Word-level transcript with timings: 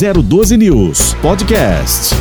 012 0.00 0.56
News 0.56 1.12
Podcast. 1.20 2.14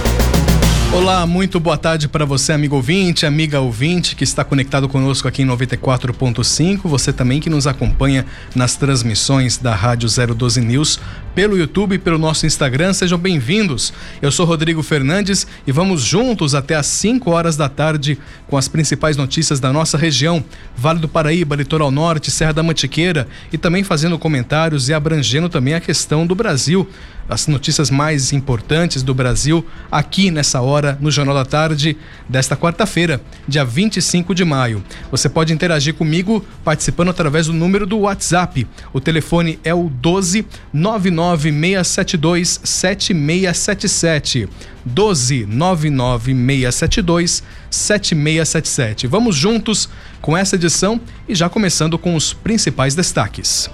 Olá, 0.91 1.25
muito 1.25 1.61
boa 1.61 1.77
tarde 1.77 2.09
para 2.09 2.25
você, 2.25 2.51
amigo 2.51 2.75
ouvinte, 2.75 3.25
amiga 3.25 3.61
ouvinte 3.61 4.17
que 4.17 4.23
está 4.25 4.43
conectado 4.43 4.89
conosco 4.89 5.29
aqui 5.29 5.43
em 5.43 5.47
94.5. 5.47 6.81
Você 6.83 7.13
também 7.13 7.39
que 7.39 7.49
nos 7.49 7.67
acompanha 7.67 8.25
nas 8.53 8.75
transmissões 8.75 9.57
da 9.57 9.73
Rádio 9.73 10.09
012 10.09 10.59
News 10.59 10.99
pelo 11.33 11.57
YouTube 11.57 11.95
e 11.95 11.99
pelo 11.99 12.17
nosso 12.17 12.45
Instagram. 12.45 12.91
Sejam 12.91 13.17
bem-vindos. 13.17 13.93
Eu 14.21 14.29
sou 14.29 14.45
Rodrigo 14.45 14.83
Fernandes 14.83 15.47
e 15.65 15.71
vamos 15.71 16.01
juntos 16.01 16.53
até 16.53 16.75
às 16.75 16.87
5 16.87 17.31
horas 17.31 17.55
da 17.55 17.69
tarde 17.69 18.19
com 18.47 18.57
as 18.57 18.67
principais 18.67 19.15
notícias 19.15 19.61
da 19.61 19.71
nossa 19.71 19.97
região, 19.97 20.43
Vale 20.75 20.99
do 20.99 21.07
Paraíba, 21.07 21.55
Litoral 21.55 21.91
Norte, 21.91 22.29
Serra 22.29 22.51
da 22.51 22.63
Mantiqueira 22.63 23.25
e 23.53 23.57
também 23.57 23.85
fazendo 23.85 24.19
comentários 24.19 24.89
e 24.89 24.93
abrangendo 24.93 25.47
também 25.47 25.75
a 25.75 25.79
questão 25.79 26.27
do 26.27 26.35
Brasil 26.35 26.89
as 27.29 27.47
notícias 27.47 27.91
mais 27.91 28.33
importantes 28.33 29.03
do 29.03 29.13
Brasil 29.13 29.65
aqui 29.91 30.31
nessa 30.31 30.59
hora 30.61 30.97
no 30.99 31.11
Jornal 31.11 31.35
da 31.35 31.45
Tarde 31.45 31.95
desta 32.27 32.57
quarta-feira, 32.57 33.21
dia 33.47 33.63
25 33.63 34.33
de 34.33 34.43
maio. 34.43 34.83
Você 35.11 35.29
pode 35.29 35.53
interagir 35.53 35.93
comigo 35.93 36.43
participando 36.63 37.09
através 37.09 37.45
do 37.47 37.53
número 37.53 37.85
do 37.85 37.99
WhatsApp. 37.99 38.67
O 38.91 38.99
telefone 38.99 39.59
é 39.63 39.73
o 39.73 39.89
12 39.89 40.45
99672 40.73 42.61
7677. 42.63 44.49
12 44.83 45.45
99672 45.45 47.43
7677. 47.69 49.07
Vamos 49.07 49.35
juntos 49.35 49.87
com 50.21 50.35
essa 50.35 50.55
edição 50.55 50.99
e 51.27 51.35
já 51.35 51.47
começando 51.47 51.97
com 51.97 52.15
os 52.15 52.33
principais 52.33 52.95
destaques. 52.95 53.69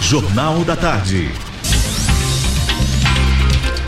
Jornal 0.00 0.64
da 0.64 0.76
Tarde. 0.76 1.53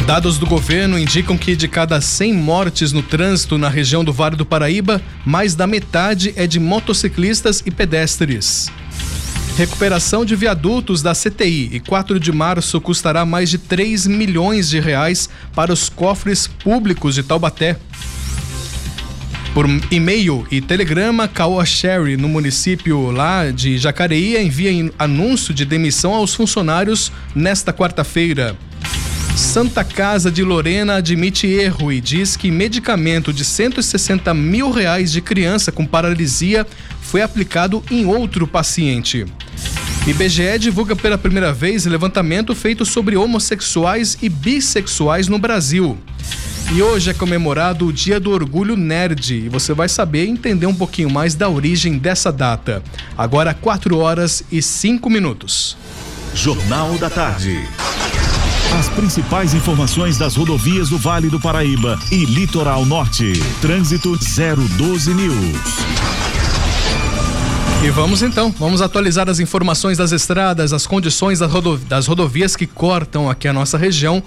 Dados 0.07 0.39
do 0.39 0.47
governo 0.47 0.97
indicam 0.97 1.37
que 1.37 1.57
de 1.57 1.67
cada 1.67 2.01
100 2.01 2.33
mortes 2.33 2.93
no 2.93 3.03
trânsito 3.03 3.59
na 3.59 3.69
região 3.69 4.05
do 4.05 4.13
Vale 4.13 4.37
do 4.37 4.47
Paraíba, 4.47 5.03
mais 5.25 5.57
da 5.57 5.67
metade 5.67 6.33
é 6.37 6.47
de 6.47 6.61
motociclistas 6.61 7.61
e 7.67 7.73
pedestres. 7.73 8.71
Recuperação 9.59 10.25
de 10.25 10.37
viadutos 10.37 11.03
da 11.03 11.13
CTI 11.13 11.71
e 11.73 11.81
4 11.81 12.21
de 12.21 12.31
março 12.31 12.81
custará 12.81 13.27
mais 13.27 13.51
de 13.51 13.59
3 13.59 14.07
milhões 14.07 14.69
de 14.69 14.79
reais 14.79 15.29
para 15.53 15.73
os 15.73 15.89
cofres 15.89 16.47
públicos 16.47 17.17
de 17.17 17.25
Taubaté. 17.25 17.77
Por 19.53 19.67
e-mail 19.91 20.47
e 20.53 20.61
telegrama, 20.61 21.27
Caoa 21.27 21.67
Sherry, 21.67 22.17
no 22.17 22.29
município 22.29 23.11
lá 23.11 23.51
de 23.51 23.77
Jacareí, 23.77 24.41
envia 24.41 24.71
anúncio 24.97 25.53
de 25.53 25.65
demissão 25.65 26.15
aos 26.15 26.33
funcionários 26.33 27.11
nesta 27.35 27.73
quarta-feira. 27.73 28.57
Santa 29.37 29.85
Casa 29.85 30.33
de 30.33 30.43
Lorena 30.43 30.95
admite 30.95 31.47
erro 31.47 31.93
e 31.93 32.01
diz 32.01 32.39
que 32.39 32.51
medicamento 32.51 33.35
de 33.35 33.45
160 33.45 34.33
mil 34.33 34.71
reais 34.71 35.13
de 35.13 35.21
criança 35.21 35.71
com 35.71 35.85
paralisia 35.85 36.67
foi 37.03 37.21
aplicado 37.21 37.85
em 37.91 38.07
outro 38.07 38.47
paciente. 38.47 39.27
IBGE 40.07 40.59
divulga 40.59 40.97
pela 40.97 41.19
primeira 41.19 41.53
vez 41.53 41.85
levantamento 41.85 42.55
feito 42.55 42.87
sobre 42.87 43.15
homossexuais 43.15 44.17
e 44.23 44.31
bissexuais 44.31 45.29
no 45.29 45.39
Brasil. 45.39 45.99
E 46.73 46.81
hoje 46.81 47.11
é 47.11 47.15
comemorado 47.15 47.87
o 47.87 47.93
Dia 47.93 48.19
do 48.19 48.31
Orgulho 48.31 48.75
Nerd 48.75 49.35
e 49.35 49.49
você 49.51 49.75
vai 49.75 49.89
saber 49.89 50.27
entender 50.27 50.67
um 50.67 50.75
pouquinho 50.75 51.11
mais 51.11 51.35
da 51.35 51.47
origem 51.47 51.99
dessa 51.99 52.33
data. 52.33 52.83
Agora 53.19 53.53
4 53.53 53.99
horas 53.99 54.43
e 54.51 54.63
5 54.63 55.11
minutos. 55.11 55.77
Jornal 56.35 56.97
da 56.97 57.11
Tarde. 57.11 57.61
As 58.77 58.91
principais 58.91 59.55
informações 59.55 60.19
das 60.19 60.37
rodovias 60.37 60.91
do 60.91 60.99
Vale 60.99 61.31
do 61.31 61.41
Paraíba 61.41 61.99
e 62.13 62.27
Litoral 62.27 62.85
Norte. 62.85 63.33
Trânsito 63.59 64.19
012 64.19 65.15
News. 65.15 65.57
E 67.83 67.89
vamos 67.89 68.23
então, 68.23 68.55
vamos 68.59 68.83
atualizar 68.83 69.31
as 69.31 69.41
informações 69.41 69.97
das 69.97 70.13
estradas, 70.13 70.75
as 70.75 70.87
condições 70.87 71.39
das 71.89 72.07
rodovias 72.07 72.55
que 72.55 72.67
cortam 72.67 73.31
aqui 73.31 73.49
a 73.49 73.53
nossa 73.53 73.79
região 73.79 74.23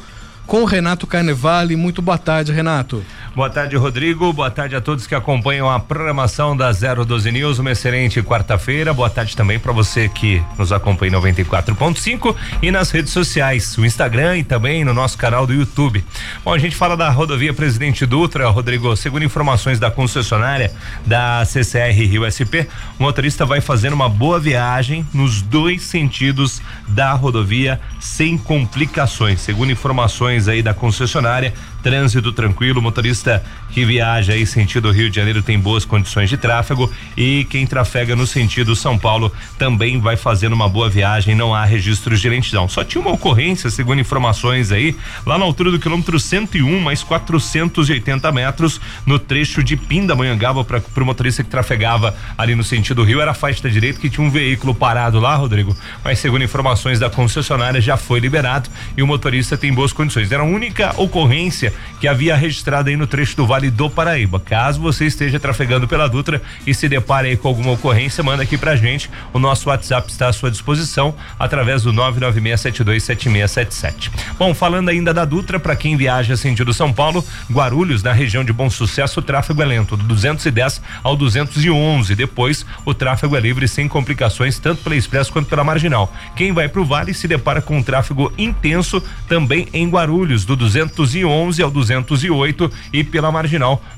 com 0.47 0.63
o 0.63 0.66
Renato 0.66 1.06
Carnevale. 1.06 1.75
Muito 1.75 2.01
boa 2.01 2.18
tarde, 2.18 2.51
Renato. 2.51 3.06
Boa 3.35 3.50
tarde, 3.50 3.75
Rodrigo. 3.78 4.34
Boa 4.34 4.50
tarde 4.50 4.75
a 4.75 4.81
todos 4.81 5.06
que 5.06 5.13
acompanham 5.13 5.69
a 5.69 5.79
programação 5.79 6.57
da 6.57 6.72
012 6.72 7.31
News. 7.31 7.59
Uma 7.59 7.72
excelente 7.72 8.22
quarta-feira. 8.23 8.91
Boa 8.91 9.09
tarde 9.09 9.35
também 9.35 9.59
para 9.59 9.72
você 9.72 10.09
que 10.09 10.44
nos 10.57 10.72
acompanha 10.72 11.16
em 11.16 11.22
94.5 11.22 12.35
e 12.62 12.72
nas 12.72 12.89
redes 12.89 13.13
sociais, 13.13 13.78
o 13.78 13.85
Instagram 13.85 14.39
e 14.39 14.44
também 14.44 14.84
no 14.84 14.95
nosso 14.95 15.16
canal 15.16 15.45
do 15.45 15.53
YouTube. 15.53 16.03
Bom, 16.44 16.53
a 16.53 16.57
gente 16.57 16.75
fala 16.75 16.97
da 16.97 17.09
rodovia 17.09 17.53
Presidente 17.53 18.03
Dutra, 18.06 18.50
Rodrigo. 18.50 18.95
Segundo 18.95 19.23
informações 19.23 19.79
da 19.79 19.91
concessionária 19.91 20.73
da 21.06 21.45
CCR 21.45 21.94
Rio 21.94 22.25
SP, 22.25 22.66
o 22.97 23.03
motorista 23.03 23.45
vai 23.45 23.62
fazer 23.62 23.94
uma 23.94 24.09
boa 24.09 24.39
viagem 24.39 25.06
nos 25.13 25.41
dois 25.41 25.84
sentidos 25.84 26.62
da 26.88 27.13
rodovia 27.13 27.79
sem 28.00 28.39
complicações. 28.39 29.39
Segundo 29.39 29.72
informações 29.72 30.47
aí 30.47 30.63
da 30.63 30.73
concessionária, 30.73 31.53
trânsito 31.81 32.31
tranquilo, 32.31 32.81
motorista 32.81 33.44
que 33.72 33.85
viaja 33.85 34.34
aí 34.34 34.46
sentido 34.46 34.91
Rio 34.91 35.09
de 35.09 35.16
Janeiro 35.16 35.41
tem 35.41 35.59
boas 35.59 35.85
condições 35.85 36.30
de 36.30 36.38
tráfego 36.38 36.91
e 37.16 37.46
quem 37.50 37.66
trafega 37.66 38.16
no 38.16 38.25
sentido 38.25 38.75
São 38.75 38.97
Paulo 38.97 39.31
também 39.57 40.00
vai 40.00 40.18
fazendo 40.18 40.53
uma 40.53 40.68
boa 40.68 40.90
viagem, 40.90 41.35
não 41.35 41.53
há 41.53 41.63
registros 41.66 42.19
de 42.19 42.30
lentidão. 42.30 42.68
Só 42.68 42.84
tinha 42.84 43.02
uma 43.02 43.12
ocorrência, 43.12 43.69
segundo 43.69 44.00
informações 44.00 44.72
aí, 44.72 44.96
lá 45.25 45.38
na 45.38 45.46
altura 45.46 45.72
do 45.72 45.80
quilômetro 45.80 46.19
101, 46.19 46.80
mais 46.80 47.03
480 47.03 48.31
metros, 48.31 48.81
no 49.06 49.19
trecho 49.19 49.63
de 49.63 49.78
Pindamonhangaba 49.78 50.63
para 50.63 50.81
o 50.97 51.06
motorista 51.06 51.44
que 51.44 51.50
trafegava 51.50 52.16
ali 52.38 52.56
no 52.56 52.63
sentido 52.63 53.03
Rio, 53.03 53.22
era 53.22 53.31
a 53.31 53.36
faixa 53.36 53.63
da 53.63 53.69
direita 53.69 54.00
que 54.00 54.09
tinha 54.09 54.25
um 54.25 54.31
veículo 54.31 54.74
parado 54.74 55.19
lá, 55.19 55.36
Rodrigo, 55.36 55.75
mas 56.03 56.19
segundo 56.19 56.44
informações 56.44 57.00
da 57.00 57.09
concessionária 57.09 57.81
já 57.81 57.97
foi 57.97 58.19
liberado 58.19 58.69
e 58.97 59.03
o 59.03 59.07
motorista 59.07 59.57
tem 59.57 59.74
boas 59.74 59.94
condições. 59.94 60.31
Era 60.31 60.44
a 60.44 60.46
única 60.46 60.94
ocorrência 60.97 61.74
que 62.00 62.07
havia 62.07 62.36
registrado 62.36 62.90
aí 62.90 62.96
no 62.96 63.07
trecho 63.07 63.36
do 63.36 63.46
Vale 63.46 63.59
do 63.68 63.90
Paraíba. 63.90 64.40
Caso 64.40 64.80
você 64.80 65.06
esteja 65.06 65.40
trafegando 65.40 65.88
pela 65.88 66.08
Dutra 66.08 66.40
e 66.66 66.74
se 66.74 66.88
depare 66.88 67.28
aí 67.30 67.36
com 67.36 67.47
alguma 67.47 67.72
ocorrência, 67.72 68.24
manda 68.24 68.44
aqui 68.44 68.56
pra 68.58 68.75
gente. 68.75 69.09
O 69.34 69.40
nosso 69.40 69.70
WhatsApp 69.70 70.12
está 70.12 70.28
à 70.28 70.34
sua 70.34 70.52
disposição 70.52 71.16
através 71.38 71.81
do 71.81 71.92
996727677. 71.92 74.12
Bom, 74.38 74.53
falando 74.53 74.90
ainda 74.90 75.12
da 75.14 75.25
Dutra, 75.25 75.59
para 75.59 75.75
quem 75.75 75.98
viaja 75.98 76.38
sentido 76.38 76.74
São 76.74 76.94
Paulo, 76.94 77.25
Guarulhos, 77.52 78.03
na 78.03 78.14
região 78.14 78.44
de 78.44 78.53
Bom 78.53 78.69
Sucesso, 78.69 79.19
o 79.19 79.24
tráfego 79.24 79.62
é 79.62 79.66
lento, 79.66 79.98
do 79.98 80.03
210 80.03 80.81
ao 81.03 81.18
211. 81.18 82.16
Depois, 82.16 82.66
o 82.86 82.94
tráfego 82.94 83.36
é 83.36 83.40
livre 83.40 83.68
sem 83.68 83.88
complicações, 83.88 84.59
tanto 84.59 84.84
pela 84.84 84.96
Expresso 84.96 85.34
quanto 85.34 85.50
pela 85.50 85.64
Marginal. 85.64 86.14
Quem 86.36 86.53
vai 86.53 86.69
para 86.69 86.81
o 86.81 86.86
Vale 86.86 87.14
se 87.14 87.28
depara 87.28 87.62
com 87.62 87.78
um 87.78 87.84
tráfego 87.84 88.31
intenso 88.38 89.02
também 89.28 89.68
em 89.74 89.90
Guarulhos, 89.90 90.46
do 90.46 90.56
211 90.56 91.09
211 91.09 91.64
ao 91.64 91.72
208 91.72 92.72
e 92.94 93.03
pela 93.03 93.31
marginal 93.31 93.49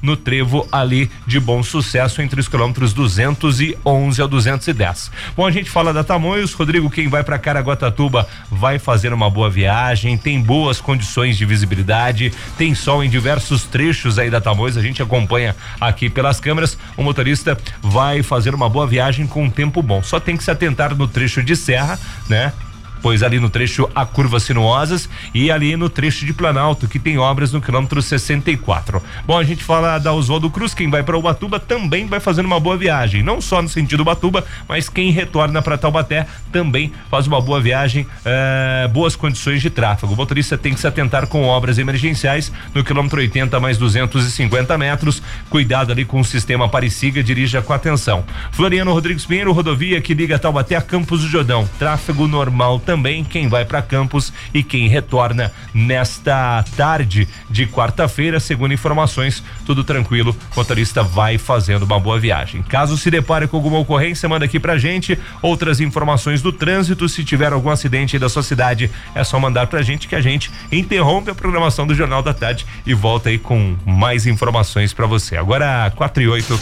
no 0.02 0.16
trevo 0.16 0.68
ali 0.72 1.10
de 1.26 1.40
bom 1.40 1.64
sucesso 1.64 2.22
entre 2.22 2.40
os 2.40 2.48
quilômetros 2.48 2.94
211 2.94 4.22
ao 4.22 4.28
210. 4.28 5.12
Bom, 5.36 5.46
a 5.46 5.52
gente 5.52 5.70
fala 5.70 5.92
da 5.92 6.04
Tamoios, 6.04 6.54
Rodrigo, 6.54 6.90
quem 6.90 7.08
vai 7.08 7.24
para 7.24 7.40
Caraguatatuba 7.40 8.28
vai 8.50 8.80
fazer 8.80 9.12
uma 9.14 9.30
boa 9.30 9.50
viagem, 9.50 10.18
tem 10.18 10.40
boas 10.40 10.80
condições 10.80 11.38
de 11.38 11.46
visibilidade, 11.46 12.32
tem 12.58 12.76
sol 12.76 13.04
em 13.04 13.10
diversos 13.10 13.64
trechos 13.64 14.20
aí 14.20 14.30
da 14.30 14.40
Tamoios, 14.40 14.78
a 14.78 14.82
gente 14.82 15.02
acompanha 15.02 15.56
aqui 15.80 16.10
pelas 16.10 16.40
câmeras. 16.40 16.78
O 16.96 17.04
motorista 17.04 17.58
vai 17.82 18.22
fazer 18.22 18.54
uma 18.54 18.70
boa 18.70 18.86
viagem 18.86 19.26
com 19.26 19.44
um 19.44 19.50
tempo 19.50 19.82
bom. 19.82 20.04
Só 20.04 20.20
tem 20.20 20.38
que 20.38 20.44
se 20.44 20.52
atentar 20.52 20.96
no 20.96 21.08
trecho 21.08 21.44
de 21.44 21.56
serra, 21.56 22.00
né? 22.30 22.54
Pois 23.02 23.24
ali 23.24 23.40
no 23.40 23.50
trecho 23.50 23.90
a 23.96 24.06
curvas 24.06 24.44
sinuosas 24.44 25.10
e 25.34 25.52
ali 25.52 25.76
no 25.76 25.90
trecho 25.90 26.26
de 26.26 26.34
Planalto, 26.34 26.88
que 26.88 27.00
tem 27.00 27.18
obras 27.18 27.52
no 27.52 27.62
quilômetro 27.62 28.02
64. 28.02 29.02
Bom, 29.26 29.38
a 29.38 29.44
gente 29.44 29.64
fala 29.64 29.98
da 29.98 30.14
Oswaldo 30.14 30.50
Cruz, 30.50 30.74
quem 30.74 30.90
vai 30.90 31.03
para 31.03 31.18
Ubatuba 31.18 31.59
também 31.59 32.08
vai 32.08 32.20
fazendo 32.20 32.46
uma 32.46 32.59
boa 32.59 32.78
viagem, 32.78 33.24
não 33.24 33.42
só 33.42 33.62
no 33.62 33.70
sentido 33.70 34.02
Ubatuba, 34.02 34.46
mas 34.68 34.88
quem 34.88 35.12
retorna 35.12 35.62
para 35.62 35.78
Taubaté 35.78 36.28
também 36.52 36.92
faz 37.09 37.28
uma 37.28 37.42
boa 37.42 37.59
viagem, 37.59 38.06
eh, 38.24 38.90
boas 38.94 39.16
condições 39.16 39.62
de 39.62 39.70
tráfego. 39.70 40.14
O 40.14 40.16
motorista 40.16 40.58
tem 40.58 40.74
que 40.74 40.80
se 40.80 40.88
atentar 40.88 41.28
com 41.28 41.44
obras 41.44 41.78
emergenciais 41.78 42.52
no 42.74 42.84
quilômetro 42.84 43.20
80 43.20 43.59
mais 43.59 43.78
250 43.78 44.78
metros. 44.78 45.22
Cuidado 45.50 45.92
ali 45.92 46.06
com 46.06 46.20
o 46.20 46.26
sistema 46.26 46.66
Apareciga, 46.66 47.24
dirija 47.24 47.62
com 47.62 47.74
atenção. 47.74 48.24
Floriano 48.52 48.94
Rodrigues 48.94 49.26
Pinheiro, 49.26 49.52
rodovia 49.52 50.02
que 50.02 50.14
liga 50.14 50.40
Taubaté 50.40 50.76
a 50.76 50.82
Campos 50.82 51.22
do 51.22 51.28
Jordão. 51.28 51.68
Tráfego 51.80 52.28
normal 52.28 52.80
também 52.80 52.91
também 52.91 53.23
quem 53.23 53.47
vai 53.47 53.64
para 53.64 53.82
Campos 53.82 54.34
e 54.53 54.61
quem 54.61 54.90
retorna 54.90 55.49
nesta 55.73 56.61
tarde 56.76 57.26
de 57.49 57.66
quarta-feira, 57.66 58.38
segundo 58.38 58.73
informações, 58.73 59.41
tudo 59.66 59.82
tranquilo. 59.82 60.35
O 60.53 60.59
motorista 60.59 61.02
vai 61.02 61.38
fazendo 61.38 61.84
uma 61.84 61.97
boa 61.97 62.20
viagem. 62.20 62.61
Caso 62.64 62.97
se 62.97 63.09
depare 63.09 63.47
com 63.47 63.55
alguma 63.55 63.79
ocorrência, 63.79 64.28
manda 64.28 64.43
aqui 64.43 64.59
pra 64.59 64.78
gente 64.78 65.17
outras 65.41 65.79
informações 65.79 66.41
do 66.41 66.52
trânsito. 66.52 67.08
Se 67.08 67.23
tiver 67.23 67.53
algum 67.53 67.70
acidente 67.70 68.17
aí 68.17 68.20
da 68.20 68.28
sua 68.28 68.43
cidade, 68.43 68.91
é 69.16 69.23
só 69.23 69.40
mandar 69.40 69.67
pra 69.67 69.82
gente 69.82 70.05
que 70.09 70.16
a 70.16 70.22
gente 70.22 70.52
interrompe 70.70 71.32
a 71.32 71.35
programação 71.35 71.87
do 71.87 71.96
Jornal 71.96 72.22
da 72.22 72.34
Tarde 72.34 72.66
e 72.85 72.94
volta 72.94 73.29
aí 73.29 73.40
com 73.40 73.78
mais 73.85 74.28
informações 74.28 74.94
para 74.94 75.08
você. 75.08 75.37
Agora, 75.37 75.90
4 75.96 76.23
e 76.23 76.28
8. 76.28 76.59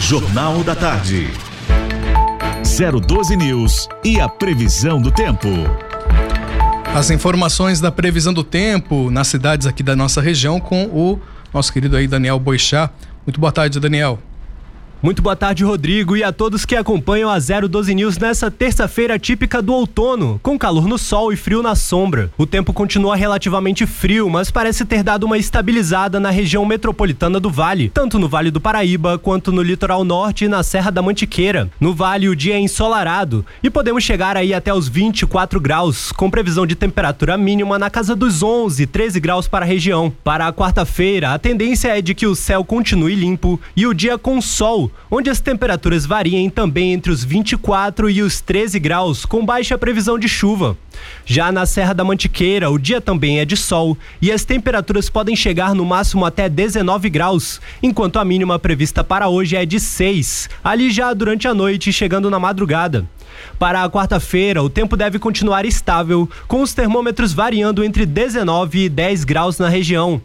Jornal 0.00 0.64
da 0.64 0.74
Tarde. 0.74 1.51
012 2.74 3.36
News 3.36 3.86
e 4.02 4.18
a 4.18 4.26
previsão 4.26 4.98
do 4.98 5.10
tempo. 5.10 5.46
As 6.94 7.10
informações 7.10 7.82
da 7.82 7.92
previsão 7.92 8.32
do 8.32 8.42
tempo 8.42 9.10
nas 9.10 9.28
cidades 9.28 9.66
aqui 9.66 9.82
da 9.82 9.94
nossa 9.94 10.22
região 10.22 10.58
com 10.58 10.86
o 10.86 11.20
nosso 11.52 11.70
querido 11.70 11.98
aí 11.98 12.06
Daniel 12.06 12.38
Boixá. 12.38 12.88
Muito 13.26 13.38
boa 13.38 13.52
tarde, 13.52 13.78
Daniel. 13.78 14.18
Muito 15.02 15.20
boa 15.20 15.34
tarde, 15.34 15.64
Rodrigo, 15.64 16.16
e 16.16 16.22
a 16.22 16.30
todos 16.30 16.64
que 16.64 16.76
acompanham 16.76 17.28
a 17.28 17.36
012 17.36 17.92
News 17.92 18.18
nessa 18.18 18.52
terça-feira 18.52 19.18
típica 19.18 19.60
do 19.60 19.72
outono, 19.74 20.38
com 20.40 20.56
calor 20.56 20.86
no 20.86 20.96
sol 20.96 21.32
e 21.32 21.36
frio 21.36 21.60
na 21.60 21.74
sombra. 21.74 22.30
O 22.38 22.46
tempo 22.46 22.72
continua 22.72 23.16
relativamente 23.16 23.84
frio, 23.84 24.30
mas 24.30 24.48
parece 24.48 24.84
ter 24.84 25.02
dado 25.02 25.24
uma 25.24 25.36
estabilizada 25.36 26.20
na 26.20 26.30
região 26.30 26.64
metropolitana 26.64 27.40
do 27.40 27.50
Vale, 27.50 27.90
tanto 27.92 28.16
no 28.16 28.28
Vale 28.28 28.52
do 28.52 28.60
Paraíba 28.60 29.18
quanto 29.18 29.50
no 29.50 29.60
litoral 29.60 30.04
norte 30.04 30.44
e 30.44 30.48
na 30.48 30.62
Serra 30.62 30.92
da 30.92 31.02
Mantiqueira. 31.02 31.68
No 31.80 31.92
Vale, 31.92 32.28
o 32.28 32.36
dia 32.36 32.54
é 32.54 32.60
ensolarado 32.60 33.44
e 33.60 33.68
podemos 33.68 34.04
chegar 34.04 34.36
aí 34.36 34.54
até 34.54 34.72
os 34.72 34.86
24 34.86 35.58
graus, 35.60 36.12
com 36.12 36.30
previsão 36.30 36.64
de 36.64 36.76
temperatura 36.76 37.36
mínima 37.36 37.76
na 37.76 37.90
casa 37.90 38.14
dos 38.14 38.40
11, 38.40 38.86
13 38.86 39.18
graus 39.18 39.48
para 39.48 39.64
a 39.64 39.68
região. 39.68 40.12
Para 40.22 40.46
a 40.46 40.52
quarta-feira, 40.52 41.34
a 41.34 41.40
tendência 41.40 41.88
é 41.88 42.00
de 42.00 42.14
que 42.14 42.24
o 42.24 42.36
céu 42.36 42.64
continue 42.64 43.16
limpo 43.16 43.60
e 43.74 43.84
o 43.84 43.92
dia 43.92 44.16
com 44.16 44.40
sol, 44.40 44.91
onde 45.10 45.28
as 45.28 45.40
temperaturas 45.40 46.06
variem 46.06 46.48
também 46.48 46.92
entre 46.92 47.12
os 47.12 47.22
24 47.22 48.08
e 48.08 48.22
os 48.22 48.40
13 48.40 48.78
graus, 48.78 49.24
com 49.24 49.44
baixa 49.44 49.76
previsão 49.76 50.18
de 50.18 50.28
chuva. 50.28 50.76
Já 51.24 51.52
na 51.52 51.66
Serra 51.66 51.92
da 51.92 52.04
Mantiqueira, 52.04 52.70
o 52.70 52.78
dia 52.78 53.00
também 53.00 53.40
é 53.40 53.44
de 53.44 53.56
sol 53.56 53.96
e 54.20 54.30
as 54.32 54.44
temperaturas 54.44 55.10
podem 55.10 55.36
chegar 55.36 55.74
no 55.74 55.84
máximo 55.84 56.24
até 56.24 56.48
19 56.48 57.10
graus, 57.10 57.60
enquanto 57.82 58.18
a 58.18 58.24
mínima 58.24 58.58
prevista 58.58 59.04
para 59.04 59.28
hoje 59.28 59.56
é 59.56 59.66
de 59.66 59.78
6, 59.78 60.48
ali 60.62 60.90
já 60.90 61.12
durante 61.12 61.46
a 61.46 61.54
noite, 61.54 61.92
chegando 61.92 62.30
na 62.30 62.38
madrugada. 62.38 63.06
Para 63.58 63.82
a 63.82 63.90
quarta-feira, 63.90 64.62
o 64.62 64.70
tempo 64.70 64.96
deve 64.96 65.18
continuar 65.18 65.64
estável, 65.64 66.28
com 66.48 66.62
os 66.62 66.74
termômetros 66.74 67.32
variando 67.32 67.84
entre 67.84 68.04
19 68.06 68.84
e 68.84 68.88
10 68.88 69.24
graus 69.24 69.58
na 69.58 69.68
região. 69.68 70.20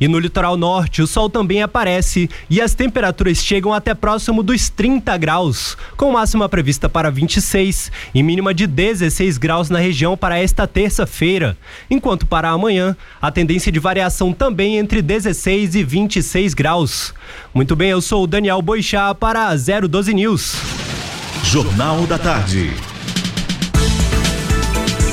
E 0.00 0.06
no 0.06 0.18
litoral 0.18 0.56
norte, 0.56 1.02
o 1.02 1.06
sol 1.06 1.28
também 1.28 1.62
aparece 1.62 2.30
e 2.48 2.60
as 2.60 2.74
temperaturas 2.74 3.38
chegam 3.38 3.72
até 3.72 3.94
próximo 3.94 4.42
dos 4.42 4.68
30 4.68 5.16
graus, 5.16 5.76
com 5.96 6.12
máxima 6.12 6.48
prevista 6.48 6.88
para 6.88 7.10
26 7.10 7.90
e 8.14 8.22
mínima 8.22 8.54
de 8.54 8.66
16 8.66 9.38
graus 9.38 9.68
na 9.68 9.78
região 9.78 10.16
para 10.16 10.38
esta 10.38 10.66
terça-feira. 10.66 11.56
Enquanto 11.90 12.26
para 12.26 12.50
amanhã, 12.50 12.96
a 13.20 13.30
tendência 13.30 13.72
de 13.72 13.80
variação 13.80 14.32
também 14.32 14.78
entre 14.78 15.02
16 15.02 15.74
e 15.74 15.82
26 15.82 16.54
graus. 16.54 17.14
Muito 17.52 17.74
bem, 17.74 17.90
eu 17.90 18.00
sou 18.00 18.24
o 18.24 18.26
Daniel 18.26 18.62
Boixá 18.62 19.14
para 19.14 19.54
012 19.56 20.14
News. 20.14 20.97
Jornal 21.44 22.06
da 22.06 22.18
Tarde. 22.18 22.72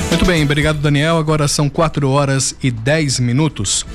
Muito 0.10 0.26
bem, 0.26 0.44
obrigado 0.44 0.80
Daniel. 0.80 1.18
Agora 1.18 1.48
são 1.48 1.70
4 1.70 2.10
horas 2.10 2.56
e 2.62 2.72
10 2.72 3.20
minutos. 3.20 3.86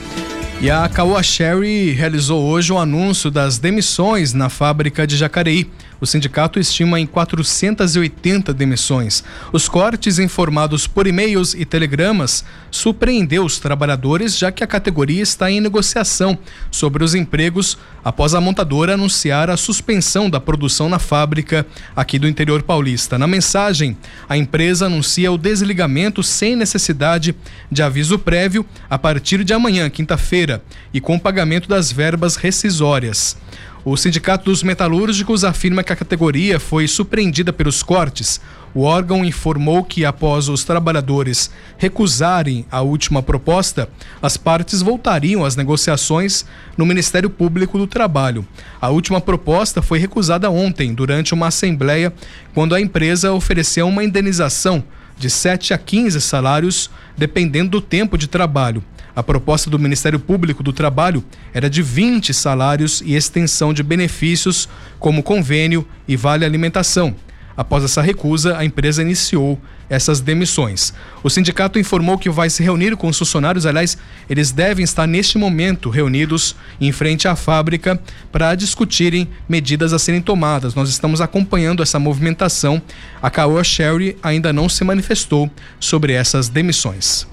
E 0.61 0.71
a 0.71 0.89
Caoa 0.89 1.23
Sherry 1.23 1.91
realizou 1.93 2.43
hoje 2.43 2.73
o 2.73 2.79
anúncio 2.79 3.31
das 3.31 3.59
demissões 3.59 4.35
na 4.35 4.49
fábrica 4.49 5.07
de 5.07 5.17
Jacareí. 5.17 5.71
O 6.01 6.07
sindicato 6.07 6.59
estima 6.59 6.99
em 6.99 7.07
480 7.07 8.55
demissões. 8.55 9.23
Os 9.53 9.69
cortes 9.69 10.19
informados 10.19 10.87
por 10.87 11.07
e-mails 11.07 11.53
e 11.53 11.67
telegramas 11.67 12.43
surpreendeu 12.71 13.45
os 13.45 13.59
trabalhadores, 13.59 14.39
já 14.39 14.51
que 14.51 14.65
a 14.65 14.67
categoria 14.67 15.23
está 15.23 15.51
em 15.51 15.61
negociação 15.61 16.39
sobre 16.71 17.05
os 17.05 17.15
empregos 17.15 17.77
após 18.03 18.35
a 18.35 18.41
montadora 18.41 18.95
anunciar 18.95 19.51
a 19.51 19.59
suspensão 19.59 20.31
da 20.31 20.41
produção 20.41 20.89
na 20.89 20.99
fábrica 20.99 21.67
aqui 21.95 22.19
do 22.19 22.27
interior 22.27 22.63
paulista. 22.63 23.19
Na 23.19 23.27
mensagem, 23.27 23.95
a 24.27 24.39
empresa 24.39 24.87
anuncia 24.87 25.31
o 25.31 25.37
desligamento 25.37 26.23
sem 26.23 26.57
necessidade 26.57 27.35
de 27.71 27.83
aviso 27.83 28.19
prévio 28.19 28.65
a 28.89 28.99
partir 28.99 29.45
de 29.45 29.53
amanhã, 29.53 29.91
quinta-feira, 29.91 30.63
e 30.95 31.01
com 31.01 31.19
pagamento 31.19 31.69
das 31.69 31.93
verbas 31.93 32.37
rescisórias. 32.37 33.37
O 33.83 33.97
Sindicato 33.97 34.45
dos 34.45 34.63
Metalúrgicos 34.63 35.43
afirma 35.43 35.83
que 35.83 35.91
a 35.91 35.97
categoria 35.97 36.61
foi 36.61 36.87
surpreendida 36.87 37.51
pelos 37.51 37.83
cortes. 37.83 38.39
O 38.75 38.83
órgão 38.83 39.25
informou 39.25 39.83
que, 39.83 40.05
após 40.05 40.51
os 40.51 40.65
trabalhadores 40.65 41.51
recusarem 41.79 42.67
a 42.71 42.83
última 42.83 43.23
proposta, 43.23 43.89
as 44.21 44.37
partes 44.37 44.83
voltariam 44.83 45.47
às 45.47 45.57
negociações 45.57 46.45
no 46.77 46.85
Ministério 46.85 47.31
Público 47.31 47.79
do 47.79 47.87
Trabalho. 47.87 48.47
A 48.79 48.91
última 48.91 49.19
proposta 49.19 49.81
foi 49.81 49.99
recusada 49.99 50.51
ontem, 50.51 50.93
durante 50.93 51.33
uma 51.33 51.47
assembleia, 51.47 52.13
quando 52.53 52.75
a 52.75 52.81
empresa 52.81 53.33
ofereceu 53.33 53.89
uma 53.89 54.05
indenização 54.05 54.85
de 55.17 55.31
7 55.31 55.73
a 55.73 55.79
15 55.79 56.21
salários, 56.21 56.91
dependendo 57.17 57.71
do 57.71 57.81
tempo 57.81 58.19
de 58.19 58.27
trabalho. 58.27 58.85
A 59.21 59.23
proposta 59.23 59.69
do 59.69 59.79
Ministério 59.79 60.19
Público 60.19 60.63
do 60.63 60.73
Trabalho 60.73 61.23
era 61.53 61.69
de 61.69 61.83
20 61.83 62.33
salários 62.33 63.03
e 63.05 63.15
extensão 63.15 63.71
de 63.71 63.83
benefícios, 63.83 64.67
como 64.99 65.23
convênio 65.23 65.87
e 66.09 66.17
vale 66.17 66.43
alimentação. 66.43 67.15
Após 67.55 67.85
essa 67.85 68.01
recusa, 68.01 68.57
a 68.57 68.65
empresa 68.65 69.03
iniciou 69.03 69.61
essas 69.91 70.23
demissões. 70.23 70.95
O 71.23 71.29
sindicato 71.29 71.79
informou 71.79 72.17
que 72.17 72.31
vai 72.31 72.49
se 72.49 72.63
reunir 72.63 72.97
com 72.97 73.09
os 73.09 73.19
funcionários, 73.19 73.67
aliás, 73.67 73.99
eles 74.27 74.53
devem 74.53 74.85
estar 74.85 75.07
neste 75.07 75.37
momento 75.37 75.91
reunidos 75.91 76.57
em 76.81 76.91
frente 76.91 77.29
à 77.29 77.37
fábrica 77.37 78.01
para 78.33 78.55
discutirem 78.55 79.29
medidas 79.47 79.93
a 79.93 79.99
serem 79.99 80.23
tomadas. 80.23 80.75
Nós 80.75 80.89
estamos 80.89 81.21
acompanhando 81.21 81.83
essa 81.83 81.99
movimentação. 81.99 82.81
A 83.21 83.29
Caoa 83.29 83.63
Sherry 83.63 84.17
ainda 84.23 84.51
não 84.51 84.67
se 84.67 84.83
manifestou 84.83 85.51
sobre 85.79 86.15
essas 86.15 86.49
demissões. 86.49 87.29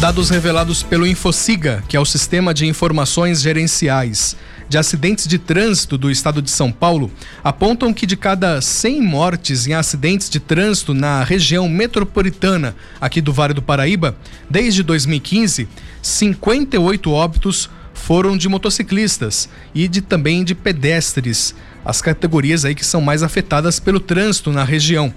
Dados 0.00 0.28
revelados 0.28 0.82
pelo 0.82 1.06
Infociga, 1.06 1.82
que 1.88 1.96
é 1.96 2.00
o 2.00 2.04
Sistema 2.04 2.52
de 2.52 2.66
Informações 2.66 3.40
Gerenciais 3.40 4.36
de 4.68 4.76
Acidentes 4.76 5.26
de 5.26 5.38
Trânsito 5.38 5.96
do 5.96 6.10
Estado 6.10 6.42
de 6.42 6.50
São 6.50 6.70
Paulo, 6.70 7.10
apontam 7.42 7.92
que 7.92 8.06
de 8.06 8.16
cada 8.16 8.60
100 8.60 9.00
mortes 9.02 9.66
em 9.66 9.72
acidentes 9.72 10.28
de 10.28 10.40
trânsito 10.40 10.92
na 10.92 11.22
região 11.22 11.68
metropolitana 11.68 12.74
aqui 13.00 13.20
do 13.20 13.32
Vale 13.32 13.54
do 13.54 13.62
Paraíba, 13.62 14.16
desde 14.48 14.82
2015, 14.82 15.68
58 16.02 17.10
óbitos 17.10 17.70
foram 17.94 18.36
de 18.36 18.48
motociclistas 18.48 19.48
e 19.74 19.88
de 19.88 20.00
também 20.02 20.44
de 20.44 20.54
pedestres, 20.54 21.54
as 21.84 22.02
categorias 22.02 22.64
aí 22.64 22.74
que 22.74 22.84
são 22.84 23.00
mais 23.00 23.22
afetadas 23.22 23.78
pelo 23.78 24.00
trânsito 24.00 24.50
na 24.50 24.64
região. 24.64 25.12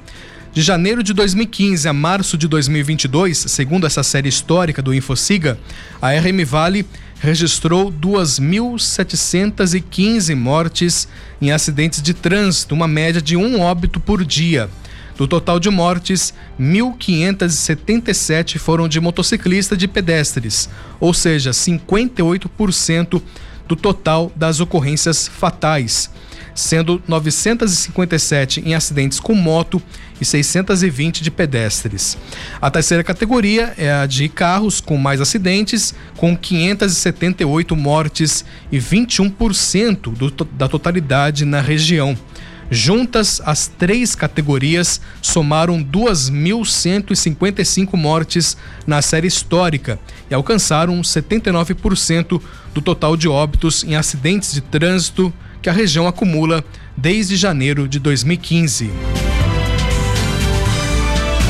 De 0.54 0.62
janeiro 0.62 1.04
de 1.04 1.14
2015 1.14 1.86
a 1.88 1.94
março 1.94 2.36
de 2.38 2.48
2022, 2.48 3.38
segundo 3.38 3.86
essa 3.86 4.02
série 4.02 4.30
histórica 4.30 4.82
do 4.82 4.92
Infociga, 4.94 5.60
a 6.02 6.12
RM 6.12 6.46
Vale 6.46 6.86
registrou 7.20 7.92
2.715 7.92 10.34
mortes 10.36 11.08
em 11.42 11.52
acidentes 11.52 12.02
de 12.02 12.14
trânsito, 12.14 12.74
uma 12.74 12.88
média 12.88 13.22
de 13.22 13.36
um 13.38 13.60
óbito 13.62 14.00
por 14.00 14.26
dia. 14.26 14.68
Do 15.16 15.28
total 15.28 15.60
de 15.60 15.70
mortes, 15.70 16.34
1.577 16.60 18.58
foram 18.58 18.88
de 18.88 19.00
motociclista 19.00 19.76
e 19.76 19.78
de 19.78 19.88
pedestres, 19.88 20.68
ou 21.00 21.14
seja, 21.14 21.52
58% 21.52 23.22
do 23.68 23.76
total 23.76 24.32
das 24.36 24.60
ocorrências 24.60 25.28
fatais 25.28 26.10
sendo 26.58 27.02
957 27.08 28.64
em 28.66 28.74
acidentes 28.74 29.20
com 29.20 29.36
moto 29.36 29.80
e 30.20 30.26
620 30.26 31.22
de 31.22 31.30
pedestres. 31.30 32.18
A 32.60 32.72
terceira 32.72 33.04
categoria 33.04 33.76
é 33.78 33.94
a 33.94 34.08
de 34.08 34.28
carros 34.28 34.82
com 34.82 34.98
mais 34.98 35.22
acidentes, 35.22 35.94
com 36.18 36.36
578 36.36 37.76
mortes 37.76 38.44
e 38.72 38.80
21% 38.80 40.12
do, 40.12 40.32
da 40.46 40.68
totalidade 40.68 41.46
na 41.46 41.62
região. 41.62 42.18
Juntas, 42.72 43.40
as 43.46 43.68
três 43.68 44.16
categorias 44.16 45.00
somaram 45.22 45.80
2.155 45.82 47.96
mortes 47.96 48.58
na 48.86 49.02
série 49.02 49.28
histórica 49.28 49.98
e 50.30 50.34
alcançaram 50.34 51.00
79% 51.02 52.42
do 52.74 52.82
total 52.82 53.16
de 53.16 53.30
óbitos 53.30 53.86
em 53.86 53.96
acidentes 53.96 54.52
de 54.52 54.60
trânsito 54.60 55.34
que 55.62 55.70
a 55.70 55.74
região 55.74 56.08
acumula 56.08 56.64
desde 56.96 57.36
janeiro 57.36 57.88
de 57.88 58.00
2015. 58.00 58.90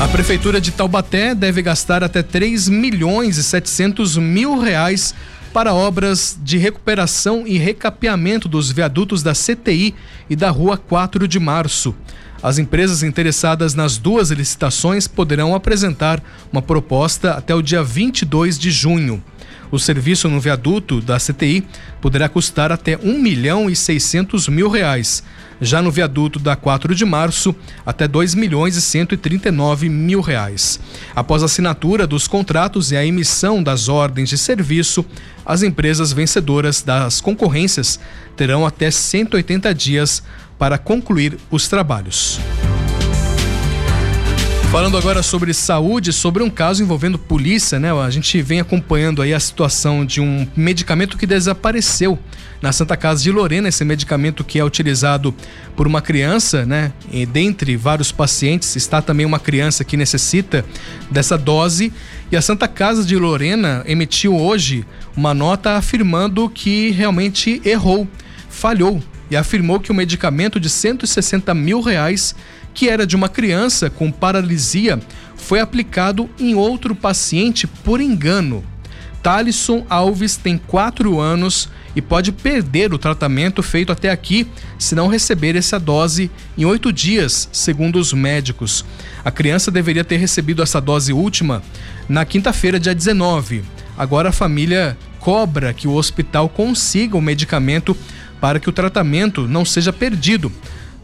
A 0.00 0.06
Prefeitura 0.06 0.60
de 0.60 0.70
Taubaté 0.70 1.34
deve 1.34 1.60
gastar 1.60 2.04
até 2.04 2.22
3 2.22 2.68
milhões 2.68 3.36
e 3.36 3.42
700 3.42 4.16
mil 4.16 4.58
reais 4.58 5.12
para 5.52 5.74
obras 5.74 6.38
de 6.40 6.56
recuperação 6.56 7.44
e 7.46 7.58
recapeamento 7.58 8.48
dos 8.48 8.70
viadutos 8.70 9.22
da 9.22 9.32
CTI 9.32 9.94
e 10.30 10.36
da 10.36 10.50
Rua 10.50 10.76
4 10.76 11.26
de 11.26 11.40
Março. 11.40 11.94
As 12.40 12.58
empresas 12.58 13.02
interessadas 13.02 13.74
nas 13.74 13.98
duas 13.98 14.30
licitações 14.30 15.08
poderão 15.08 15.54
apresentar 15.54 16.22
uma 16.52 16.62
proposta 16.62 17.32
até 17.32 17.52
o 17.54 17.62
dia 17.62 17.82
22 17.82 18.56
de 18.56 18.70
junho. 18.70 19.22
O 19.70 19.78
serviço 19.78 20.28
no 20.28 20.40
viaduto 20.40 21.00
da 21.00 21.18
CTI 21.18 21.66
poderá 22.00 22.28
custar 22.28 22.72
até 22.72 22.96
1 22.96 23.18
milhão 23.18 23.68
e 23.68 23.76
600 23.76 24.48
mil 24.48 24.68
reais. 24.68 25.22
Já 25.60 25.82
no 25.82 25.90
viaduto 25.90 26.38
da 26.38 26.54
4 26.54 26.94
de 26.94 27.04
março, 27.04 27.54
até 27.84 28.06
2 28.06 28.34
milhões 28.34 28.76
e 28.76 28.80
139 28.80 29.88
mil 29.88 30.20
reais. 30.20 30.78
Após 31.14 31.42
a 31.42 31.46
assinatura 31.46 32.06
dos 32.06 32.28
contratos 32.28 32.92
e 32.92 32.96
a 32.96 33.04
emissão 33.04 33.62
das 33.62 33.88
ordens 33.88 34.28
de 34.28 34.38
serviço, 34.38 35.04
as 35.44 35.62
empresas 35.62 36.12
vencedoras 36.12 36.82
das 36.82 37.20
concorrências 37.20 37.98
terão 38.36 38.64
até 38.64 38.90
180 38.90 39.74
dias 39.74 40.22
para 40.58 40.78
concluir 40.78 41.36
os 41.50 41.68
trabalhos. 41.68 42.38
Falando 44.70 44.98
agora 44.98 45.22
sobre 45.22 45.54
saúde, 45.54 46.12
sobre 46.12 46.42
um 46.42 46.50
caso 46.50 46.82
envolvendo 46.82 47.18
polícia, 47.18 47.80
né? 47.80 47.90
A 47.90 48.10
gente 48.10 48.42
vem 48.42 48.60
acompanhando 48.60 49.22
aí 49.22 49.32
a 49.32 49.40
situação 49.40 50.04
de 50.04 50.20
um 50.20 50.46
medicamento 50.54 51.16
que 51.16 51.26
desapareceu 51.26 52.18
na 52.60 52.70
Santa 52.70 52.94
Casa 52.94 53.22
de 53.22 53.32
Lorena, 53.32 53.68
esse 53.68 53.82
medicamento 53.82 54.44
que 54.44 54.58
é 54.58 54.64
utilizado 54.64 55.34
por 55.74 55.86
uma 55.86 56.02
criança, 56.02 56.66
né? 56.66 56.92
E 57.10 57.24
dentre 57.24 57.78
vários 57.78 58.12
pacientes 58.12 58.76
está 58.76 59.00
também 59.00 59.24
uma 59.24 59.40
criança 59.40 59.84
que 59.84 59.96
necessita 59.96 60.62
dessa 61.10 61.38
dose. 61.38 61.90
E 62.30 62.36
a 62.36 62.42
Santa 62.42 62.68
Casa 62.68 63.04
de 63.04 63.16
Lorena 63.16 63.82
emitiu 63.86 64.36
hoje 64.36 64.84
uma 65.16 65.32
nota 65.32 65.78
afirmando 65.78 66.46
que 66.46 66.90
realmente 66.90 67.62
errou, 67.64 68.06
falhou 68.50 69.02
e 69.30 69.36
afirmou 69.36 69.80
que 69.80 69.90
o 69.90 69.94
medicamento 69.94 70.58
de 70.58 70.68
160 70.68 71.54
mil 71.54 71.80
reais 71.80 72.34
que 72.74 72.88
era 72.88 73.06
de 73.06 73.16
uma 73.16 73.28
criança 73.28 73.90
com 73.90 74.10
paralisia, 74.10 75.00
foi 75.36 75.60
aplicado 75.60 76.28
em 76.38 76.54
outro 76.54 76.94
paciente 76.94 77.66
por 77.66 78.00
engano. 78.00 78.64
Talisson 79.22 79.84
Alves 79.88 80.36
tem 80.36 80.56
4 80.56 81.18
anos 81.20 81.68
e 81.94 82.00
pode 82.00 82.30
perder 82.30 82.94
o 82.94 82.98
tratamento 82.98 83.62
feito 83.62 83.90
até 83.90 84.10
aqui 84.10 84.46
se 84.78 84.94
não 84.94 85.08
receber 85.08 85.56
essa 85.56 85.78
dose 85.78 86.30
em 86.56 86.64
oito 86.64 86.92
dias, 86.92 87.48
segundo 87.52 87.98
os 87.98 88.12
médicos. 88.12 88.84
A 89.24 89.30
criança 89.30 89.70
deveria 89.70 90.04
ter 90.04 90.16
recebido 90.16 90.62
essa 90.62 90.80
dose 90.80 91.12
última 91.12 91.62
na 92.08 92.24
quinta-feira, 92.24 92.78
dia 92.78 92.94
19. 92.94 93.64
Agora 93.96 94.28
a 94.28 94.32
família 94.32 94.96
cobra 95.18 95.74
que 95.74 95.88
o 95.88 95.94
hospital 95.94 96.48
consiga 96.48 97.16
o 97.16 97.20
medicamento 97.20 97.96
para 98.40 98.60
que 98.60 98.68
o 98.68 98.72
tratamento 98.72 99.48
não 99.48 99.64
seja 99.64 99.92
perdido. 99.92 100.52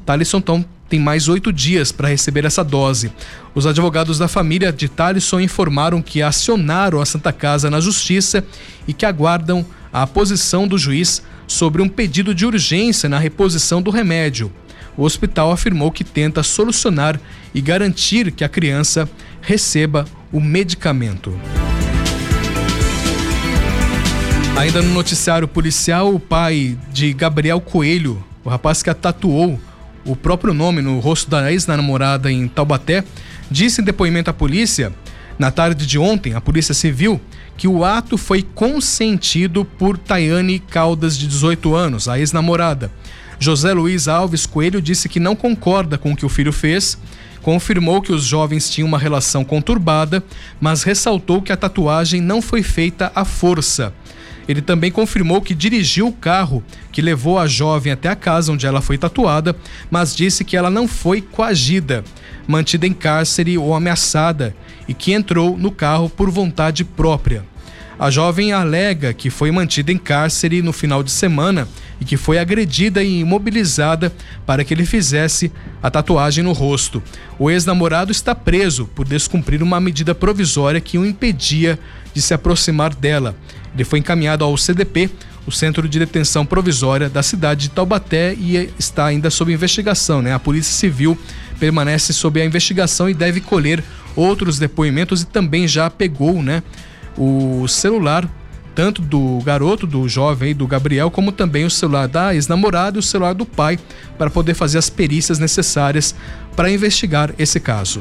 Talisson 0.07 0.39
então 0.39 0.65
tem 0.95 1.01
mais 1.01 1.29
oito 1.29 1.53
dias 1.53 1.91
para 1.91 2.07
receber 2.07 2.45
essa 2.45 2.63
dose. 2.63 3.11
Os 3.53 3.67
advogados 3.67 4.17
da 4.17 4.29
família 4.29 4.73
de 4.73 4.89
Talisson 4.89 5.41
informaram 5.41 6.01
que 6.01 6.23
acionaram 6.23 7.01
a 7.01 7.05
Santa 7.05 7.33
Casa 7.33 7.69
na 7.69 7.81
Justiça 7.81 8.45
e 8.87 8.93
que 8.93 9.05
aguardam 9.05 9.67
a 9.93 10.07
posição 10.07 10.69
do 10.69 10.79
juiz 10.79 11.21
sobre 11.49 11.83
um 11.83 11.89
pedido 11.89 12.33
de 12.33 12.47
urgência 12.47 13.09
na 13.09 13.19
reposição 13.19 13.83
do 13.83 13.91
remédio. 13.91 14.53
O 14.97 15.03
hospital 15.03 15.51
afirmou 15.51 15.91
que 15.91 16.05
tenta 16.05 16.45
solucionar 16.45 17.19
e 17.53 17.61
garantir 17.61 18.31
que 18.31 18.45
a 18.45 18.49
criança 18.49 19.11
receba 19.43 20.05
o 20.31 20.41
medicamento. 20.41 21.37
Ainda 24.57 24.81
no 24.81 24.95
noticiário 24.95 25.49
policial, 25.49 26.15
o 26.15 26.21
pai 26.21 26.79
de 26.93 27.13
Gabriel 27.13 27.61
Coelho, 27.61 28.25
o 28.45 28.49
rapaz 28.49 28.81
que 28.81 28.91
a 28.91 28.95
tatuou 28.95 29.59
o 30.05 30.15
próprio 30.15 30.53
nome 30.53 30.83
no 30.83 30.99
rosto 31.01 31.31
da 31.31 31.51
ex-namorada 31.51 32.31
em 32.31 32.47
Taubaté, 32.49 33.05
disse 33.51 33.81
em 33.81 33.85
depoimento 33.85 34.31
à 34.31 34.33
polícia, 34.33 34.93
na 35.39 35.51
tarde 35.51 35.87
de 35.87 35.99
ontem, 35.99 36.35
a 36.35 36.41
Polícia 36.41 36.75
Civil, 36.75 37.21
que 37.57 37.67
o 37.67 37.85
ato 37.85 38.17
foi 38.17 38.43
consentido 38.43 39.65
por 39.65 39.99
Tayane 39.99 40.59
Caldas, 40.59 41.17
de 41.17 41.27
18 41.27 41.75
anos, 41.75 42.09
a 42.09 42.19
ex-namorada. 42.19 42.91
José 43.39 43.73
Luiz 43.73 44.07
Alves 44.07 44.47
Coelho 44.47 44.81
disse 44.81 45.09
que 45.09 45.19
não 45.19 45.35
concorda 45.35 45.99
com 45.99 46.13
o 46.13 46.17
que 46.17 46.25
o 46.25 46.29
filho 46.29 46.53
fez, 46.53 46.97
confirmou 47.43 48.01
que 48.01 48.13
os 48.13 48.25
jovens 48.25 48.71
tinham 48.71 48.89
uma 48.89 48.99
relação 48.99 49.45
conturbada, 49.45 50.23
mas 50.61 50.83
ressaltou 50.83 51.43
que 51.43 51.53
a 51.53 51.57
tatuagem 51.57 52.21
não 52.21 52.41
foi 52.41 52.63
feita 52.63 53.11
à 53.15 53.25
força. 53.25 53.93
Ele 54.49 54.61
também 54.61 54.91
confirmou 54.91 55.41
que 55.41 55.55
dirigiu 55.55 56.09
o 56.09 56.13
carro 56.13 56.63
que 56.93 57.03
levou 57.03 57.39
a 57.39 57.47
jovem 57.47 57.93
até 57.93 58.09
a 58.09 58.17
casa 58.17 58.53
onde 58.53 58.67
ela 58.67 58.81
foi 58.81 58.99
tatuada, 58.99 59.57
mas 59.91 60.15
disse 60.15 60.45
que 60.45 60.57
ela 60.57 60.71
não 60.71 60.87
foi 60.87 61.21
coagida, 61.21 62.05
mantida 62.47 62.87
em 62.87 62.93
cárcere 62.93 63.57
ou 63.57 63.75
ameaçada 63.75 64.55
e 64.87 64.95
que 64.95 65.13
entrou 65.13 65.57
no 65.57 65.71
carro 65.71 66.09
por 66.09 66.31
vontade 66.31 66.85
própria. 66.85 67.45
A 67.99 68.11
jovem 68.11 68.53
alega 68.53 69.15
que 69.15 69.31
foi 69.31 69.53
mantida 69.53 69.93
em 69.93 69.99
cárcere 69.99 70.61
no 70.61 70.73
final 70.73 71.03
de 71.03 71.13
semana 71.13 71.69
e 72.01 72.05
que 72.05 72.17
foi 72.17 72.39
agredida 72.39 73.05
e 73.05 73.21
imobilizada 73.21 74.13
para 74.45 74.65
que 74.65 74.75
ele 74.75 74.85
fizesse 74.85 75.53
a 75.81 75.89
tatuagem 75.91 76.43
no 76.43 76.53
rosto. 76.53 77.01
O 77.39 77.51
ex-namorado 77.51 78.11
está 78.11 78.35
preso 78.35 78.87
por 78.95 79.07
descumprir 79.07 79.63
uma 79.63 79.79
medida 79.81 80.13
provisória 80.13 80.81
que 80.81 80.99
o 80.99 81.07
impedia 81.07 81.79
de 82.15 82.23
se 82.23 82.33
aproximar 82.33 82.95
dela. 82.95 83.37
Ele 83.75 83.85
foi 83.85 83.99
encaminhado 83.99 84.45
ao 84.45 84.57
CDP, 84.57 85.11
o 85.47 85.53
Centro 85.53 85.87
de 85.89 85.99
Detenção 85.99 86.47
Provisória 86.47 87.11
da 87.11 87.23
cidade 87.23 87.63
de 87.63 87.71
Taubaté, 87.71 88.35
e 88.35 88.71
está 88.79 89.07
ainda 89.07 89.29
sob 89.29 89.53
investigação. 89.53 90.23
Né? 90.23 90.33
A 90.33 90.39
Polícia 90.39 90.73
Civil 90.73 91.19
permanece 91.59 92.13
sob 92.13 92.41
a 92.41 92.45
investigação 92.45 93.11
e 93.11 93.15
deve 93.15 93.41
colher 93.41 93.83
outros 94.17 94.59
depoimentos 94.59 95.23
e 95.23 95.27
também 95.27 95.67
já 95.67 95.91
pegou 95.91 96.43
né, 96.43 96.63
o 97.19 97.67
celular 97.69 98.29
tanto 98.75 99.01
do 99.01 99.41
garoto, 99.45 99.87
do 99.87 100.09
jovem, 100.09 100.55
do 100.55 100.67
Gabriel, 100.67 101.11
como 101.11 101.31
também 101.31 101.65
o 101.65 101.71
celular 101.71 102.09
da 102.09 102.35
ex-namorada 102.35 102.99
e 102.99 103.01
o 103.01 103.03
celular 103.03 103.33
do 103.33 103.47
pai, 103.47 103.79
para 104.19 104.29
poder 104.29 104.55
fazer 104.55 104.79
as 104.79 104.91
perícias 104.91 105.39
necessárias 105.39 106.15
para 106.57 106.71
investigar 106.71 107.33
esse 107.39 107.61
caso. 107.61 108.01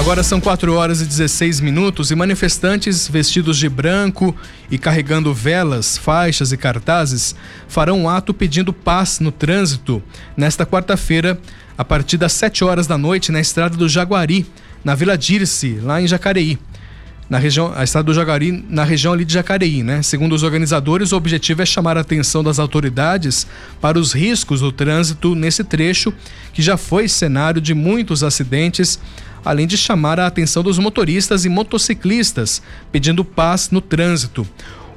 Agora 0.00 0.22
são 0.22 0.40
4 0.40 0.72
horas 0.72 1.02
e 1.02 1.04
16 1.04 1.60
minutos 1.60 2.10
e 2.10 2.14
manifestantes 2.14 3.06
vestidos 3.06 3.58
de 3.58 3.68
branco 3.68 4.34
e 4.70 4.78
carregando 4.78 5.34
velas, 5.34 5.98
faixas 5.98 6.52
e 6.52 6.56
cartazes 6.56 7.34
farão 7.68 8.00
um 8.00 8.08
ato 8.08 8.32
pedindo 8.32 8.72
paz 8.72 9.20
no 9.20 9.30
trânsito 9.30 10.02
nesta 10.34 10.64
quarta-feira, 10.64 11.38
a 11.76 11.84
partir 11.84 12.16
das 12.16 12.32
7 12.32 12.64
horas 12.64 12.86
da 12.86 12.96
noite, 12.96 13.30
na 13.30 13.40
estrada 13.40 13.76
do 13.76 13.86
Jaguari, 13.90 14.46
na 14.82 14.94
Vila 14.94 15.18
Dirce, 15.18 15.78
lá 15.82 16.00
em 16.00 16.08
Jacareí. 16.08 16.58
Na 17.28 17.38
região, 17.38 17.70
a 17.76 17.84
estrada 17.84 18.06
do 18.06 18.14
Jaguari, 18.14 18.64
na 18.70 18.84
região 18.84 19.12
ali 19.12 19.24
de 19.24 19.34
Jacareí, 19.34 19.82
né? 19.82 20.02
Segundo 20.02 20.34
os 20.34 20.42
organizadores, 20.42 21.12
o 21.12 21.16
objetivo 21.16 21.60
é 21.60 21.66
chamar 21.66 21.98
a 21.98 22.00
atenção 22.00 22.42
das 22.42 22.58
autoridades 22.58 23.46
para 23.82 23.98
os 23.98 24.14
riscos 24.14 24.60
do 24.60 24.72
trânsito 24.72 25.34
nesse 25.34 25.62
trecho, 25.62 26.12
que 26.54 26.62
já 26.62 26.78
foi 26.78 27.06
cenário 27.06 27.60
de 27.60 27.74
muitos 27.74 28.24
acidentes 28.24 28.98
além 29.44 29.66
de 29.66 29.76
chamar 29.76 30.20
a 30.20 30.26
atenção 30.26 30.62
dos 30.62 30.78
motoristas 30.78 31.44
e 31.44 31.48
motociclistas, 31.48 32.62
pedindo 32.90 33.24
paz 33.24 33.70
no 33.70 33.80
trânsito. 33.80 34.46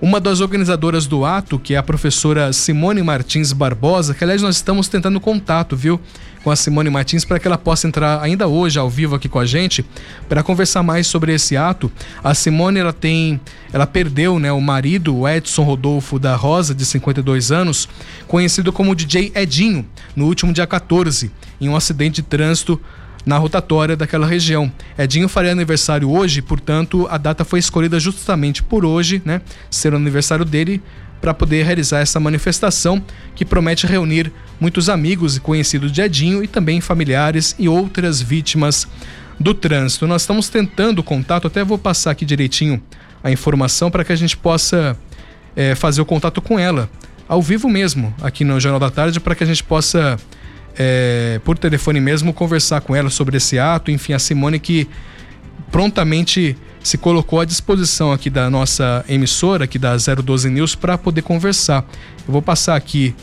Uma 0.01 0.19
das 0.19 0.41
organizadoras 0.41 1.07
do 1.07 1.23
ato, 1.23 1.57
que 1.57 1.75
é 1.75 1.77
a 1.77 1.83
professora 1.83 2.51
Simone 2.51 3.01
Martins 3.01 3.53
Barbosa, 3.53 4.13
que 4.13 4.21
aliás 4.21 4.41
nós 4.41 4.57
estamos 4.57 4.89
tentando 4.89 5.17
contato, 5.17 5.77
viu, 5.77 5.97
com 6.43 6.51
a 6.51 6.57
Simone 6.57 6.89
Martins 6.89 7.23
para 7.23 7.39
que 7.39 7.47
ela 7.47 7.57
possa 7.57 7.87
entrar 7.87 8.21
ainda 8.21 8.45
hoje 8.47 8.77
ao 8.77 8.89
vivo 8.89 9.15
aqui 9.15 9.29
com 9.29 9.39
a 9.39 9.45
gente 9.45 9.85
para 10.27 10.43
conversar 10.43 10.83
mais 10.83 11.07
sobre 11.07 11.33
esse 11.33 11.55
ato. 11.55 11.89
A 12.21 12.33
Simone 12.33 12.79
ela 12.79 12.91
tem, 12.91 13.39
ela 13.71 13.87
perdeu, 13.87 14.37
né, 14.39 14.51
o 14.51 14.59
marido, 14.59 15.15
o 15.15 15.27
Edson 15.27 15.63
Rodolfo 15.63 16.19
da 16.19 16.35
Rosa, 16.35 16.75
de 16.75 16.85
52 16.85 17.51
anos, 17.51 17.87
conhecido 18.27 18.73
como 18.73 18.93
DJ 18.93 19.31
Edinho, 19.33 19.85
no 20.15 20.25
último 20.25 20.51
dia 20.51 20.67
14, 20.67 21.31
em 21.61 21.69
um 21.69 21.77
acidente 21.77 22.15
de 22.15 22.23
trânsito 22.23 22.79
na 23.25 23.37
rotatória 23.37 23.95
daquela 23.95 24.27
região. 24.27 24.71
Edinho 24.97 25.29
faria 25.29 25.51
aniversário 25.51 26.09
hoje, 26.09 26.41
portanto, 26.41 27.07
a 27.09 27.17
data 27.17 27.45
foi 27.45 27.59
escolhida 27.59 27.99
justamente 27.99 28.61
por 28.61 28.85
hoje, 28.85 29.21
né, 29.23 29.41
ser 29.69 29.93
o 29.93 29.97
aniversário 29.97 30.45
dele, 30.45 30.81
para 31.21 31.33
poder 31.33 31.63
realizar 31.63 31.99
essa 31.99 32.19
manifestação 32.19 33.01
que 33.33 33.45
promete 33.45 33.87
reunir 33.87 34.29
muitos 34.59 34.89
amigos 34.89 35.37
e 35.37 35.39
conhecidos 35.39 35.89
de 35.89 36.01
Edinho 36.01 36.43
e 36.43 36.47
também 36.47 36.81
familiares 36.81 37.55
e 37.57 37.69
outras 37.69 38.21
vítimas 38.21 38.85
do 39.39 39.53
trânsito. 39.53 40.05
Nós 40.05 40.23
estamos 40.23 40.49
tentando 40.49 41.01
contato, 41.01 41.47
até 41.47 41.63
vou 41.63 41.77
passar 41.77 42.11
aqui 42.11 42.25
direitinho 42.25 42.81
a 43.23 43.31
informação 43.31 43.89
para 43.89 44.03
que 44.03 44.11
a 44.11 44.15
gente 44.17 44.35
possa 44.35 44.97
é, 45.55 45.73
fazer 45.75 46.01
o 46.01 46.05
contato 46.05 46.41
com 46.41 46.59
ela, 46.59 46.89
ao 47.27 47.41
vivo 47.41 47.69
mesmo, 47.69 48.13
aqui 48.21 48.43
no 48.43 48.59
Jornal 48.59 48.79
da 48.79 48.91
Tarde, 48.91 49.19
para 49.19 49.33
que 49.33 49.45
a 49.45 49.47
gente 49.47 49.63
possa 49.63 50.19
é, 50.77 51.39
por 51.43 51.57
telefone 51.57 51.99
mesmo, 51.99 52.33
conversar 52.33 52.81
com 52.81 52.95
ela 52.95 53.09
sobre 53.09 53.37
esse 53.37 53.59
ato. 53.59 53.91
Enfim, 53.91 54.13
a 54.13 54.19
Simone 54.19 54.59
que 54.59 54.87
prontamente 55.71 56.55
se 56.83 56.97
colocou 56.97 57.39
à 57.39 57.45
disposição 57.45 58.11
aqui 58.11 58.29
da 58.29 58.49
nossa 58.49 59.05
emissora, 59.07 59.63
aqui 59.63 59.79
da 59.79 59.95
012 59.95 60.49
News, 60.49 60.75
para 60.75 60.97
poder 60.97 61.21
conversar. 61.21 61.85
Eu 62.27 62.31
vou 62.31 62.41
passar 62.41 62.75
aqui 62.75 63.15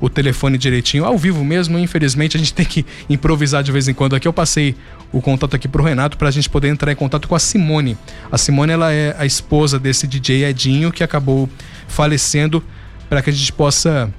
o 0.00 0.08
telefone 0.08 0.58
direitinho, 0.58 1.04
ao 1.04 1.16
vivo 1.16 1.44
mesmo. 1.44 1.78
Infelizmente, 1.78 2.36
a 2.36 2.40
gente 2.40 2.52
tem 2.52 2.66
que 2.66 2.84
improvisar 3.08 3.62
de 3.62 3.70
vez 3.70 3.86
em 3.86 3.94
quando 3.94 4.16
aqui. 4.16 4.26
Eu 4.26 4.32
passei 4.32 4.74
o 5.12 5.20
contato 5.20 5.54
aqui 5.54 5.68
pro 5.68 5.82
Renato 5.84 6.16
para 6.16 6.28
a 6.28 6.30
gente 6.30 6.50
poder 6.50 6.68
entrar 6.68 6.90
em 6.90 6.96
contato 6.96 7.28
com 7.28 7.34
a 7.34 7.38
Simone. 7.38 7.96
A 8.30 8.36
Simone 8.36 8.72
ela 8.72 8.92
é 8.92 9.14
a 9.18 9.24
esposa 9.24 9.78
desse 9.78 10.06
DJ 10.06 10.44
Edinho 10.44 10.90
que 10.90 11.04
acabou 11.04 11.48
falecendo 11.86 12.62
para 13.08 13.22
que 13.22 13.30
a 13.30 13.32
gente 13.32 13.52
possa 13.52 14.12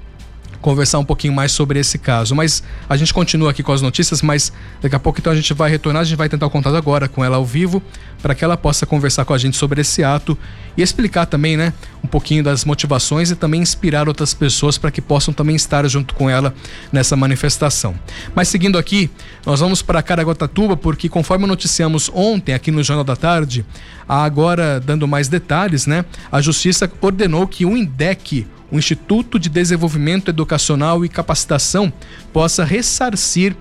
conversar 0.64 0.98
um 0.98 1.04
pouquinho 1.04 1.34
mais 1.34 1.52
sobre 1.52 1.78
esse 1.78 1.98
caso. 1.98 2.34
Mas 2.34 2.62
a 2.88 2.96
gente 2.96 3.12
continua 3.12 3.50
aqui 3.50 3.62
com 3.62 3.70
as 3.70 3.82
notícias, 3.82 4.22
mas 4.22 4.50
daqui 4.80 4.96
a 4.96 4.98
pouco 4.98 5.20
então 5.20 5.30
a 5.30 5.36
gente 5.36 5.52
vai 5.52 5.70
retornar, 5.70 6.00
a 6.00 6.04
gente 6.06 6.16
vai 6.16 6.26
tentar 6.26 6.46
o 6.46 6.50
contato 6.50 6.74
agora 6.74 7.06
com 7.06 7.22
ela 7.22 7.36
ao 7.36 7.44
vivo, 7.44 7.82
para 8.22 8.34
que 8.34 8.42
ela 8.42 8.56
possa 8.56 8.86
conversar 8.86 9.26
com 9.26 9.34
a 9.34 9.38
gente 9.38 9.58
sobre 9.58 9.82
esse 9.82 10.02
ato 10.02 10.38
e 10.74 10.80
explicar 10.80 11.26
também, 11.26 11.54
né, 11.54 11.74
um 12.02 12.06
pouquinho 12.06 12.42
das 12.42 12.64
motivações 12.64 13.30
e 13.30 13.36
também 13.36 13.60
inspirar 13.60 14.08
outras 14.08 14.32
pessoas 14.32 14.78
para 14.78 14.90
que 14.90 15.02
possam 15.02 15.34
também 15.34 15.54
estar 15.54 15.86
junto 15.86 16.14
com 16.14 16.30
ela 16.30 16.54
nessa 16.90 17.14
manifestação. 17.14 17.94
Mas 18.34 18.48
seguindo 18.48 18.78
aqui, 18.78 19.10
nós 19.44 19.60
vamos 19.60 19.82
para 19.82 20.02
Caraguatatuba, 20.02 20.78
porque 20.78 21.10
conforme 21.10 21.46
noticiamos 21.46 22.10
ontem 22.14 22.54
aqui 22.54 22.70
no 22.70 22.82
Jornal 22.82 23.04
da 23.04 23.16
Tarde, 23.16 23.66
agora 24.08 24.80
dando 24.80 25.06
mais 25.06 25.28
detalhes, 25.28 25.86
né, 25.86 26.06
a 26.32 26.40
justiça 26.40 26.90
ordenou 27.02 27.46
que 27.46 27.66
o 27.66 27.76
INDEC 27.76 28.46
o 28.70 28.78
Instituto 28.78 29.38
de 29.38 29.48
Desenvolvimento 29.48 30.30
Educacional 30.30 31.04
e 31.04 31.08
Capacitação 31.08 31.92
possa 32.32 32.64
ressarcir 32.64 33.56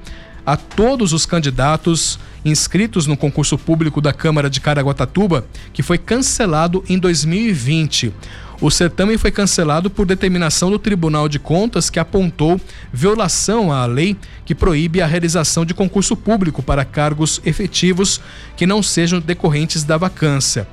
a 0.46 0.58
todos 0.58 1.14
os 1.14 1.26
candidatos 1.26 2.20
inscritos 2.44 3.08
no 3.08 3.16
concurso 3.16 3.58
público 3.58 4.02
da 4.02 4.12
Câmara 4.12 4.50
de 4.50 4.60
Caraguatatuba, 4.60 5.46
que 5.72 5.82
foi 5.82 5.98
cancelado 5.98 6.84
em 6.90 6.98
2020. 7.00 8.14
O 8.62 8.70
certame 8.70 9.18
foi 9.18 9.32
cancelado 9.32 9.90
por 9.90 10.06
determinação 10.06 10.70
do 10.70 10.80
Tribunal 10.80 11.28
de 11.28 11.40
Contas, 11.40 11.90
que 11.90 12.00
apontou 12.00 12.60
violação 12.94 13.72
à 13.72 13.86
lei 13.86 14.16
que 14.46 14.56
proíbe 14.56 15.02
a 15.02 15.06
realização 15.06 15.66
de 15.66 15.74
concurso 15.74 16.16
público 16.16 16.62
para 16.62 16.86
cargos 16.86 17.42
efetivos 17.46 18.22
que 18.56 18.66
não 18.66 18.82
sejam 18.84 19.20
decorrentes 19.20 19.84
da 19.84 19.98
vacância. 19.98 20.68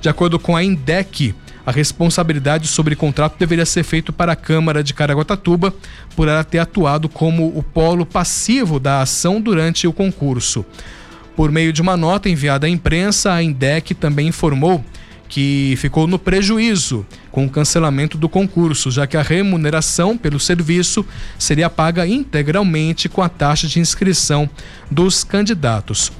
De 0.00 0.08
acordo 0.08 0.38
com 0.38 0.56
a 0.56 0.62
INDEC, 0.62 1.34
a 1.66 1.70
responsabilidade 1.70 2.68
sobre 2.68 2.94
contrato 2.94 3.38
deveria 3.38 3.64
ser 3.64 3.82
feito 3.82 4.12
para 4.12 4.32
a 4.32 4.36
Câmara 4.36 4.82
de 4.82 4.92
Caraguatatuba 4.92 5.74
por 6.14 6.28
ela 6.28 6.44
ter 6.44 6.58
atuado 6.58 7.08
como 7.08 7.46
o 7.56 7.62
polo 7.62 8.04
passivo 8.04 8.78
da 8.78 9.00
ação 9.00 9.40
durante 9.40 9.86
o 9.86 9.92
concurso. 9.92 10.64
Por 11.34 11.50
meio 11.50 11.72
de 11.72 11.82
uma 11.82 11.96
nota 11.96 12.28
enviada 12.28 12.66
à 12.66 12.70
imprensa, 12.70 13.32
a 13.32 13.42
INDEC 13.42 13.94
também 13.94 14.28
informou 14.28 14.84
que 15.28 15.74
ficou 15.78 16.06
no 16.06 16.18
prejuízo 16.18 17.04
com 17.32 17.44
o 17.44 17.50
cancelamento 17.50 18.16
do 18.16 18.28
concurso, 18.28 18.90
já 18.90 19.06
que 19.06 19.16
a 19.16 19.22
remuneração 19.22 20.16
pelo 20.16 20.38
serviço 20.38 21.04
seria 21.38 21.68
paga 21.68 22.06
integralmente 22.06 23.08
com 23.08 23.20
a 23.22 23.28
taxa 23.28 23.66
de 23.66 23.80
inscrição 23.80 24.48
dos 24.90 25.24
candidatos. 25.24 26.12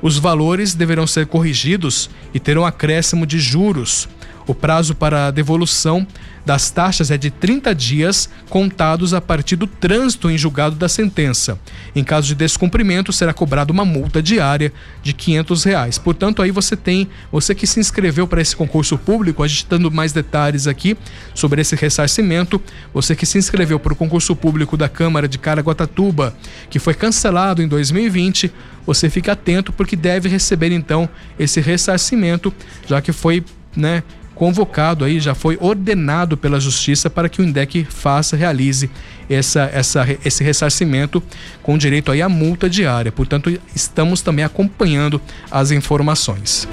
Os 0.00 0.18
valores 0.18 0.74
deverão 0.74 1.06
ser 1.06 1.26
corrigidos 1.26 2.08
e 2.32 2.38
terão 2.38 2.64
acréscimo 2.64 3.26
de 3.26 3.38
juros. 3.38 4.08
O 4.50 4.54
prazo 4.54 4.96
para 4.96 5.28
a 5.28 5.30
devolução 5.30 6.04
das 6.44 6.72
taxas 6.72 7.12
é 7.12 7.16
de 7.16 7.30
30 7.30 7.72
dias, 7.72 8.28
contados 8.48 9.14
a 9.14 9.20
partir 9.20 9.54
do 9.54 9.68
trânsito 9.68 10.28
em 10.28 10.36
julgado 10.36 10.74
da 10.74 10.88
sentença. 10.88 11.56
Em 11.94 12.02
caso 12.02 12.26
de 12.26 12.34
descumprimento, 12.34 13.12
será 13.12 13.32
cobrada 13.32 13.72
uma 13.72 13.84
multa 13.84 14.20
diária 14.20 14.72
de 15.04 15.12
500 15.12 15.62
reais. 15.62 15.98
Portanto, 15.98 16.42
aí 16.42 16.50
você 16.50 16.76
tem, 16.76 17.08
você 17.30 17.54
que 17.54 17.64
se 17.64 17.78
inscreveu 17.78 18.26
para 18.26 18.42
esse 18.42 18.56
concurso 18.56 18.98
público, 18.98 19.44
a 19.44 19.46
gente 19.46 19.68
dando 19.70 19.88
mais 19.88 20.12
detalhes 20.12 20.66
aqui 20.66 20.98
sobre 21.32 21.60
esse 21.60 21.76
ressarcimento, 21.76 22.60
você 22.92 23.14
que 23.14 23.26
se 23.26 23.38
inscreveu 23.38 23.78
para 23.78 23.92
o 23.92 23.96
concurso 23.96 24.34
público 24.34 24.76
da 24.76 24.88
Câmara 24.88 25.28
de 25.28 25.38
Caraguatatuba, 25.38 26.34
que 26.68 26.80
foi 26.80 26.94
cancelado 26.94 27.62
em 27.62 27.68
2020, 27.68 28.52
você 28.84 29.08
fica 29.08 29.30
atento 29.30 29.72
porque 29.72 29.94
deve 29.94 30.28
receber 30.28 30.72
então 30.72 31.08
esse 31.38 31.60
ressarcimento, 31.60 32.52
já 32.88 33.00
que 33.00 33.12
foi 33.12 33.44
né, 33.76 34.02
convocado 34.40 35.04
aí, 35.04 35.20
já 35.20 35.34
foi 35.34 35.58
ordenado 35.60 36.34
pela 36.34 36.58
justiça 36.58 37.10
para 37.10 37.28
que 37.28 37.42
o 37.42 37.44
INDEC 37.44 37.84
faça, 37.84 38.38
realize 38.38 38.88
essa, 39.28 39.68
essa, 39.70 40.06
esse 40.24 40.42
ressarcimento 40.42 41.22
com 41.62 41.76
direito 41.76 42.10
aí 42.10 42.22
à 42.22 42.28
multa 42.28 42.66
diária. 42.66 43.12
Portanto, 43.12 43.54
estamos 43.76 44.22
também 44.22 44.42
acompanhando 44.42 45.20
as 45.50 45.72
informações. 45.72 46.66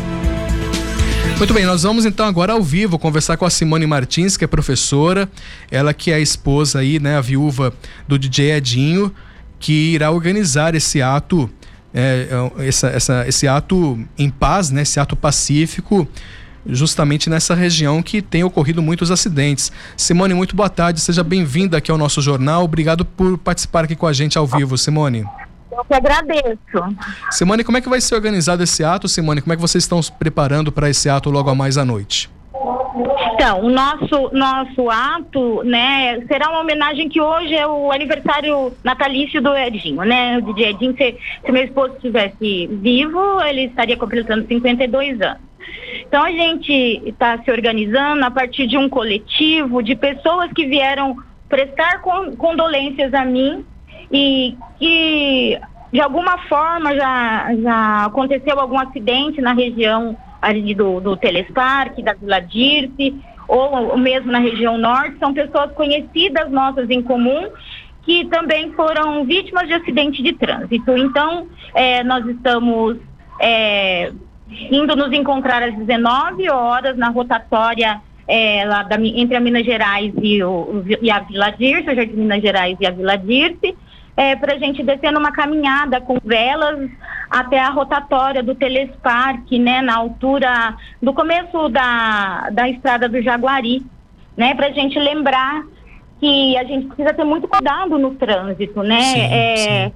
Muito 1.37 1.53
bem, 1.53 1.65
nós 1.65 1.83
vamos 1.83 2.05
então 2.05 2.25
agora 2.25 2.53
ao 2.53 2.63
vivo 2.63 2.97
conversar 2.97 3.35
com 3.35 3.43
a 3.43 3.49
Simone 3.49 3.85
Martins, 3.85 4.37
que 4.37 4.45
é 4.45 4.47
professora, 4.47 5.29
ela 5.69 5.93
que 5.93 6.09
é 6.09 6.15
a 6.15 6.19
esposa 6.21 6.79
aí, 6.79 7.01
né, 7.01 7.17
a 7.17 7.21
viúva 7.21 7.73
do 8.07 8.17
DJ 8.17 8.53
Edinho, 8.53 9.13
que 9.59 9.93
irá 9.93 10.09
organizar 10.09 10.73
esse 10.73 11.01
ato, 11.01 11.49
é, 11.93 12.29
é 12.57 12.65
essa, 12.65 12.87
essa, 12.87 13.27
esse 13.27 13.45
ato 13.45 13.99
em 14.17 14.29
paz, 14.29 14.69
né, 14.71 14.83
esse 14.83 15.01
ato 15.01 15.17
pacífico, 15.17 16.07
justamente 16.67 17.29
nessa 17.29 17.55
região 17.55 18.01
que 18.01 18.21
tem 18.21 18.43
ocorrido 18.43 18.81
muitos 18.81 19.11
acidentes. 19.11 19.71
Simone, 19.95 20.33
muito 20.33 20.55
boa 20.55 20.69
tarde, 20.69 20.99
seja 20.99 21.23
bem-vinda 21.23 21.77
aqui 21.77 21.91
ao 21.91 21.97
nosso 21.97 22.21
jornal. 22.21 22.63
Obrigado 22.63 23.05
por 23.05 23.37
participar 23.37 23.85
aqui 23.85 23.95
com 23.95 24.07
a 24.07 24.13
gente 24.13 24.37
ao 24.37 24.45
vivo, 24.45 24.77
Simone. 24.77 25.25
Eu 25.71 25.85
que 25.85 25.93
agradeço. 25.93 26.97
Simone, 27.31 27.63
como 27.63 27.77
é 27.77 27.81
que 27.81 27.89
vai 27.89 28.01
ser 28.01 28.15
organizado 28.15 28.63
esse 28.63 28.83
ato, 28.83 29.07
Simone? 29.07 29.41
Como 29.41 29.53
é 29.53 29.55
que 29.55 29.61
vocês 29.61 29.83
estão 29.83 30.01
se 30.01 30.11
preparando 30.11 30.71
para 30.71 30.89
esse 30.89 31.07
ato 31.07 31.29
logo 31.29 31.49
a 31.49 31.55
mais 31.55 31.77
à 31.77 31.85
noite? 31.85 32.29
Então, 33.33 33.61
o 33.61 33.69
nosso, 33.69 34.29
nosso 34.33 34.89
ato, 34.89 35.61
né, 35.63 36.19
será 36.27 36.49
uma 36.49 36.61
homenagem 36.61 37.07
que 37.07 37.21
hoje 37.21 37.53
é 37.53 37.67
o 37.67 37.91
aniversário 37.91 38.73
natalício 38.83 39.39
do 39.41 39.55
Edinho, 39.55 40.01
né? 40.01 40.39
O 40.39 40.41
DJ 40.41 40.69
Edinho, 40.69 40.95
se, 40.97 41.15
se 41.45 41.51
meu 41.51 41.63
esposo 41.63 41.93
estivesse 41.95 42.67
vivo, 42.67 43.39
ele 43.41 43.65
estaria 43.65 43.95
completando 43.95 44.47
52 44.47 45.21
anos. 45.21 45.46
Então 46.07 46.23
a 46.23 46.31
gente 46.31 47.01
está 47.05 47.37
se 47.43 47.51
organizando 47.51 48.23
a 48.25 48.31
partir 48.31 48.67
de 48.67 48.77
um 48.77 48.87
coletivo 48.87 49.81
de 49.81 49.95
pessoas 49.95 50.51
que 50.53 50.65
vieram 50.65 51.15
prestar 51.49 52.01
condolências 52.37 53.13
a 53.13 53.23
mim 53.25 53.65
e 54.11 54.55
que 54.79 55.59
de 55.91 56.01
alguma 56.01 56.37
forma 56.49 56.95
já, 56.95 57.55
já 57.55 58.05
aconteceu 58.05 58.59
algum 58.59 58.79
acidente 58.79 59.41
na 59.41 59.53
região 59.53 60.17
ali 60.41 60.75
do, 60.75 60.99
do 60.99 61.15
Telesparque, 61.15 62.03
da 62.03 62.13
Vila 62.13 62.39
Dirce, 62.39 63.15
ou 63.47 63.97
mesmo 63.97 64.31
na 64.31 64.39
região 64.39 64.77
norte, 64.77 65.17
são 65.19 65.33
pessoas 65.33 65.71
conhecidas 65.71 66.51
nossas 66.51 66.89
em 66.89 67.01
comum 67.01 67.49
que 68.03 68.25
também 68.25 68.71
foram 68.71 69.25
vítimas 69.25 69.67
de 69.67 69.73
acidente 69.73 70.23
de 70.23 70.31
trânsito. 70.33 70.97
Então, 70.97 71.47
é, 71.73 72.03
nós 72.03 72.25
estamos 72.25 72.97
é, 73.39 74.13
indo 74.49 74.95
nos 74.95 75.11
encontrar 75.11 75.63
às 75.63 75.75
19 75.75 76.49
horas 76.49 76.97
na 76.97 77.09
rotatória 77.09 78.01
é, 78.27 78.65
lá 78.65 78.83
da, 78.83 78.97
entre 78.99 79.35
a 79.37 79.39
Minas 79.39 79.65
Gerais 79.65 80.13
e, 80.21 80.43
o, 80.43 80.83
e 81.01 81.09
a 81.09 81.19
Vila 81.19 81.49
Dirce, 81.51 81.89
o 81.89 81.95
Jardim 81.95 82.15
Minas 82.15 82.41
Gerais 82.41 82.77
e 82.79 82.85
a 82.85 82.91
Vila 82.91 83.17
Dirce, 83.17 83.75
é, 84.15 84.35
para 84.35 84.55
a 84.55 84.57
gente 84.57 84.83
descer 84.83 85.11
numa 85.11 85.31
caminhada 85.31 86.01
com 86.01 86.17
velas 86.23 86.89
até 87.29 87.59
a 87.59 87.69
rotatória 87.69 88.41
do 88.41 88.55
Telesparque, 88.55 89.59
né, 89.59 89.81
na 89.81 89.95
altura 89.95 90.75
do 91.01 91.13
começo 91.13 91.69
da, 91.69 92.49
da 92.51 92.67
estrada 92.67 93.07
do 93.07 93.21
Jaguari, 93.21 93.85
né, 94.35 94.55
para 94.55 94.67
a 94.67 94.71
gente 94.71 94.97
lembrar 94.97 95.63
que 96.19 96.57
a 96.57 96.63
gente 96.63 96.87
precisa 96.87 97.13
ter 97.13 97.23
muito 97.23 97.47
cuidado 97.47 97.97
no 97.99 98.15
trânsito, 98.15 98.81
né? 98.81 99.01
Sim, 99.01 99.21
é, 99.21 99.55
sim 99.55 99.93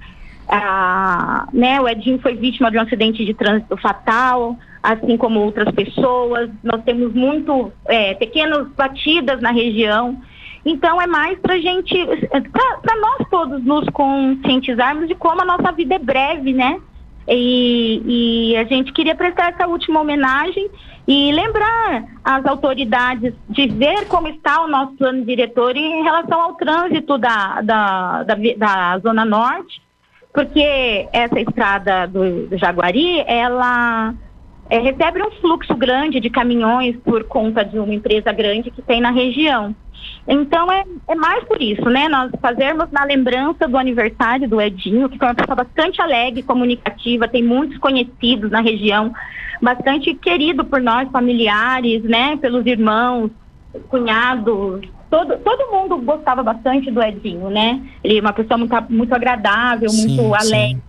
ah, 0.47 1.47
né, 1.53 1.79
o 1.79 1.87
Edinho 1.87 2.19
foi 2.19 2.35
vítima 2.35 2.69
de 2.69 2.77
um 2.77 2.81
acidente 2.81 3.23
de 3.23 3.33
trânsito 3.33 3.77
fatal, 3.77 4.57
assim 4.83 5.17
como 5.17 5.39
outras 5.39 5.73
pessoas. 5.73 6.49
Nós 6.63 6.83
temos 6.83 7.13
muito 7.13 7.71
é, 7.85 8.13
pequenas 8.15 8.67
batidas 8.69 9.41
na 9.41 9.51
região. 9.51 10.21
Então 10.65 11.01
é 11.01 11.07
mais 11.07 11.39
para 11.39 11.57
gente, 11.57 11.95
para 12.83 12.95
nós 12.97 13.27
todos 13.29 13.63
nos 13.63 13.85
conscientizarmos 13.89 15.07
de 15.07 15.15
como 15.15 15.41
a 15.41 15.45
nossa 15.45 15.71
vida 15.71 15.95
é 15.95 15.99
breve, 15.99 16.53
né? 16.53 16.79
E, 17.27 18.01
e, 18.51 18.57
a 18.57 18.63
gente 18.63 18.91
queria 18.91 19.15
prestar 19.15 19.53
essa 19.53 19.67
última 19.67 20.01
homenagem 20.01 20.69
e 21.07 21.31
lembrar 21.31 22.03
as 22.23 22.45
autoridades 22.45 23.33
de 23.47 23.67
ver 23.67 24.07
como 24.07 24.27
está 24.27 24.63
o 24.63 24.67
nosso 24.67 24.93
plano 24.93 25.23
diretor 25.23 25.77
em 25.77 26.03
relação 26.03 26.41
ao 26.41 26.55
trânsito 26.55 27.17
da, 27.17 27.61
da, 27.61 28.23
da, 28.23 28.35
da 28.57 28.99
Zona 28.99 29.23
Norte 29.23 29.81
porque 30.33 31.07
essa 31.11 31.39
estrada 31.39 32.07
do, 32.07 32.57
Jaguari, 32.57 33.23
ela 33.27 34.13
é, 34.69 34.79
recebe 34.79 35.21
um 35.21 35.31
fluxo 35.31 35.75
grande 35.75 36.19
de 36.19 36.29
caminhões 36.29 36.95
por 36.97 37.23
conta 37.25 37.63
de 37.63 37.77
uma 37.77 37.93
empresa 37.93 38.31
grande 38.31 38.71
que 38.71 38.81
tem 38.81 39.01
na 39.01 39.11
região. 39.11 39.75
Então 40.27 40.71
é, 40.71 40.83
é 41.09 41.15
mais 41.15 41.43
por 41.43 41.61
isso, 41.61 41.83
né? 41.89 42.07
Nós 42.07 42.31
fazermos 42.41 42.89
na 42.91 43.03
lembrança 43.03 43.67
do 43.67 43.77
aniversário 43.77 44.47
do 44.47 44.61
Edinho, 44.61 45.09
que 45.09 45.17
foi 45.17 45.27
uma 45.27 45.35
pessoa 45.35 45.55
bastante 45.55 46.01
alegre, 46.01 46.43
comunicativa, 46.43 47.27
tem 47.27 47.43
muitos 47.43 47.77
conhecidos 47.77 48.49
na 48.49 48.61
região, 48.61 49.13
bastante 49.61 50.13
querido 50.13 50.63
por 50.63 50.79
nós, 50.79 51.09
familiares, 51.11 52.03
né? 52.03 52.37
Pelos 52.37 52.65
irmãos, 52.65 53.31
cunhados, 53.89 54.81
todo, 55.11 55.37
todo 55.39 55.71
mundo 55.71 55.97
gostava 55.97 56.41
bastante 56.41 56.89
do 56.89 57.03
Edinho, 57.03 57.49
né? 57.49 57.81
Ele 58.01 58.17
é 58.17 58.21
uma 58.21 58.31
pessoa 58.31 58.57
muito, 58.57 58.73
muito 58.89 59.13
agradável, 59.13 59.89
sim, 59.89 60.15
muito 60.15 60.33
alegre. 60.33 60.81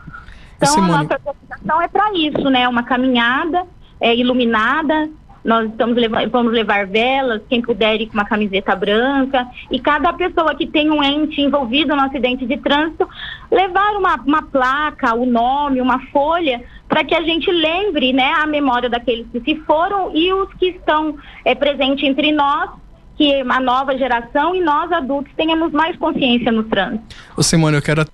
Então, 0.56 0.68
Simone... 0.68 0.92
a 0.92 1.02
nossa 1.02 1.14
organização 1.14 1.82
é 1.82 1.88
para 1.88 2.12
isso, 2.14 2.48
né? 2.48 2.68
Uma 2.68 2.84
caminhada 2.84 3.66
é, 4.00 4.14
iluminada. 4.14 5.10
Nós 5.44 5.68
estamos 5.68 5.96
levando, 5.96 6.30
vamos 6.30 6.52
levar 6.52 6.86
velas, 6.86 7.42
quem 7.48 7.60
puder 7.60 8.00
ir 8.00 8.06
com 8.06 8.14
uma 8.14 8.24
camiseta 8.24 8.76
branca. 8.76 9.44
E 9.72 9.80
cada 9.80 10.12
pessoa 10.12 10.54
que 10.54 10.68
tem 10.68 10.88
um 10.88 11.02
ente 11.02 11.40
envolvido 11.40 11.96
no 11.96 12.02
acidente 12.02 12.46
de 12.46 12.56
trânsito, 12.58 13.08
levar 13.50 13.96
uma, 13.96 14.14
uma 14.24 14.42
placa, 14.42 15.16
o 15.16 15.26
nome, 15.26 15.80
uma 15.80 15.98
folha, 16.12 16.62
para 16.88 17.02
que 17.02 17.12
a 17.12 17.22
gente 17.22 17.50
lembre 17.50 18.12
né, 18.12 18.32
a 18.36 18.46
memória 18.46 18.88
daqueles 18.88 19.26
que 19.32 19.40
se 19.40 19.56
foram 19.62 20.14
e 20.14 20.32
os 20.32 20.48
que 20.54 20.66
estão 20.66 21.16
é, 21.44 21.56
presentes 21.56 22.08
entre 22.08 22.30
nós 22.30 22.70
que 23.16 23.40
a 23.40 23.60
nova 23.60 23.96
geração 23.96 24.54
e 24.54 24.60
nós 24.60 24.90
adultos 24.92 25.32
tenhamos 25.36 25.72
mais 25.72 25.96
consciência 25.96 26.50
no 26.50 26.64
trânsito. 26.64 27.04
Ô 27.36 27.42
Simone, 27.42 27.76
eu 27.76 27.82
quero 27.82 28.04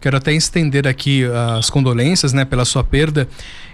quero 0.00 0.16
até 0.16 0.32
estender 0.32 0.86
aqui 0.86 1.24
as 1.58 1.68
condolências, 1.68 2.32
né, 2.32 2.44
pela 2.44 2.64
sua 2.64 2.84
perda. 2.84 3.28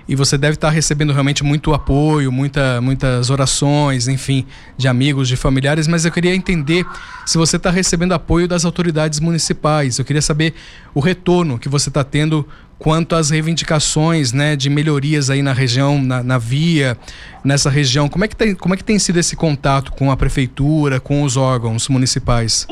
E 0.07 0.15
você 0.15 0.37
deve 0.37 0.55
estar 0.55 0.69
recebendo 0.69 1.13
realmente 1.13 1.43
muito 1.43 1.73
apoio, 1.73 2.31
muita, 2.31 2.81
muitas 2.81 3.31
orações, 3.31 4.07
enfim, 4.07 4.47
de 4.77 4.87
amigos, 4.87 5.29
de 5.29 5.37
familiares. 5.37 5.87
Mas 5.87 6.05
eu 6.05 6.13
queria 6.13 6.35
entender 6.35 6.85
se 7.25 7.39
você 7.39 7.57
está 7.57 7.71
recebendo 7.71 8.13
apoio 8.13 8.47
das 8.47 8.65
autoridades 8.65 9.21
municipais. 9.21 9.99
Eu 9.99 10.05
queria 10.05 10.21
saber 10.21 10.55
o 10.95 11.01
retorno 11.01 11.59
que 11.59 11.69
você 11.69 11.89
está 11.89 12.05
tendo 12.05 12.47
quanto 12.79 13.15
às 13.15 13.31
reivindicações, 13.31 14.33
né, 14.33 14.57
de 14.57 14.69
melhorias 14.69 15.31
aí 15.31 15.43
na 15.43 15.53
região, 15.53 16.01
na, 16.01 16.23
na 16.23 16.39
via, 16.39 16.97
nessa 17.45 17.71
região. 17.71 18.09
Como 18.09 18.25
é 18.25 18.29
que 18.29 18.37
tem, 18.37 18.55
como 18.55 18.75
é 18.75 18.77
que 18.77 18.85
tem 18.85 18.99
sido 18.99 19.19
esse 19.19 19.37
contato 19.37 19.93
com 19.93 20.11
a 20.11 20.17
prefeitura, 20.17 21.01
com 21.01 21.23
os 21.23 21.37
órgãos 21.37 21.89
municipais? 21.89 22.67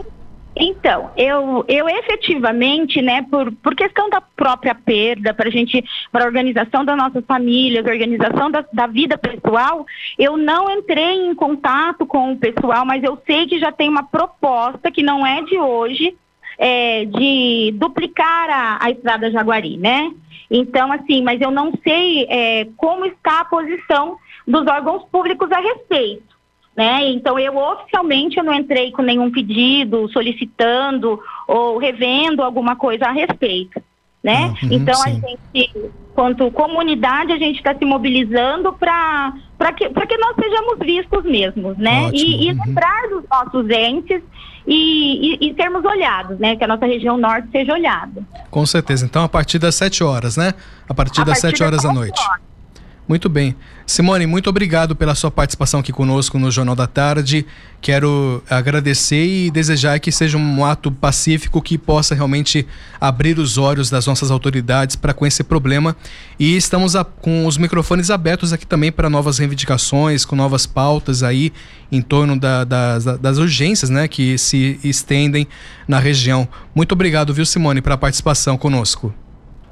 Então, 0.55 1.11
eu, 1.17 1.65
eu 1.67 1.89
efetivamente, 1.89 3.01
né, 3.01 3.23
por, 3.31 3.51
por 3.53 3.75
questão 3.75 4.11
da 4.11 4.21
própria 4.21 4.75
perda, 4.75 5.33
para 5.33 5.49
a 5.49 5.51
gente, 5.51 5.83
para 6.11 6.27
organização 6.27 6.85
das 6.85 6.97
nossas 6.97 7.25
famílias, 7.25 7.87
organização 7.87 8.51
da, 8.51 8.65
da 8.73 8.87
vida 8.87 9.17
pessoal, 9.17 9.87
eu 10.19 10.37
não 10.37 10.71
entrei 10.71 11.27
em 11.27 11.35
contato 11.35 12.05
com 12.05 12.33
o 12.33 12.37
pessoal, 12.37 12.85
mas 12.85 13.03
eu 13.03 13.19
sei 13.27 13.47
que 13.47 13.59
já 13.59 13.73
tem 13.73 13.89
uma 13.89 14.03
proposta 14.03 14.91
que 14.91 15.03
não 15.03 15.27
é 15.27 15.43
de 15.43 15.59
hoje, 15.59 16.15
é, 16.65 17.05
de 17.07 17.75
duplicar 17.77 18.49
a, 18.49 18.79
a 18.87 18.91
estrada 18.93 19.29
Jaguari, 19.33 19.77
né? 19.77 20.13
Então, 20.49 20.93
assim, 20.93 21.21
mas 21.21 21.41
eu 21.41 21.51
não 21.51 21.73
sei 21.83 22.25
é, 22.29 22.69
como 22.77 23.05
está 23.05 23.41
a 23.41 23.45
posição 23.45 24.17
dos 24.47 24.65
órgãos 24.69 25.03
públicos 25.11 25.51
a 25.51 25.59
respeito. 25.59 26.33
Né? 26.75 27.11
Então 27.11 27.39
eu 27.39 27.55
oficialmente 27.55 28.39
eu 28.39 28.45
não 28.45 28.55
entrei 28.55 28.91
com 28.93 29.03
nenhum 29.03 29.31
pedido 29.31 30.09
solicitando 30.09 31.21
ou 31.47 31.77
revendo 31.77 32.43
alguma 32.43 32.75
coisa 32.77 33.09
a 33.09 33.13
respeito, 33.13 33.79
né? 34.25 34.55
Uhum, 34.63 34.69
então 34.71 34.95
sim. 34.95 35.11
a 35.11 35.13
gente, 35.13 35.91
quanto 36.15 36.51
comunidade, 36.51 37.31
a 37.31 37.37
gente 37.37 37.57
está 37.57 37.75
se 37.75 37.85
mobilizando 37.85 38.73
para 38.73 39.35
para 39.59 39.73
que 39.75 39.87
que 39.87 40.17
nós 40.17 40.35
sejamos 40.35 40.79
vistos 40.79 41.25
mesmos, 41.25 41.77
né? 41.77 42.09
E, 42.11 42.47
e, 42.47 42.53
uhum. 42.53 42.59
lembrar 42.65 43.03
dos 43.11 43.25
nossos 43.29 43.69
entes 43.69 44.23
e, 44.67 45.35
e, 45.35 45.51
e, 45.51 45.55
sermos 45.55 45.85
olhados, 45.85 46.39
né? 46.39 46.57
Que 46.57 46.65
a 46.65 46.69
nossa 46.69 46.87
região 46.87 47.17
norte 47.17 47.49
seja 47.51 47.73
olhada. 47.73 48.23
Com 48.51 48.65
certeza. 48.65 49.05
Então 49.05 49.25
a 49.25 49.29
partir 49.29 49.59
das 49.59 49.75
7 49.75 50.05
horas, 50.05 50.37
né? 50.37 50.55
A 50.89 50.95
partir 50.95 51.23
a 51.23 51.25
das 51.25 51.41
partir 51.41 51.59
7 51.59 51.65
horas 51.65 51.83
da 51.83 51.93
noite. 51.93 52.21
Horas. 52.21 52.52
Muito 53.07 53.29
bem. 53.29 53.57
Simone, 53.85 54.27
muito 54.27 54.49
obrigado 54.49 54.95
pela 54.95 55.15
sua 55.15 55.31
participação 55.31 55.81
aqui 55.81 55.93
conosco 55.93 56.39
no 56.39 56.51
Jornal 56.53 56.77
da 56.77 56.87
Tarde. 56.87 57.45
Quero 57.81 58.43
agradecer 58.49 59.27
e 59.27 59.51
desejar 59.51 59.99
que 59.99 60.13
seja 60.13 60.39
um 60.39 60.65
ato 60.65 60.91
pacífico 60.91 61.61
que 61.61 61.77
possa 61.77 62.15
realmente 62.15 62.65
abrir 63.01 63.41
os 63.41 63.59
olhos 63.59 63.91
das 63.91 64.07
nossas 64.07 64.31
autoridades 64.31 64.95
para 64.95 65.13
com 65.13 65.27
esse 65.27 65.43
problema. 65.43 65.97
E 66.39 66.57
estamos 66.57 66.95
a, 66.95 67.05
com 67.05 67.45
os 67.45 67.59
microfones 67.59 68.09
abertos 68.09 68.53
aqui 68.53 68.67
também 68.67 68.93
para 68.93 69.11
novas 69.11 69.39
reivindicações, 69.39 70.25
com 70.25 70.37
novas 70.37 70.65
pautas 70.65 71.25
aí 71.25 71.53
em 71.91 72.01
torno 72.01 72.39
da, 72.39 72.63
da, 72.63 72.99
das 72.99 73.39
urgências 73.39 73.91
né, 73.91 74.07
que 74.07 74.39
se 74.39 74.79
estendem 74.85 75.49
na 75.89 75.99
região. 75.99 76.49
Muito 76.73 76.93
obrigado, 76.93 77.35
viu, 77.35 77.45
Simone, 77.45 77.83
pela 77.83 77.99
participação 77.99 78.57
conosco. 78.57 79.13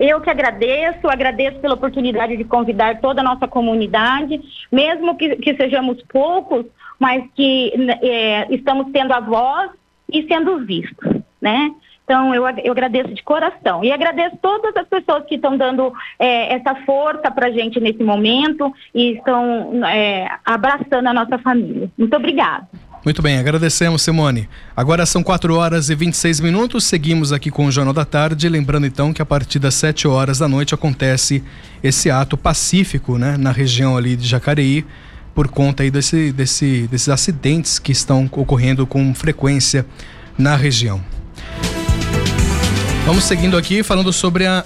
Eu 0.00 0.18
que 0.22 0.30
agradeço, 0.30 1.06
agradeço 1.08 1.60
pela 1.60 1.74
oportunidade 1.74 2.34
de 2.34 2.44
convidar 2.44 3.00
toda 3.00 3.20
a 3.20 3.24
nossa 3.24 3.46
comunidade, 3.46 4.40
mesmo 4.72 5.14
que, 5.14 5.36
que 5.36 5.54
sejamos 5.54 6.02
poucos, 6.04 6.64
mas 6.98 7.22
que 7.34 7.70
é, 8.00 8.46
estamos 8.52 8.90
tendo 8.92 9.12
a 9.12 9.20
voz 9.20 9.70
e 10.10 10.26
sendo 10.26 10.64
vistos, 10.64 11.20
né? 11.38 11.70
Então, 12.02 12.34
eu, 12.34 12.44
eu 12.64 12.72
agradeço 12.72 13.14
de 13.14 13.22
coração. 13.22 13.84
E 13.84 13.92
agradeço 13.92 14.36
todas 14.42 14.74
as 14.74 14.88
pessoas 14.88 15.24
que 15.26 15.36
estão 15.36 15.56
dando 15.56 15.92
é, 16.18 16.54
essa 16.54 16.74
força 16.86 17.30
para 17.30 17.48
a 17.48 17.50
gente 17.52 17.78
nesse 17.78 18.02
momento 18.02 18.74
e 18.92 19.12
estão 19.12 19.86
é, 19.86 20.28
abraçando 20.44 21.06
a 21.06 21.12
nossa 21.12 21.38
família. 21.38 21.88
Muito 21.96 22.16
obrigada. 22.16 22.66
Muito 23.02 23.22
bem, 23.22 23.38
agradecemos, 23.38 24.02
Simone. 24.02 24.46
Agora 24.76 25.06
são 25.06 25.22
4 25.22 25.54
horas 25.54 25.88
e 25.88 25.94
26 25.94 26.40
minutos, 26.40 26.84
seguimos 26.84 27.32
aqui 27.32 27.50
com 27.50 27.64
o 27.64 27.72
Jornal 27.72 27.94
da 27.94 28.04
Tarde. 28.04 28.46
Lembrando 28.46 28.86
então 28.86 29.10
que 29.10 29.22
a 29.22 29.26
partir 29.26 29.58
das 29.58 29.74
7 29.74 30.06
horas 30.06 30.38
da 30.38 30.46
noite 30.46 30.74
acontece 30.74 31.42
esse 31.82 32.10
ato 32.10 32.36
pacífico 32.36 33.16
né, 33.16 33.38
na 33.38 33.52
região 33.52 33.96
ali 33.96 34.16
de 34.16 34.28
Jacareí, 34.28 34.84
por 35.34 35.48
conta 35.48 35.82
aí 35.82 35.90
desse, 35.90 36.30
desse, 36.30 36.86
desses 36.90 37.08
acidentes 37.08 37.78
que 37.78 37.90
estão 37.90 38.28
ocorrendo 38.32 38.86
com 38.86 39.14
frequência 39.14 39.86
na 40.36 40.54
região. 40.54 41.00
Vamos 43.06 43.24
seguindo 43.24 43.56
aqui 43.56 43.82
falando 43.82 44.12
sobre 44.12 44.46
a 44.46 44.62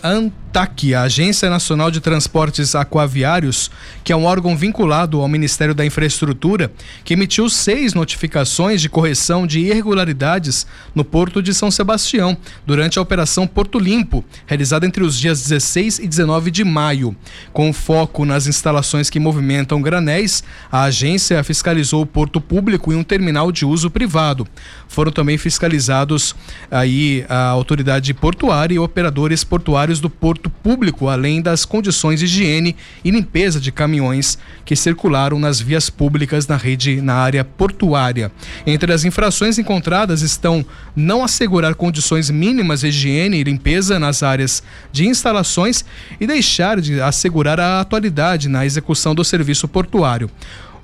ANTAC, 0.54 0.94
a 0.94 1.02
Agência 1.02 1.50
Nacional 1.50 1.90
de 1.90 2.00
Transportes 2.00 2.76
Aquaviários, 2.76 3.72
que 4.04 4.12
é 4.12 4.16
um 4.16 4.24
órgão 4.24 4.56
vinculado 4.56 5.20
ao 5.20 5.26
Ministério 5.26 5.74
da 5.74 5.84
Infraestrutura, 5.84 6.70
que 7.04 7.14
emitiu 7.14 7.50
seis 7.50 7.92
notificações 7.92 8.80
de 8.80 8.88
correção 8.88 9.48
de 9.48 9.58
irregularidades 9.58 10.64
no 10.94 11.04
Porto 11.04 11.42
de 11.42 11.52
São 11.52 11.72
Sebastião, 11.72 12.36
durante 12.64 13.00
a 13.00 13.02
Operação 13.02 13.48
Porto 13.48 13.80
Limpo, 13.80 14.24
realizada 14.46 14.86
entre 14.86 15.02
os 15.02 15.18
dias 15.18 15.42
16 15.42 15.98
e 15.98 16.06
19 16.06 16.52
de 16.52 16.62
maio. 16.62 17.16
Com 17.52 17.72
foco 17.72 18.24
nas 18.24 18.46
instalações 18.46 19.10
que 19.10 19.18
movimentam 19.18 19.82
granéis, 19.82 20.44
a 20.70 20.84
agência 20.84 21.42
fiscalizou 21.42 22.02
o 22.02 22.06
porto 22.06 22.40
público 22.40 22.92
e 22.92 22.94
um 22.94 23.02
terminal 23.02 23.50
de 23.50 23.66
uso 23.66 23.90
privado. 23.90 24.46
Foram 24.86 25.10
também 25.10 25.36
fiscalizados 25.36 26.32
aí 26.70 27.26
a 27.28 27.48
autoridade 27.48 28.14
portuária 28.14 28.76
e 28.76 28.78
operadores 28.78 29.42
portuários 29.42 29.98
do 29.98 30.08
porto 30.08 30.43
público, 30.50 31.08
além 31.08 31.42
das 31.42 31.64
condições 31.64 32.20
de 32.20 32.26
higiene 32.26 32.76
e 33.04 33.10
limpeza 33.10 33.60
de 33.60 33.70
caminhões 33.70 34.38
que 34.64 34.74
circularam 34.74 35.38
nas 35.38 35.60
vias 35.60 35.90
públicas 35.90 36.46
na 36.46 36.56
rede 36.56 37.00
na 37.00 37.14
área 37.14 37.44
portuária. 37.44 38.32
Entre 38.66 38.92
as 38.92 39.04
infrações 39.04 39.58
encontradas 39.58 40.22
estão 40.22 40.64
não 40.94 41.24
assegurar 41.24 41.74
condições 41.74 42.30
mínimas 42.30 42.80
de 42.80 42.88
higiene 42.88 43.38
e 43.38 43.44
limpeza 43.44 43.98
nas 43.98 44.22
áreas 44.22 44.62
de 44.92 45.06
instalações 45.06 45.84
e 46.20 46.26
deixar 46.26 46.80
de 46.80 47.00
assegurar 47.00 47.60
a 47.60 47.80
atualidade 47.80 48.48
na 48.48 48.64
execução 48.64 49.14
do 49.14 49.24
serviço 49.24 49.68
portuário. 49.68 50.30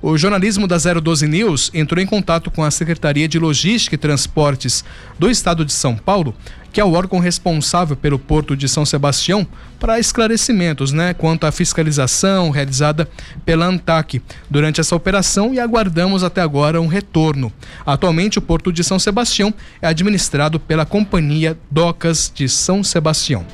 O 0.03 0.17
jornalismo 0.17 0.65
da 0.65 0.77
012 0.77 1.27
News 1.27 1.69
entrou 1.75 2.01
em 2.01 2.07
contato 2.07 2.49
com 2.49 2.63
a 2.63 2.71
Secretaria 2.71 3.27
de 3.27 3.37
Logística 3.37 3.93
e 3.93 3.99
Transportes 3.99 4.83
do 5.19 5.29
Estado 5.29 5.63
de 5.63 5.71
São 5.71 5.95
Paulo, 5.95 6.33
que 6.73 6.81
é 6.81 6.83
o 6.83 6.93
órgão 6.93 7.19
responsável 7.19 7.95
pelo 7.95 8.17
Porto 8.17 8.57
de 8.57 8.67
São 8.67 8.83
Sebastião, 8.83 9.45
para 9.79 9.99
esclarecimentos 9.99 10.91
né, 10.91 11.13
quanto 11.13 11.45
à 11.45 11.51
fiscalização 11.51 12.49
realizada 12.49 13.07
pela 13.45 13.67
ANTAC 13.67 14.23
durante 14.49 14.81
essa 14.81 14.95
operação 14.95 15.53
e 15.53 15.59
aguardamos 15.59 16.23
até 16.23 16.41
agora 16.41 16.81
um 16.81 16.87
retorno. 16.87 17.53
Atualmente, 17.85 18.39
o 18.39 18.41
Porto 18.41 18.73
de 18.73 18.83
São 18.83 18.97
Sebastião 18.97 19.53
é 19.83 19.87
administrado 19.87 20.59
pela 20.59 20.83
Companhia 20.83 21.55
Docas 21.69 22.31
de 22.33 22.49
São 22.49 22.83
Sebastião. 22.83 23.45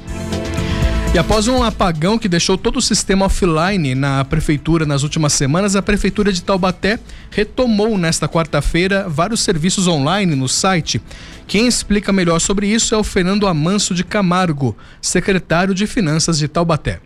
E 1.18 1.20
após 1.20 1.48
um 1.48 1.64
apagão 1.64 2.16
que 2.16 2.30
deixou 2.30 2.60
todo 2.60 2.78
o 2.78 2.82
sistema 2.82 3.26
offline 3.26 3.96
na 3.96 4.24
prefeitura 4.24 4.86
nas 4.86 5.02
últimas 5.02 5.34
semanas, 5.34 5.76
a 5.76 5.82
prefeitura 5.82 6.32
de 6.32 6.44
Taubaté 6.44 7.00
retomou 7.32 7.98
nesta 7.98 8.30
quarta-feira 8.30 9.10
vários 9.10 9.40
serviços 9.40 9.88
online 9.88 10.36
no 10.36 10.48
site. 10.48 11.02
Quem 11.48 11.66
explica 11.66 12.14
melhor 12.14 12.40
sobre 12.40 12.68
isso 12.68 12.94
é 12.94 12.98
o 13.00 13.04
Fernando 13.04 13.48
Amanso 13.48 13.96
de 13.96 14.04
Camargo, 14.04 14.78
secretário 15.02 15.74
de 15.74 15.88
Finanças 15.88 16.38
de 16.38 16.48
Taubaté. 16.48 17.00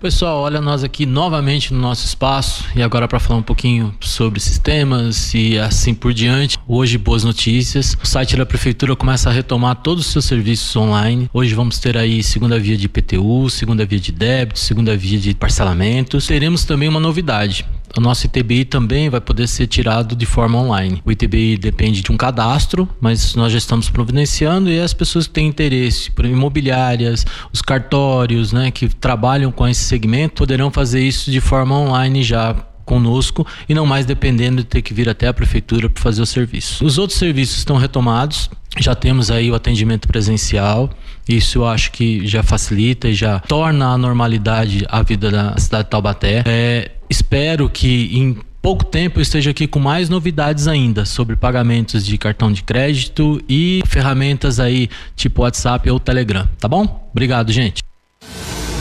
Pessoal, 0.00 0.42
olha 0.42 0.60
nós 0.60 0.84
aqui 0.84 1.04
novamente 1.04 1.74
no 1.74 1.80
nosso 1.80 2.06
espaço 2.06 2.64
e 2.76 2.80
agora 2.80 3.08
para 3.08 3.18
falar 3.18 3.40
um 3.40 3.42
pouquinho 3.42 3.92
sobre 3.98 4.38
sistemas 4.38 5.34
e 5.34 5.58
assim 5.58 5.92
por 5.92 6.14
diante. 6.14 6.56
Hoje 6.68 6.96
boas 6.96 7.24
notícias. 7.24 7.96
O 8.00 8.06
site 8.06 8.36
da 8.36 8.46
prefeitura 8.46 8.94
começa 8.94 9.28
a 9.28 9.32
retomar 9.32 9.74
todos 9.74 10.06
os 10.06 10.12
seus 10.12 10.24
serviços 10.24 10.76
online. 10.76 11.28
Hoje 11.34 11.52
vamos 11.52 11.80
ter 11.80 11.98
aí 11.98 12.22
segunda 12.22 12.60
via 12.60 12.76
de 12.76 12.86
IPTU, 12.86 13.50
segunda 13.50 13.84
via 13.84 13.98
de 13.98 14.12
débito, 14.12 14.60
segunda 14.60 14.96
via 14.96 15.18
de 15.18 15.34
parcelamentos. 15.34 16.28
Teremos 16.28 16.64
também 16.64 16.88
uma 16.88 17.00
novidade 17.00 17.66
o 17.98 18.00
nosso 18.00 18.26
ITBI 18.26 18.64
também 18.64 19.10
vai 19.10 19.20
poder 19.20 19.48
ser 19.48 19.66
tirado 19.66 20.14
de 20.14 20.24
forma 20.24 20.58
online. 20.58 21.02
O 21.04 21.10
ITBI 21.10 21.58
depende 21.58 22.00
de 22.00 22.12
um 22.12 22.16
cadastro, 22.16 22.88
mas 23.00 23.34
nós 23.34 23.52
já 23.52 23.58
estamos 23.58 23.90
providenciando 23.90 24.70
e 24.70 24.80
as 24.80 24.94
pessoas 24.94 25.26
que 25.26 25.34
têm 25.34 25.48
interesse, 25.48 26.10
por 26.12 26.24
imobiliárias, 26.24 27.26
os 27.52 27.60
cartórios, 27.60 28.52
né, 28.52 28.70
que 28.70 28.88
trabalham 28.88 29.50
com 29.50 29.66
esse 29.66 29.82
segmento, 29.82 30.36
poderão 30.36 30.70
fazer 30.70 31.00
isso 31.00 31.30
de 31.30 31.40
forma 31.40 31.76
online 31.76 32.22
já 32.22 32.54
conosco 32.84 33.46
e 33.68 33.74
não 33.74 33.84
mais 33.84 34.06
dependendo 34.06 34.62
de 34.62 34.64
ter 34.64 34.80
que 34.80 34.94
vir 34.94 35.08
até 35.08 35.26
a 35.26 35.34
prefeitura 35.34 35.90
para 35.90 36.02
fazer 36.02 36.22
o 36.22 36.26
serviço. 36.26 36.84
Os 36.84 36.96
outros 36.96 37.18
serviços 37.18 37.58
estão 37.58 37.76
retomados, 37.76 38.48
já 38.78 38.94
temos 38.94 39.30
aí 39.30 39.50
o 39.50 39.54
atendimento 39.54 40.06
presencial. 40.06 40.88
Isso 41.28 41.58
eu 41.58 41.66
acho 41.66 41.90
que 41.92 42.26
já 42.26 42.42
facilita 42.42 43.08
e 43.08 43.14
já 43.14 43.40
torna 43.40 43.88
a 43.88 43.98
normalidade 43.98 44.86
a 44.88 45.02
vida 45.02 45.30
da 45.30 45.58
cidade 45.58 45.84
de 45.84 45.90
Taubaté. 45.90 46.42
É, 46.46 46.92
espero 47.08 47.68
que 47.68 48.10
em 48.16 48.36
pouco 48.60 48.84
tempo 48.84 49.18
eu 49.18 49.22
esteja 49.22 49.50
aqui 49.50 49.66
com 49.66 49.78
mais 49.78 50.08
novidades 50.08 50.68
ainda 50.68 51.04
sobre 51.04 51.36
pagamentos 51.36 52.04
de 52.04 52.18
cartão 52.18 52.52
de 52.52 52.62
crédito 52.62 53.40
e 53.48 53.82
ferramentas 53.86 54.60
aí 54.60 54.88
tipo 55.16 55.42
WhatsApp 55.42 55.88
ou 55.90 55.98
Telegram, 55.98 56.48
tá 56.58 56.68
bom? 56.68 57.08
Obrigado, 57.10 57.52
gente. 57.52 57.82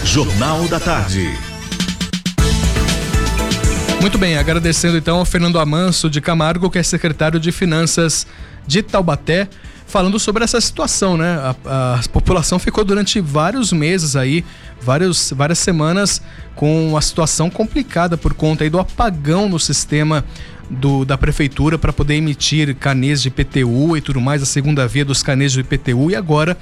Jornal 0.03 0.67
da 0.67 0.79
Tarde. 0.79 1.29
Muito 4.01 4.17
bem, 4.17 4.37
agradecendo 4.37 4.97
então 4.97 5.17
ao 5.17 5.25
Fernando 5.25 5.59
Amanso 5.59 6.09
de 6.09 6.21
Camargo, 6.21 6.69
que 6.69 6.77
é 6.77 6.83
secretário 6.83 7.39
de 7.39 7.51
Finanças 7.51 8.27
de 8.65 8.83
Taubaté 8.83 9.49
falando 9.87 10.19
sobre 10.19 10.43
essa 10.43 10.59
situação, 10.59 11.17
né? 11.17 11.39
A, 11.65 11.95
a, 11.95 12.09
população 12.09 12.59
ficou 12.59 12.83
durante 12.83 13.19
vários 13.21 13.71
meses 13.71 14.15
aí, 14.15 14.43
vários, 14.81 15.31
várias 15.35 15.57
semanas 15.57 16.21
com 16.55 16.89
uma 16.89 17.01
situação 17.01 17.49
complicada 17.49 18.17
por 18.17 18.33
conta 18.33 18.63
aí 18.63 18.69
do 18.69 18.79
apagão 18.79 19.47
no 19.47 19.57
sistema 19.57 20.25
do, 20.69 21.05
da 21.05 21.17
prefeitura 21.17 21.77
para 21.77 21.93
poder 21.93 22.15
emitir 22.15 22.75
canês 22.75 23.21
de 23.21 23.29
IPTU 23.29 23.95
e 23.97 24.01
tudo 24.01 24.19
mais, 24.19 24.41
a 24.41 24.45
segunda 24.45 24.87
via 24.87 25.05
dos 25.05 25.23
canês 25.23 25.51
de 25.51 25.61
IPTU 25.61 26.11
e 26.11 26.15
agora 26.15 26.57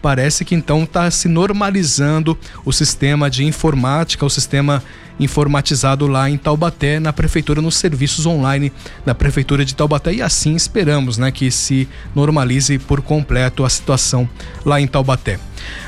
parece 0.00 0.44
que 0.44 0.54
então 0.54 0.84
está 0.84 1.10
se 1.10 1.28
normalizando 1.28 2.38
o 2.64 2.72
sistema 2.72 3.28
de 3.28 3.44
informática, 3.44 4.24
o 4.24 4.30
sistema 4.30 4.82
informatizado 5.18 6.06
lá 6.06 6.30
em 6.30 6.36
Taubaté, 6.36 7.00
na 7.00 7.12
prefeitura, 7.12 7.60
nos 7.60 7.76
serviços 7.76 8.24
online 8.24 8.72
da 9.04 9.14
prefeitura 9.14 9.64
de 9.64 9.74
Taubaté 9.74 10.14
e 10.14 10.22
assim 10.22 10.54
esperamos, 10.54 11.18
né, 11.18 11.32
que 11.32 11.50
se 11.50 11.88
normalize 12.14 12.78
por 12.78 13.02
completo 13.02 13.64
a 13.64 13.68
situação 13.68 14.28
lá 14.64 14.80
em 14.80 14.86
Taubaté. 14.86 15.40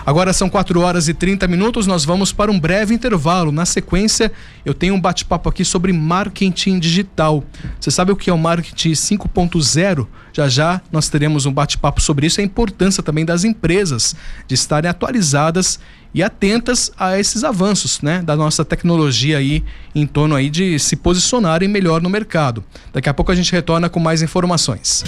Agora 0.05 0.33
são 0.33 0.49
4 0.49 0.81
horas 0.81 1.09
e 1.09 1.14
30 1.14 1.47
minutos, 1.47 1.87
nós 1.87 2.05
vamos 2.05 2.33
para 2.33 2.51
um 2.51 2.59
breve 2.59 2.95
intervalo. 2.95 3.53
Na 3.53 3.64
sequência, 3.64 4.33
eu 4.64 4.75
tenho 4.75 4.95
um 4.95 5.01
bate-papo 5.01 5.49
aqui 5.49 5.64
sobre 5.64 5.93
marketing 5.93 6.79
digital. 6.79 7.45
Você 7.79 7.90
sabe 7.90 8.12
o 8.12 8.16
que 8.16 8.31
é 8.31 8.33
o 8.33 8.38
marketing 8.38 8.93
5.0? 8.93 10.07
Já 10.33 10.49
já 10.49 10.81
nós 10.93 11.09
teremos 11.09 11.47
um 11.47 11.53
bate-papo 11.53 12.01
sobre 12.01 12.27
isso, 12.27 12.40
a 12.40 12.45
importância 12.45 13.03
também 13.03 13.25
das 13.25 13.45
empresas 13.45 14.14
de 14.47 14.55
estarem 14.55 14.90
atualizadas 14.90 15.81
e 16.14 16.23
atentas 16.23 16.90
a 16.99 17.19
esses 17.19 17.45
avanços, 17.45 18.01
né, 18.01 18.23
da 18.23 18.35
nossa 18.37 18.64
tecnologia 18.64 19.38
aí 19.38 19.64
em 19.95 20.07
torno 20.07 20.35
aí 20.35 20.51
de 20.51 20.79
se 20.79 20.97
posicionarem 20.97 21.69
melhor 21.69 22.03
no 22.03 22.11
mercado. 22.11 22.64
Daqui 22.93 23.09
a 23.09 23.14
pouco 23.14 23.31
a 23.31 23.35
gente 23.35 23.53
retorna 23.53 23.88
com 23.88 24.01
mais 24.01 24.23
informações. 24.23 25.05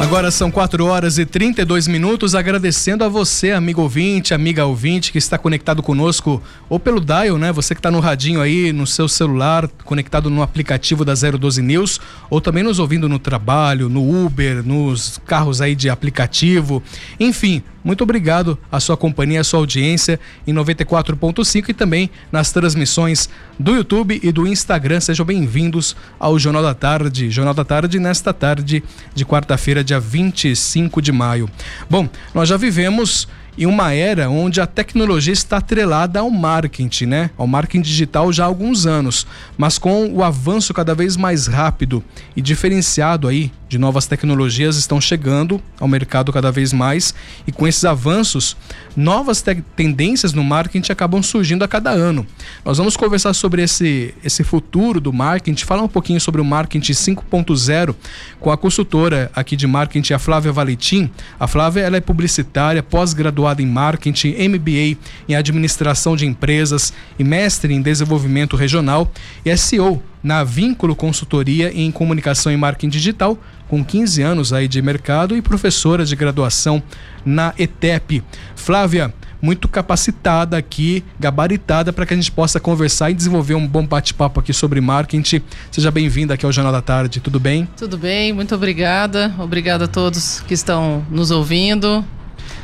Agora 0.00 0.30
são 0.30 0.48
4 0.48 0.86
horas 0.86 1.18
e 1.18 1.26
32 1.26 1.88
minutos, 1.88 2.36
agradecendo 2.36 3.02
a 3.02 3.08
você, 3.08 3.50
amigo 3.50 3.82
ouvinte, 3.82 4.32
amiga 4.32 4.64
ouvinte, 4.64 5.10
que 5.10 5.18
está 5.18 5.36
conectado 5.36 5.82
conosco, 5.82 6.40
ou 6.68 6.78
pelo 6.78 7.00
dial, 7.00 7.36
né? 7.36 7.52
Você 7.52 7.74
que 7.74 7.80
está 7.80 7.90
no 7.90 7.98
radinho 7.98 8.40
aí, 8.40 8.72
no 8.72 8.86
seu 8.86 9.08
celular, 9.08 9.68
conectado 9.84 10.30
no 10.30 10.40
aplicativo 10.40 11.04
da 11.04 11.14
012 11.14 11.60
News, 11.60 12.00
ou 12.30 12.40
também 12.40 12.62
nos 12.62 12.78
ouvindo 12.78 13.08
no 13.08 13.18
trabalho, 13.18 13.88
no 13.88 14.24
Uber, 14.24 14.62
nos 14.64 15.20
carros 15.26 15.60
aí 15.60 15.74
de 15.74 15.90
aplicativo. 15.90 16.80
Enfim, 17.18 17.62
muito 17.88 18.04
obrigado 18.04 18.58
a 18.70 18.78
sua 18.80 18.98
companhia, 18.98 19.40
a 19.40 19.44
sua 19.44 19.60
audiência 19.60 20.20
em 20.46 20.52
94.5 20.52 21.70
e 21.70 21.72
também 21.72 22.10
nas 22.30 22.52
transmissões 22.52 23.30
do 23.58 23.74
YouTube 23.74 24.20
e 24.22 24.30
do 24.30 24.46
Instagram. 24.46 25.00
Sejam 25.00 25.24
bem-vindos 25.24 25.96
ao 26.18 26.38
Jornal 26.38 26.62
da 26.62 26.74
Tarde. 26.74 27.30
Jornal 27.30 27.54
da 27.54 27.64
Tarde 27.64 27.98
nesta 27.98 28.34
tarde 28.34 28.84
de 29.14 29.24
quarta-feira, 29.24 29.82
dia 29.82 29.98
25 29.98 31.00
de 31.00 31.10
maio. 31.10 31.48
Bom, 31.88 32.06
nós 32.34 32.50
já 32.50 32.58
vivemos 32.58 33.26
em 33.58 33.66
uma 33.66 33.92
era 33.92 34.30
onde 34.30 34.60
a 34.60 34.66
tecnologia 34.66 35.32
está 35.32 35.56
atrelada 35.56 36.20
ao 36.20 36.30
marketing, 36.30 37.06
né? 37.06 37.30
Ao 37.36 37.46
marketing 37.46 37.82
digital 37.82 38.32
já 38.32 38.44
há 38.44 38.46
alguns 38.46 38.86
anos, 38.86 39.26
mas 39.56 39.78
com 39.78 40.06
o 40.06 40.22
avanço 40.22 40.72
cada 40.72 40.94
vez 40.94 41.16
mais 41.16 41.48
rápido 41.48 42.02
e 42.36 42.40
diferenciado 42.40 43.26
aí 43.26 43.50
de 43.68 43.76
novas 43.76 44.06
tecnologias 44.06 44.76
estão 44.76 45.00
chegando 45.00 45.60
ao 45.78 45.86
mercado 45.86 46.32
cada 46.32 46.50
vez 46.50 46.72
mais 46.72 47.14
e 47.46 47.52
com 47.52 47.66
esses 47.66 47.84
avanços, 47.84 48.56
novas 48.96 49.44
tendências 49.76 50.32
no 50.32 50.42
marketing 50.42 50.90
acabam 50.90 51.22
surgindo 51.22 51.64
a 51.64 51.68
cada 51.68 51.90
ano. 51.90 52.26
Nós 52.64 52.78
vamos 52.78 52.96
conversar 52.96 53.34
sobre 53.34 53.62
esse, 53.62 54.14
esse 54.24 54.42
futuro 54.42 55.00
do 55.00 55.12
marketing, 55.12 55.64
falar 55.64 55.82
um 55.82 55.88
pouquinho 55.88 56.20
sobre 56.20 56.40
o 56.40 56.44
marketing 56.44 56.92
5.0 56.92 57.94
com 58.40 58.50
a 58.50 58.56
consultora 58.56 59.30
aqui 59.34 59.56
de 59.56 59.66
marketing, 59.66 60.14
a 60.14 60.18
Flávia 60.18 60.52
Valentim. 60.52 61.10
A 61.38 61.46
Flávia 61.46 61.82
ela 61.82 61.96
é 61.96 62.00
publicitária, 62.00 62.82
pós-graduada 62.82 63.47
em 63.56 63.66
marketing, 63.66 64.34
MBA 64.48 64.98
em 65.28 65.34
administração 65.34 66.16
de 66.16 66.26
empresas 66.26 66.92
e 67.18 67.24
mestre 67.24 67.72
em 67.72 67.82
desenvolvimento 67.82 68.56
regional 68.56 69.10
e 69.44 69.56
SEO 69.56 70.02
na 70.22 70.44
Vínculo 70.44 70.94
Consultoria 70.94 71.72
em 71.72 71.90
Comunicação 71.90 72.52
e 72.52 72.56
Marketing 72.56 72.88
Digital, 72.88 73.38
com 73.68 73.84
15 73.84 74.22
anos 74.22 74.52
aí 74.52 74.66
de 74.66 74.80
mercado 74.82 75.36
e 75.36 75.42
professora 75.42 76.04
de 76.04 76.16
graduação 76.16 76.82
na 77.24 77.54
ETEP. 77.58 78.22
Flávia, 78.56 79.12
muito 79.40 79.68
capacitada 79.68 80.56
aqui, 80.56 81.04
gabaritada 81.18 81.92
para 81.92 82.04
que 82.04 82.14
a 82.14 82.16
gente 82.16 82.32
possa 82.32 82.58
conversar 82.58 83.10
e 83.10 83.14
desenvolver 83.14 83.54
um 83.54 83.66
bom 83.66 83.86
bate-papo 83.86 84.40
aqui 84.40 84.52
sobre 84.52 84.80
marketing. 84.80 85.42
Seja 85.70 85.90
bem-vinda 85.90 86.34
aqui 86.34 86.44
ao 86.44 86.52
Jornal 86.52 86.72
da 86.72 86.82
Tarde, 86.82 87.20
tudo 87.20 87.38
bem? 87.38 87.68
Tudo 87.76 87.96
bem, 87.96 88.32
muito 88.32 88.54
obrigada. 88.54 89.34
Obrigada 89.38 89.84
a 89.84 89.88
todos 89.88 90.40
que 90.40 90.54
estão 90.54 91.04
nos 91.10 91.30
ouvindo. 91.30 92.04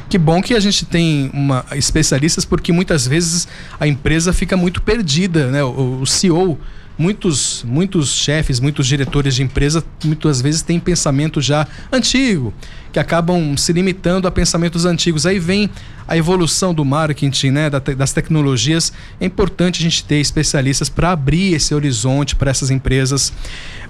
Que 0.09 0.19
bom 0.19 0.41
que 0.43 0.55
a 0.55 0.61
gente 0.61 0.85
tem 0.85 1.31
uma, 1.33 1.65
especialistas, 1.73 2.45
porque 2.45 2.73
muitas 2.73 3.07
vezes 3.07 3.49
a 3.81 3.87
empresa 3.87 4.33
fica 4.33 4.57
muito 4.57 4.83
perdida, 4.83 5.51
né? 5.51 5.65
O, 5.65 6.01
o 6.03 6.07
CEO 6.07 6.59
muitos, 6.97 7.65
muitos 7.67 8.11
chefes, 8.11 8.61
muitos 8.61 8.87
diretores 8.87 9.35
de 9.35 9.43
empresa, 9.43 9.85
muitas 10.05 10.41
vezes 10.41 10.63
têm 10.63 10.79
pensamento 10.79 11.41
já 11.41 11.67
antigo, 11.93 12.55
que 12.93 12.99
acabam 12.99 13.57
se 13.57 13.73
limitando 13.73 14.29
a 14.29 14.31
pensamentos 14.31 14.85
antigos. 14.85 15.27
Aí 15.27 15.39
vem 15.39 15.69
a 16.07 16.17
evolução 16.17 16.73
do 16.73 16.85
marketing, 16.85 17.51
né, 17.51 17.71
das 17.71 18.13
tecnologias. 18.13 18.93
É 19.21 19.27
importante 19.27 19.81
a 19.81 19.83
gente 19.83 20.05
ter 20.05 20.17
especialistas 20.17 20.89
para 20.89 21.11
abrir 21.11 21.55
esse 21.55 21.75
horizonte 21.75 22.37
para 22.37 22.51
essas 22.51 22.71
empresas. 22.71 23.33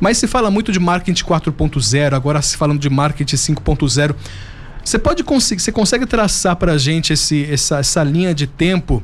Mas 0.01 0.19
se 0.19 0.27
fala 0.27 0.51
muito 0.51 0.73
de 0.73 0.81
marketing 0.81 1.25
4.0, 1.25 2.15
agora 2.15 2.41
se 2.41 2.57
falando 2.57 2.81
de 2.81 2.89
marketing 2.89 3.37
5.0. 3.37 4.15
Você 4.85 4.99
pode 4.99 5.25
conseguir, 5.25 5.63
você 5.63 5.73
consegue 5.73 6.07
traçar 6.07 6.57
para 6.57 6.73
a 6.73 6.79
gente 6.79 7.13
esse, 7.13 7.45
essa, 7.51 7.79
essa 7.79 8.03
linha 8.05 8.35
de 8.35 8.47
tempo 8.47 9.03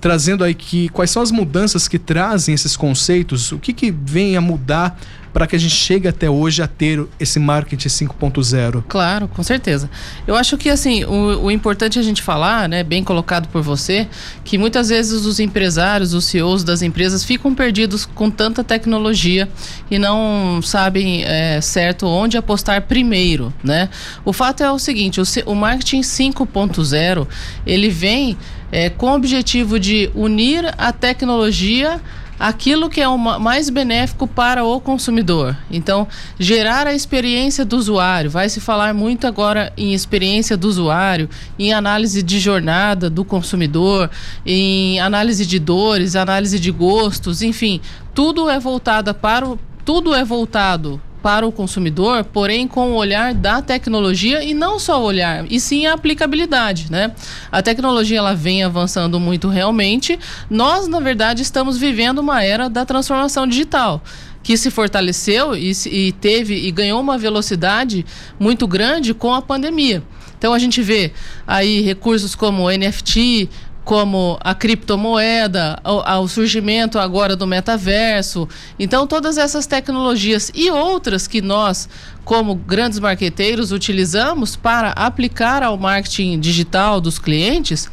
trazendo 0.00 0.44
aí 0.44 0.54
que 0.54 0.88
quais 0.90 1.10
são 1.10 1.22
as 1.22 1.30
mudanças 1.30 1.88
que 1.88 1.98
trazem 1.98 2.54
esses 2.54 2.76
conceitos, 2.76 3.50
o 3.50 3.58
que, 3.58 3.72
que 3.72 3.90
vem 3.90 4.36
a 4.36 4.40
mudar 4.40 4.98
para 5.36 5.46
que 5.46 5.54
a 5.54 5.58
gente 5.58 5.74
chegue 5.74 6.08
até 6.08 6.30
hoje 6.30 6.62
a 6.62 6.66
ter 6.66 7.06
esse 7.20 7.38
marketing 7.38 7.88
5.0? 7.88 8.84
Claro, 8.88 9.28
com 9.28 9.42
certeza. 9.42 9.90
Eu 10.26 10.34
acho 10.34 10.56
que 10.56 10.70
assim, 10.70 11.04
o, 11.04 11.44
o, 11.44 11.50
importante 11.50 11.98
é 11.98 12.00
a 12.00 12.02
gente 12.02 12.22
falar, 12.22 12.66
né, 12.66 12.82
bem 12.82 13.04
colocado 13.04 13.46
por 13.48 13.60
você, 13.60 14.08
que 14.42 14.56
muitas 14.56 14.88
vezes 14.88 15.26
os 15.26 15.38
empresários, 15.38 16.14
os 16.14 16.24
CEOs 16.24 16.64
das 16.64 16.80
empresas 16.80 17.22
ficam 17.22 17.54
perdidos 17.54 18.06
com 18.06 18.30
tanta 18.30 18.64
tecnologia 18.64 19.46
e 19.90 19.98
não 19.98 20.62
sabem 20.62 21.22
é, 21.24 21.60
certo 21.60 22.06
onde 22.06 22.38
apostar 22.38 22.80
primeiro, 22.86 23.52
né? 23.62 23.90
O 24.24 24.32
fato 24.32 24.62
é 24.62 24.72
o 24.72 24.78
seguinte, 24.78 25.20
o, 25.20 25.24
o 25.44 25.54
marketing 25.54 26.00
5.0, 26.00 27.28
ele 27.66 27.90
vem 27.90 28.38
é, 28.72 28.88
com 28.88 29.10
o 29.10 29.14
objetivo 29.14 29.78
de 29.78 30.10
unir 30.14 30.64
a 30.78 30.92
tecnologia 30.92 32.00
aquilo 32.38 32.88
que 32.88 33.00
é 33.00 33.08
o 33.08 33.16
mais 33.16 33.70
benéfico 33.70 34.26
para 34.26 34.64
o 34.64 34.80
consumidor. 34.80 35.56
Então, 35.70 36.06
gerar 36.38 36.86
a 36.86 36.94
experiência 36.94 37.64
do 37.64 37.76
usuário. 37.76 38.30
Vai 38.30 38.48
se 38.48 38.60
falar 38.60 38.92
muito 38.94 39.26
agora 39.26 39.72
em 39.76 39.94
experiência 39.94 40.56
do 40.56 40.68
usuário, 40.68 41.28
em 41.58 41.72
análise 41.72 42.22
de 42.22 42.38
jornada 42.38 43.08
do 43.08 43.24
consumidor, 43.24 44.10
em 44.44 45.00
análise 45.00 45.46
de 45.46 45.58
dores, 45.58 46.16
análise 46.16 46.58
de 46.58 46.70
gostos, 46.70 47.42
enfim, 47.42 47.80
tudo 48.14 48.48
é 48.48 48.58
voltado 48.58 49.14
para 49.14 49.46
o, 49.46 49.58
tudo 49.84 50.14
é 50.14 50.24
voltado 50.24 51.00
para 51.22 51.46
o 51.46 51.52
consumidor, 51.52 52.24
porém 52.24 52.68
com 52.68 52.92
o 52.92 52.94
olhar 52.94 53.34
da 53.34 53.60
tecnologia 53.60 54.42
e 54.44 54.54
não 54.54 54.78
só 54.78 55.00
o 55.00 55.04
olhar, 55.04 55.44
e 55.50 55.58
sim 55.58 55.86
a 55.86 55.94
aplicabilidade, 55.94 56.90
né? 56.90 57.12
A 57.50 57.62
tecnologia 57.62 58.18
ela 58.18 58.34
vem 58.34 58.62
avançando 58.62 59.18
muito 59.18 59.48
realmente. 59.48 60.18
Nós, 60.48 60.86
na 60.86 61.00
verdade, 61.00 61.42
estamos 61.42 61.78
vivendo 61.78 62.18
uma 62.18 62.42
era 62.42 62.68
da 62.68 62.84
transformação 62.84 63.46
digital 63.46 64.02
que 64.42 64.56
se 64.56 64.70
fortaleceu 64.70 65.56
e, 65.56 65.72
e 65.86 66.12
teve 66.12 66.54
e 66.54 66.70
ganhou 66.70 67.00
uma 67.00 67.18
velocidade 67.18 68.06
muito 68.38 68.68
grande 68.68 69.12
com 69.12 69.34
a 69.34 69.42
pandemia. 69.42 70.04
Então 70.38 70.52
a 70.52 70.58
gente 70.58 70.82
vê 70.82 71.12
aí 71.44 71.80
recursos 71.80 72.34
como 72.34 72.70
NFT, 72.70 73.48
como 73.86 74.36
a 74.40 74.52
criptomoeda, 74.52 75.78
ao, 75.84 76.26
surgimento 76.26 76.98
agora 76.98 77.36
do 77.36 77.46
metaverso. 77.46 78.48
Então, 78.80 79.06
todas 79.06 79.38
essas 79.38 79.64
tecnologias 79.64 80.50
e 80.52 80.68
outras 80.68 81.28
que 81.28 81.40
nós, 81.40 81.88
como 82.24 82.56
grandes 82.56 82.98
marqueteiros, 82.98 83.70
utilizamos 83.70 84.56
para 84.56 84.90
aplicar 84.90 85.62
ao 85.62 85.78
marketing 85.78 86.40
digital 86.40 87.00
dos 87.00 87.20
clientes, 87.20 87.88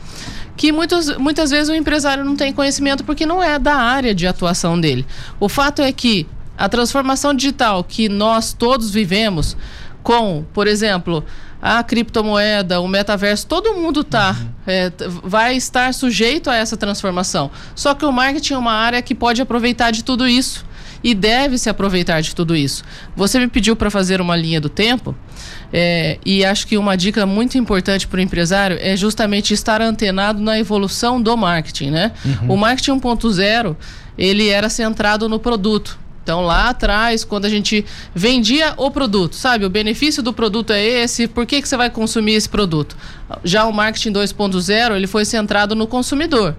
que 0.58 0.72
muitas 0.72 1.52
vezes 1.52 1.70
o 1.70 1.76
empresário 1.76 2.26
não 2.26 2.36
tem 2.36 2.52
conhecimento 2.52 3.04
porque 3.04 3.24
não 3.24 3.44
é 3.44 3.60
da 3.60 3.76
área 3.76 4.16
de 4.16 4.26
atuação 4.26 4.82
dele. 4.82 5.06
O 5.40 5.48
fato 5.48 5.84
é 5.84 5.92
que 5.92 6.26
a 6.58 6.68
transformação 6.68 7.36
digital 7.36 7.84
que 7.84 8.10
nós 8.10 8.52
todos 8.52 8.90
vivemos, 8.90 9.56
com, 10.02 10.44
por 10.54 10.66
exemplo, 10.66 11.24
a 11.64 11.82
criptomoeda, 11.82 12.82
o 12.82 12.88
metaverso, 12.90 13.48
todo 13.48 13.74
mundo 13.74 14.04
tá, 14.04 14.36
uhum. 14.38 14.50
é, 14.68 14.92
vai 15.24 15.56
estar 15.56 15.94
sujeito 15.94 16.50
a 16.50 16.56
essa 16.58 16.76
transformação. 16.76 17.50
Só 17.74 17.94
que 17.94 18.04
o 18.04 18.12
marketing 18.12 18.56
é 18.56 18.58
uma 18.58 18.74
área 18.74 19.02
que 19.02 19.16
pode 19.16 19.42
aproveitar 19.42 19.92
de 19.92 20.04
tudo 20.04 20.28
isso 20.28 20.66
e 21.02 21.14
deve 21.14 21.58
se 21.58 21.70
aproveitar 21.70 22.20
de 22.20 22.36
tudo 22.36 22.54
isso. 22.54 22.84
Você 23.16 23.40
me 23.40 23.48
pediu 23.48 23.78
para 23.78 23.90
fazer 23.90 24.20
uma 24.20 24.36
linha 24.36 24.60
do 24.60 24.68
tempo 24.68 25.16
é, 25.72 26.20
e 26.26 26.44
acho 26.44 26.68
que 26.68 26.78
uma 26.78 26.98
dica 26.98 27.26
muito 27.26 27.58
importante 27.58 28.08
para 28.08 28.18
o 28.18 28.22
empresário 28.22 28.78
é 28.82 28.98
justamente 28.98 29.54
estar 29.54 29.82
antenado 29.82 30.42
na 30.42 30.60
evolução 30.60 31.22
do 31.22 31.38
marketing, 31.38 31.92
né? 31.92 32.12
Uhum. 32.26 32.56
O 32.56 32.58
marketing 32.58 33.00
1.0 33.00 33.76
ele 34.18 34.50
era 34.50 34.70
centrado 34.70 35.30
no 35.30 35.40
produto. 35.40 35.98
Então 36.24 36.42
lá 36.42 36.70
atrás, 36.70 37.26
quando 37.26 37.46
a 37.46 37.50
gente 37.50 37.86
vendia 38.16 38.74
o 38.78 38.90
produto, 38.90 39.36
sabe, 39.36 39.66
o 39.66 39.70
benefício 39.70 40.24
do 40.24 40.32
produto 40.32 40.72
é 40.72 40.82
esse, 40.82 41.28
por 41.28 41.46
que, 41.46 41.62
que 41.62 41.68
você 41.68 41.76
vai 41.76 41.90
consumir 41.90 42.34
esse 42.34 42.48
produto? 42.48 42.96
Já 43.44 43.66
o 43.66 43.74
marketing 43.74 44.14
2.0, 44.14 44.96
ele 44.96 45.08
foi 45.08 45.26
centrado 45.26 45.76
no 45.76 45.86
consumidor. 45.86 46.56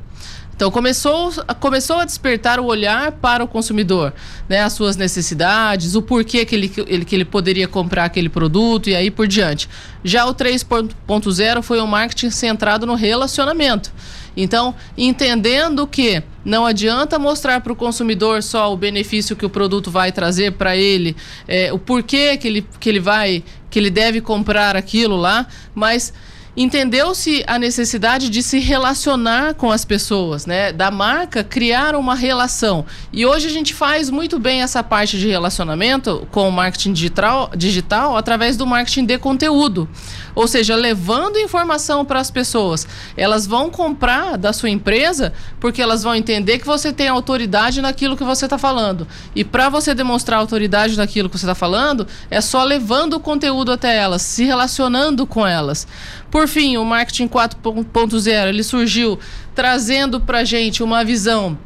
Então 0.55 0.70
começou, 0.70 1.33
começou 1.59 1.96
a 1.96 2.05
despertar 2.05 2.61
o 2.61 2.66
olhar 2.66 3.11
para 3.12 3.42
o 3.42 3.48
consumidor, 3.48 4.12
né, 4.48 4.61
as 4.61 4.72
suas 4.72 4.96
necessidades, 4.96 5.96
o 5.96 6.03
porquê 6.03 6.44
que 6.44 6.55
ele, 6.55 6.72
ele, 6.87 7.05
que 7.05 7.14
ele 7.14 7.24
poderia 7.24 7.66
comprar 7.66 8.05
aquele 8.05 8.29
produto 8.29 8.88
e 8.88 8.94
aí 8.94 9.11
por 9.11 9.27
diante. 9.27 9.68
Já 10.05 10.27
o 10.27 10.35
3.0 10.35 11.62
foi 11.62 11.81
um 11.81 11.87
marketing 11.87 12.31
centrado 12.31 12.87
no 12.87 12.94
relacionamento. 12.94 13.92
Então, 14.37 14.75
entendendo 14.97 15.87
que 15.87 16.23
não 16.44 16.66
adianta 16.66 17.18
mostrar 17.18 17.61
para 17.61 17.73
o 17.73 17.77
consumidor 17.77 18.42
só 18.42 18.73
o 18.73 18.77
benefício 18.77 19.37
que 19.37 19.47
o 19.47 19.51
produto 19.51 19.90
vai 19.90 20.12
trazer 20.12 20.53
para 20.53 20.77
ele, 20.77 21.16
é, 21.49 21.73
o 21.73 21.79
porquê 21.79 22.37
que 22.37 22.47
ele, 22.47 22.66
que 22.79 22.88
ele 22.88 23.01
vai, 23.01 23.42
que 23.70 23.79
ele 23.79 23.90
deve 23.90 24.20
comprar 24.20 24.77
aquilo 24.77 25.16
lá, 25.16 25.47
mas 25.75 26.12
entendeu-se 26.57 27.42
a 27.47 27.59
necessidade 27.59 28.31
de 28.31 28.42
se 28.42 28.59
relacionar 28.59 29.55
com 29.55 29.70
as 29.70 29.85
pessoas, 29.85 30.47
né? 30.47 30.73
Da 30.73 30.90
marca 30.90 31.42
criar 31.42 31.97
uma 31.97 32.14
relação. 32.14 32.87
E 33.12 33.27
hoje 33.27 33.47
a 33.47 33.51
gente 33.51 33.75
faz 33.75 34.09
muito 34.09 34.38
bem 34.38 34.62
essa 34.62 34.83
parte 34.83 35.18
de 35.18 35.29
relacionamento 35.29 36.27
com 36.31 36.49
o 36.49 36.53
marketing 36.53 36.92
digital, 36.92 37.51
digital 37.57 38.16
através 38.16 38.57
do 38.57 38.66
marketing 38.66 39.05
de 39.05 39.18
conteúdo. 39.18 39.88
Ou 40.35 40.49
seja, 40.49 40.75
levando 40.75 41.38
informação 41.38 42.05
para 42.05 42.20
as 42.20 42.31
pessoas. 42.31 42.87
Elas 43.16 43.47
vão 43.47 43.70
comprar 43.70 44.37
da 44.37 44.53
sua 44.53 44.70
empresa 44.70 45.33
porque 45.61 45.81
elas 45.81 46.03
vão 46.03 46.14
entender 46.14 46.59
que 46.59 46.66
você 46.66 46.92
tem 46.92 47.09
autoridade 47.09 47.81
naquilo 47.81 48.16
que 48.16 48.25
você 48.25 48.47
está 48.47 48.59
falando. 48.59 49.07
E 49.35 49.44
para 49.44 49.68
você 49.68 49.94
demonstrar 49.94 50.38
autoridade 50.38 50.97
naquilo 50.97 51.29
que 51.29 51.38
você 51.38 51.44
está 51.44 51.55
falando, 51.55 52.07
é 52.31 52.40
só 52.40 52.64
levando 52.64 53.14
o 53.14 53.20
conteúdo 53.20 53.73
até 53.73 53.97
elas, 53.97 54.23
se 54.23 54.44
relacionando 54.44 55.27
com 55.27 55.47
elas. 55.47 55.87
Por 56.31 56.49
fim, 56.49 56.77
o 56.77 56.85
marketing 56.85 57.29
4.0 57.29 58.49
ele 58.49 58.62
surgiu 58.62 59.18
trazendo 59.55 60.20
para 60.20 60.44
gente 60.44 60.83
uma 60.83 61.05
visão 61.05 61.57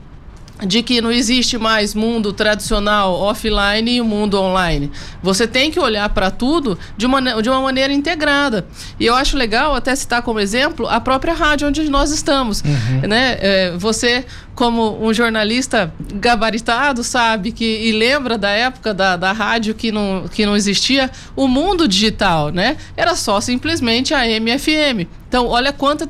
de 0.67 0.83
que 0.83 1.01
não 1.01 1.11
existe 1.11 1.57
mais 1.57 1.95
mundo 1.95 2.33
tradicional 2.33 3.15
offline 3.15 3.97
e 3.97 4.01
mundo 4.03 4.41
online. 4.41 4.91
Você 5.23 5.47
tem 5.47 5.71
que 5.71 5.79
olhar 5.79 6.09
para 6.09 6.31
tudo 6.31 6.79
de 6.97 7.07
uma, 7.07 7.43
de 7.43 7.49
uma 7.49 7.61
maneira 7.61 7.93
integrada. 7.93 8.67
E 8.99 9.07
eu 9.07 9.15
acho 9.15 9.37
legal 9.37 9.75
até 9.75 9.95
citar 9.95 10.23
como 10.23 10.41
exemplo 10.41 10.89
a 10.89 11.01
própria 11.01 11.35
rádio 11.35 11.69
onde 11.69 11.89
nós 11.89 12.11
estamos. 12.11 12.63
Uhum. 12.63 13.09
Né? 13.09 13.39
É, 13.41 13.73
você 13.77 14.25
como 14.59 15.01
um 15.01 15.15
jornalista 15.15 15.95
gabaritado, 16.15 17.05
sabe, 17.05 17.53
que, 17.53 17.65
e 17.65 17.93
lembra 17.93 18.37
da 18.37 18.51
época 18.51 18.93
da, 18.93 19.17
da 19.17 19.31
rádio 19.31 19.73
que 19.73 19.93
não, 19.93 20.25
que 20.27 20.45
não 20.45 20.57
existia, 20.57 21.09
o 21.37 21.47
mundo 21.47 21.87
digital, 21.87 22.49
né? 22.49 22.77
Era 22.97 23.15
só 23.15 23.41
simplesmente 23.41 24.13
a 24.13 24.27
MFM. 24.27 25.07
Então, 25.29 25.47
olha 25.47 25.73
quanta 25.73 26.09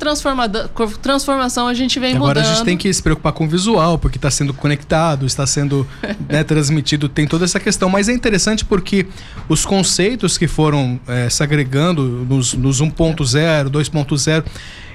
transformação 1.03 1.69
a 1.69 1.75
gente 1.75 2.01
vem 2.01 2.15
Agora 2.15 2.29
mudando. 2.29 2.39
Agora 2.39 2.55
a 2.55 2.57
gente 2.57 2.65
tem 2.65 2.79
que 2.79 2.91
se 2.91 3.03
preocupar 3.03 3.35
com 3.35 3.45
o 3.45 3.49
visual, 3.49 3.99
porque 3.99 4.17
está 4.17 4.31
sendo 4.31 4.55
conectado, 4.55 5.27
está 5.27 5.47
sendo 5.47 5.87
né, 6.27 6.43
transmitido, 6.43 7.07
tem 7.07 7.27
toda 7.27 7.45
essa 7.45 7.61
questão. 7.61 7.91
Mas 7.91 8.09
é 8.09 8.15
interessante 8.15 8.65
porque 8.65 9.07
os 9.47 9.67
conceitos 9.67 10.39
que 10.39 10.49
foram 10.49 10.99
é, 11.07 11.29
se 11.29 11.43
agregando 11.43 12.03
nos, 12.03 12.55
nos 12.55 12.81
1.0, 12.81 13.69
2.0 13.69 14.45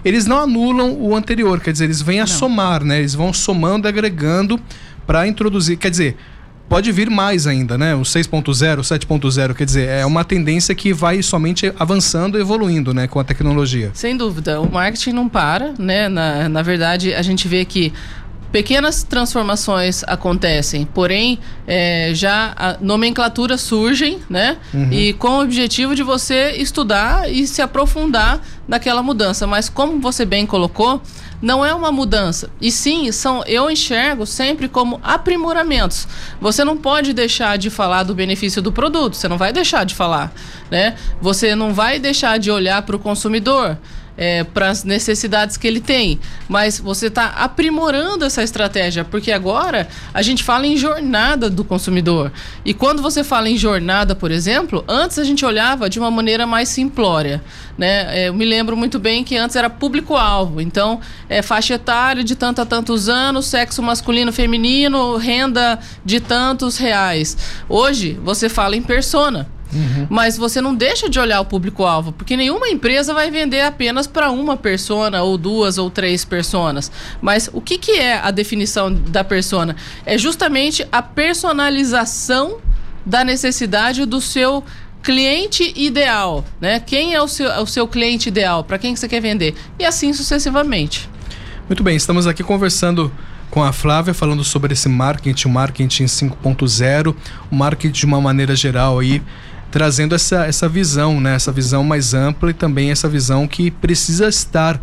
eles 0.04 0.26
não 0.26 0.40
anulam 0.40 0.94
o 0.94 1.16
anterior, 1.16 1.60
quer 1.60 1.72
dizer, 1.72 1.86
eles 1.86 2.02
vêm 2.02 2.20
a 2.20 2.24
não. 2.24 2.28
somar, 2.28 2.84
né? 2.84 3.00
Eles 3.00 3.14
vão 3.14 3.32
somando, 3.34 3.88
agregando 3.88 4.60
para 5.06 5.28
introduzir, 5.28 5.78
quer 5.78 5.90
dizer, 5.90 6.18
pode 6.68 6.92
vir 6.92 7.10
mais 7.10 7.46
ainda, 7.46 7.78
né? 7.78 7.96
O 7.96 8.02
6.0, 8.02 8.80
7.0, 8.80 9.54
quer 9.54 9.66
dizer, 9.66 9.88
é 9.88 10.06
uma 10.06 10.24
tendência 10.24 10.74
que 10.74 10.94
vai 10.94 11.22
somente 11.22 11.72
avançando, 11.78 12.40
evoluindo, 12.40 12.94
né, 12.94 13.08
com 13.08 13.20
a 13.20 13.24
tecnologia. 13.24 13.92
Sem 13.94 14.18
dúvida, 14.18 14.60
o 14.60 14.72
marketing 14.72 15.12
não 15.12 15.30
para, 15.30 15.74
né? 15.78 16.10
Na, 16.10 16.50
na 16.50 16.62
verdade, 16.62 17.14
a 17.14 17.22
gente 17.22 17.48
vê 17.48 17.64
que 17.64 17.94
pequenas 18.54 19.02
transformações 19.02 20.04
acontecem, 20.04 20.86
porém 20.86 21.40
é, 21.66 22.12
já 22.14 22.78
nomenclaturas 22.80 23.62
surgem, 23.62 24.20
né? 24.30 24.58
Uhum. 24.72 24.94
E 24.94 25.14
com 25.14 25.40
o 25.40 25.42
objetivo 25.42 25.96
de 25.96 26.04
você 26.04 26.52
estudar 26.52 27.32
e 27.32 27.48
se 27.48 27.64
aprofundar 27.64 28.40
naquela 28.68 29.02
mudança. 29.02 29.48
Mas 29.48 29.70
como 29.70 30.00
você 30.00 30.24
bem 30.24 30.46
colocou, 30.46 31.02
não 31.42 31.66
é 31.66 31.74
uma 31.74 31.92
mudança. 31.92 32.48
E 32.62 32.72
sim, 32.72 33.12
são 33.12 33.44
eu 33.48 33.72
enxergo 33.72 34.24
sempre 34.24 34.70
como 34.70 35.02
aprimoramentos. 35.02 36.08
Você 36.40 36.64
não 36.64 36.78
pode 36.78 37.12
deixar 37.12 37.58
de 37.58 37.72
falar 37.72 38.04
do 38.04 38.14
benefício 38.14 38.62
do 38.62 38.72
produto, 38.72 39.16
você 39.16 39.28
não 39.28 39.38
vai 39.38 39.52
deixar 39.52 39.84
de 39.84 39.96
falar, 39.96 40.32
né? 40.70 40.94
Você 41.20 41.56
não 41.56 41.74
vai 41.74 41.98
deixar 41.98 42.38
de 42.38 42.52
olhar 42.52 42.84
para 42.84 42.96
o 42.96 43.00
consumidor 43.00 43.80
é, 44.18 44.44
para 44.44 44.70
as 44.70 44.84
necessidades 44.84 45.58
que 45.58 45.68
ele 45.68 45.80
tem. 45.80 46.20
Mas 46.48 46.80
você 46.80 47.08
está 47.08 47.28
aprimorando 47.28 48.26
essa 48.26 48.44
estratégia, 48.44 49.04
porque 49.04 49.32
agora 49.32 49.88
a 50.14 50.22
gente 50.22 50.44
fala 50.44 50.68
em 50.68 50.78
jornada 50.78 51.50
do 51.50 51.64
consumidor. 51.64 52.32
E 52.64 52.74
quando 52.74 53.02
você 53.02 53.24
fala 53.24 53.50
em 53.50 53.58
jornada, 53.58 54.16
por 54.16 54.32
exemplo, 54.32 54.84
antes 54.88 55.18
a 55.20 55.24
gente 55.24 55.46
olhava 55.46 55.90
de 55.90 56.00
uma 56.00 56.12
maneira 56.12 56.46
mais 56.46 56.70
simplória. 56.70 57.44
Né? 57.78 58.24
É, 58.24 58.28
eu 58.30 58.34
me 58.34 58.46
lembro 58.46 58.78
muito 58.78 59.00
bem 59.00 59.24
que 59.24 59.36
antes 59.36 59.56
era 59.56 59.70
público-alvo. 59.70 60.62
Então, 60.62 61.00
é 61.28 61.42
faixa 61.42 61.76
etária 61.76 62.24
de 62.24 62.36
tanto 62.36 62.62
a 62.62 62.66
tantos 62.66 63.10
anos, 63.10 63.48
sexo 63.48 63.82
masculino, 63.82 64.32
feminino, 64.32 65.18
renda 65.18 65.80
de 66.06 66.20
tantos 66.20 66.78
reais. 66.78 67.38
Hoje, 67.68 68.20
você 68.24 68.48
fala 68.48 68.76
em 68.76 68.82
persona. 68.82 69.48
Uhum. 69.74 70.08
Mas 70.10 70.38
você 70.38 70.62
não 70.62 70.74
deixa 70.74 71.10
de 71.10 71.20
olhar 71.20 71.42
o 71.42 71.46
público-alvo, 71.46 72.12
porque 72.12 72.38
nenhuma 72.38 72.70
empresa 72.70 73.14
vai 73.14 73.30
vender 73.32 73.62
apenas 73.62 74.08
para 74.08 74.32
uma 74.32 74.56
persona, 74.56 75.22
ou 75.24 75.38
duas, 75.38 75.78
ou 75.78 75.90
três 75.90 76.24
personas. 76.24 76.92
Mas 77.22 77.50
o 77.54 77.62
que, 77.62 77.78
que 77.78 77.92
é 77.92 78.20
a 78.20 78.32
definição 78.32 78.94
da 78.94 79.24
persona? 79.24 79.76
É 80.06 80.18
justamente 80.18 80.88
a 80.92 81.02
personalização 81.02 82.58
da 83.06 83.24
necessidade 83.24 84.06
do 84.06 84.22
seu 84.22 84.64
cliente 85.02 85.74
ideal, 85.76 86.46
né? 86.62 86.80
Quem 86.80 87.14
é 87.14 87.22
o 87.22 87.28
seu, 87.28 87.50
o 87.62 87.68
seu 87.68 87.86
cliente 87.88 88.30
ideal? 88.30 88.64
Para 88.64 88.78
quem 88.78 88.94
que 88.94 89.00
você 89.00 89.08
quer 89.10 89.20
vender? 89.20 89.54
E 89.78 89.86
assim 89.86 90.14
sucessivamente. 90.14 91.10
Muito 91.68 91.84
bem, 91.84 91.96
estamos 91.96 92.26
aqui 92.26 92.42
conversando 92.44 93.12
com 93.54 93.64
a 93.64 93.72
Flávia, 93.72 94.14
falando 94.14 94.44
sobre 94.44 94.74
esse 94.74 94.90
marketing, 94.90 95.48
o 95.48 95.52
marketing 95.52 96.06
5.0, 96.06 97.16
o 97.52 97.56
marketing 97.56 98.00
de 98.00 98.06
uma 98.06 98.20
maneira 98.20 98.56
geral 98.56 98.98
aí, 98.98 99.22
trazendo 99.74 100.14
essa, 100.14 100.46
essa 100.46 100.70
visão, 100.70 101.20
né? 101.20 101.34
Essa 101.34 101.52
visão 101.52 101.84
mais 101.84 102.14
ampla 102.14 102.52
e 102.52 102.54
também 102.54 102.92
essa 102.92 103.10
visão 103.10 103.48
que 103.48 103.72
precisa 103.72 104.28
estar 104.28 104.80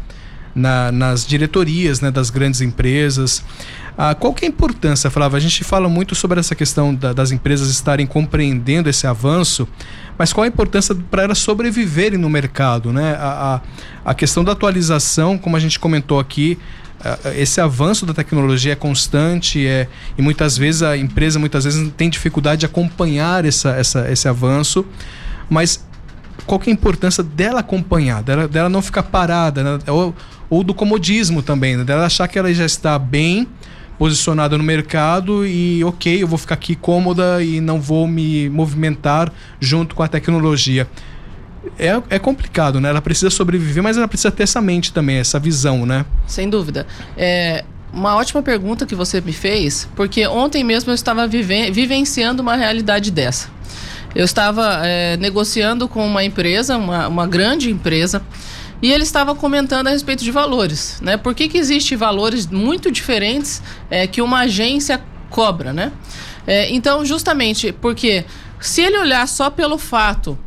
na, 0.52 0.90
nas 0.90 1.24
diretorias 1.24 2.00
né, 2.00 2.10
das 2.10 2.28
grandes 2.28 2.60
empresas. 2.60 3.44
Ah, 3.96 4.16
qual 4.16 4.34
que 4.34 4.44
é 4.44 4.48
a 4.48 4.50
importância, 4.50 5.08
Flávia? 5.08 5.36
A 5.36 5.40
gente 5.40 5.62
fala 5.62 5.88
muito 5.88 6.16
sobre 6.16 6.40
essa 6.40 6.56
questão 6.56 6.92
da, 6.92 7.12
das 7.12 7.30
empresas 7.30 7.70
estarem 7.70 8.04
compreendendo 8.04 8.90
esse 8.90 9.06
avanço, 9.06 9.68
mas 10.18 10.32
qual 10.32 10.42
a 10.42 10.48
importância 10.48 10.92
para 11.08 11.22
elas 11.22 11.38
sobreviverem 11.38 12.18
no 12.18 12.28
mercado? 12.28 12.92
Né? 12.92 13.14
A, 13.14 13.62
a, 14.04 14.10
a 14.10 14.12
questão 14.12 14.42
da 14.42 14.50
atualização, 14.50 15.38
como 15.38 15.54
a 15.54 15.60
gente 15.60 15.78
comentou 15.78 16.18
aqui, 16.18 16.58
esse 17.34 17.60
avanço 17.60 18.04
da 18.04 18.12
tecnologia 18.12 18.72
é 18.72 18.76
constante 18.76 19.66
é, 19.66 19.88
e 20.18 20.22
muitas 20.22 20.56
vezes 20.56 20.82
a 20.82 20.96
empresa 20.96 21.38
muitas 21.38 21.64
vezes 21.64 21.90
tem 21.96 22.10
dificuldade 22.10 22.60
de 22.60 22.66
acompanhar 22.66 23.44
essa, 23.44 23.70
essa, 23.70 24.10
esse 24.10 24.28
avanço, 24.28 24.84
mas 25.48 25.84
qual 26.46 26.60
é 26.66 26.70
a 26.70 26.72
importância 26.72 27.22
dela 27.22 27.60
acompanhar, 27.60 28.22
dela, 28.22 28.46
dela 28.46 28.68
não 28.68 28.82
ficar 28.82 29.04
parada, 29.04 29.62
né? 29.62 29.78
ou, 29.86 30.14
ou 30.48 30.62
do 30.62 30.74
comodismo 30.74 31.42
também, 31.42 31.76
né? 31.76 31.84
dela 31.84 32.04
achar 32.04 32.28
que 32.28 32.38
ela 32.38 32.52
já 32.52 32.66
está 32.66 32.98
bem 32.98 33.48
posicionada 33.98 34.56
no 34.56 34.64
mercado 34.64 35.46
e 35.46 35.84
ok, 35.84 36.22
eu 36.22 36.26
vou 36.26 36.38
ficar 36.38 36.54
aqui 36.54 36.74
cômoda 36.74 37.42
e 37.44 37.60
não 37.60 37.80
vou 37.80 38.08
me 38.08 38.48
movimentar 38.48 39.30
junto 39.60 39.94
com 39.94 40.02
a 40.02 40.08
tecnologia. 40.08 40.88
É, 41.78 42.02
é 42.10 42.18
complicado, 42.18 42.80
né? 42.80 42.88
Ela 42.88 43.02
precisa 43.02 43.30
sobreviver, 43.30 43.82
mas 43.82 43.96
ela 43.96 44.08
precisa 44.08 44.30
ter 44.30 44.44
essa 44.44 44.60
mente 44.60 44.92
também, 44.92 45.16
essa 45.16 45.38
visão, 45.38 45.84
né? 45.84 46.04
Sem 46.26 46.48
dúvida. 46.48 46.86
É, 47.16 47.64
uma 47.92 48.16
ótima 48.16 48.42
pergunta 48.42 48.86
que 48.86 48.94
você 48.94 49.20
me 49.20 49.32
fez, 49.32 49.88
porque 49.94 50.26
ontem 50.26 50.64
mesmo 50.64 50.90
eu 50.90 50.94
estava 50.94 51.26
vive 51.26 51.70
vivenciando 51.70 52.42
uma 52.42 52.56
realidade 52.56 53.10
dessa. 53.10 53.48
Eu 54.14 54.24
estava 54.24 54.80
é, 54.84 55.16
negociando 55.18 55.88
com 55.88 56.04
uma 56.04 56.24
empresa, 56.24 56.76
uma, 56.76 57.06
uma 57.08 57.26
grande 57.26 57.70
empresa, 57.70 58.22
e 58.82 58.90
ele 58.90 59.02
estava 59.02 59.34
comentando 59.34 59.88
a 59.88 59.90
respeito 59.90 60.24
de 60.24 60.30
valores, 60.30 60.98
né? 61.02 61.16
Por 61.16 61.34
que, 61.34 61.48
que 61.48 61.58
existe 61.58 61.94
valores 61.94 62.46
muito 62.46 62.90
diferentes 62.90 63.62
é, 63.90 64.06
que 64.06 64.22
uma 64.22 64.40
agência 64.40 65.00
cobra, 65.28 65.72
né? 65.72 65.92
É, 66.46 66.72
então, 66.74 67.04
justamente 67.04 67.72
porque 67.72 68.24
se 68.58 68.80
ele 68.80 68.98
olhar 68.98 69.28
só 69.28 69.50
pelo 69.50 69.78
fato 69.78 70.38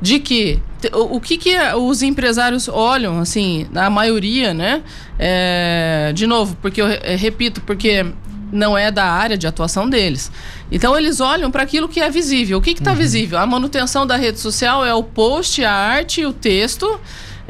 de 0.00 0.18
que 0.18 0.60
o, 0.92 1.20
que, 1.20 1.36
que 1.36 1.56
os 1.76 2.02
empresários 2.02 2.68
olham, 2.68 3.18
assim, 3.18 3.66
a 3.74 3.90
maioria, 3.90 4.54
né? 4.54 4.82
É, 5.18 6.12
de 6.14 6.26
novo, 6.26 6.56
porque 6.62 6.80
eu 6.80 6.86
repito, 7.18 7.60
porque 7.60 8.06
não 8.50 8.76
é 8.76 8.90
da 8.90 9.04
área 9.04 9.36
de 9.36 9.46
atuação 9.46 9.88
deles. 9.88 10.32
Então 10.72 10.96
eles 10.96 11.20
olham 11.20 11.50
para 11.50 11.62
aquilo 11.62 11.88
que 11.88 12.00
é 12.00 12.08
visível. 12.08 12.58
O 12.58 12.62
que 12.62 12.70
está 12.70 12.92
uhum. 12.92 12.96
visível? 12.96 13.38
A 13.38 13.46
manutenção 13.46 14.06
da 14.06 14.16
rede 14.16 14.40
social 14.40 14.84
é 14.84 14.94
o 14.94 15.02
post, 15.02 15.62
a 15.64 15.72
arte, 15.72 16.24
o 16.24 16.32
texto 16.32 16.98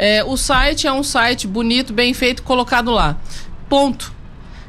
é, 0.03 0.24
o 0.24 0.34
site 0.34 0.86
é 0.86 0.92
um 0.92 1.03
site 1.03 1.46
bonito, 1.46 1.92
bem 1.92 2.14
feito, 2.14 2.42
colocado 2.42 2.90
lá. 2.90 3.18
Ponto. 3.68 4.11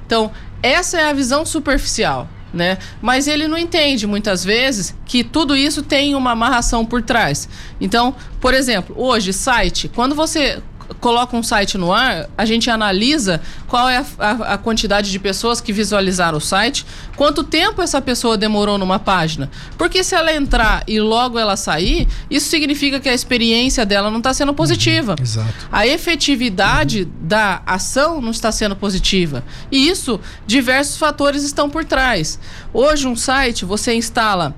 Então, 0.06 0.30
essa 0.62 1.00
é 1.00 1.10
a 1.10 1.14
visão 1.14 1.46
superficial. 1.46 2.28
Né? 2.54 2.78
Mas 3.02 3.28
ele 3.28 3.48
não 3.48 3.58
entende 3.58 4.06
muitas 4.06 4.44
vezes 4.44 4.94
que 5.06 5.24
tudo 5.24 5.56
isso 5.56 5.82
tem 5.82 6.16
uma 6.16 6.32
amarração 6.32 6.86
por 6.86 7.02
trás. 7.02 7.48
Então, 7.80 8.14
por 8.42 8.54
exemplo, 8.54 8.94
hoje, 8.98 9.32
site, 9.32 9.88
quando 9.88 10.14
você 10.14 10.62
coloca 11.00 11.36
um 11.36 11.44
site 11.44 11.78
no 11.78 11.94
ar, 11.94 12.30
a 12.38 12.46
gente 12.46 12.70
analisa 12.70 13.42
qual 13.68 13.88
é 13.88 13.98
a, 13.98 14.06
a, 14.20 14.32
a, 14.54 14.58
quantidade 14.58 15.12
de 15.12 15.20
pessoas 15.20 15.62
que 15.62 15.72
visualizaram 15.72 16.38
o 16.38 16.42
site, 16.42 16.86
quanto 17.16 17.44
tempo 17.44 17.82
essa 17.82 18.02
pessoa 18.02 18.38
demorou 18.38 18.78
numa 18.78 19.00
página. 19.00 19.50
Porque 19.78 20.04
se 20.04 20.16
ela 20.16 20.34
entrar 20.34 20.84
e 20.88 21.00
logo 21.00 21.40
ela 21.40 21.56
sair, 21.56 22.08
isso 22.30 22.50
significa 22.50 23.00
que 23.00 23.10
a 23.10 23.14
experiência 23.14 23.86
dela 23.86 24.10
não 24.12 24.18
está 24.18 24.34
sendo 24.34 24.54
positiva. 24.54 25.16
Uhum, 25.18 25.24
exato. 25.24 25.54
A 25.72 25.88
efetividade 25.88 27.06
da 27.06 27.62
ação 27.66 28.22
não 28.22 28.32
está 28.32 28.52
sendo 28.52 28.76
positiva. 28.76 29.44
E 29.72 29.88
isso, 29.88 30.20
diversos 30.46 30.98
fatores 30.98 31.44
estão 31.44 31.70
por 31.70 31.86
trás. 31.86 32.40
Hoje, 32.74 33.08
um 33.08 33.16
site, 33.16 33.66
você 33.66 33.94
instala 33.94 34.56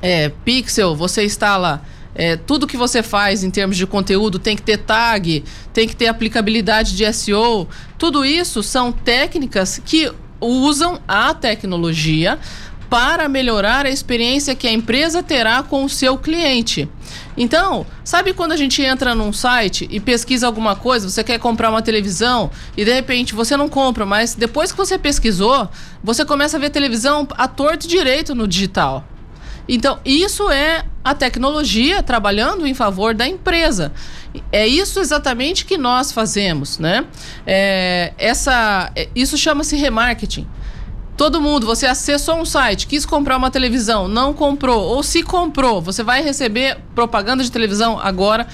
é, 0.00 0.28
pixel, 0.44 0.96
você 0.96 1.24
instala 1.24 1.82
é, 2.14 2.36
tudo 2.36 2.66
que 2.66 2.76
você 2.76 3.02
faz 3.02 3.42
em 3.42 3.50
termos 3.50 3.76
de 3.76 3.86
conteúdo 3.86 4.38
tem 4.38 4.56
que 4.56 4.62
ter 4.62 4.78
tag, 4.78 5.44
tem 5.72 5.88
que 5.88 5.96
ter 5.96 6.06
aplicabilidade 6.08 6.96
de 6.96 7.10
SEO. 7.12 7.68
Tudo 7.98 8.24
isso 8.24 8.62
são 8.62 8.92
técnicas 8.92 9.80
que 9.84 10.12
usam 10.40 11.00
a 11.06 11.32
tecnologia 11.32 12.38
para 12.90 13.26
melhorar 13.26 13.86
a 13.86 13.90
experiência 13.90 14.54
que 14.54 14.68
a 14.68 14.72
empresa 14.72 15.22
terá 15.22 15.62
com 15.62 15.82
o 15.82 15.88
seu 15.88 16.18
cliente. 16.18 16.86
Então, 17.34 17.86
sabe 18.04 18.34
quando 18.34 18.52
a 18.52 18.56
gente 18.56 18.82
entra 18.82 19.14
num 19.14 19.32
site 19.32 19.88
e 19.90 19.98
pesquisa 19.98 20.46
alguma 20.46 20.76
coisa, 20.76 21.08
você 21.08 21.24
quer 21.24 21.38
comprar 21.38 21.70
uma 21.70 21.80
televisão 21.80 22.50
e 22.76 22.84
de 22.84 22.92
repente 22.92 23.34
você 23.34 23.56
não 23.56 23.66
compra, 23.66 24.04
mas 24.04 24.34
depois 24.34 24.70
que 24.70 24.76
você 24.76 24.98
pesquisou, 24.98 25.70
você 26.04 26.22
começa 26.22 26.58
a 26.58 26.60
ver 26.60 26.68
televisão 26.68 27.26
a 27.30 27.48
torto 27.48 27.88
direito 27.88 28.34
no 28.34 28.46
digital. 28.46 29.06
Então, 29.68 29.98
isso 30.04 30.50
é 30.50 30.84
a 31.04 31.14
tecnologia 31.14 32.02
trabalhando 32.02 32.66
em 32.66 32.74
favor 32.74 33.14
da 33.14 33.26
empresa. 33.26 33.92
É 34.50 34.66
isso 34.66 35.00
exatamente 35.00 35.64
que 35.64 35.76
nós 35.76 36.12
fazemos, 36.12 36.78
né? 36.78 37.04
É, 37.46 38.12
essa, 38.18 38.90
é, 38.94 39.08
isso 39.14 39.36
chama-se 39.36 39.76
remarketing. 39.76 40.46
Todo 41.16 41.40
mundo, 41.40 41.66
você 41.66 41.86
acessou 41.86 42.36
um 42.36 42.44
site, 42.44 42.86
quis 42.86 43.04
comprar 43.04 43.36
uma 43.36 43.50
televisão, 43.50 44.08
não 44.08 44.32
comprou, 44.32 44.82
ou 44.82 45.02
se 45.02 45.22
comprou, 45.22 45.80
você 45.80 46.02
vai 46.02 46.22
receber 46.22 46.78
propaganda 46.94 47.44
de 47.44 47.52
televisão 47.52 48.00
agora 48.00 48.46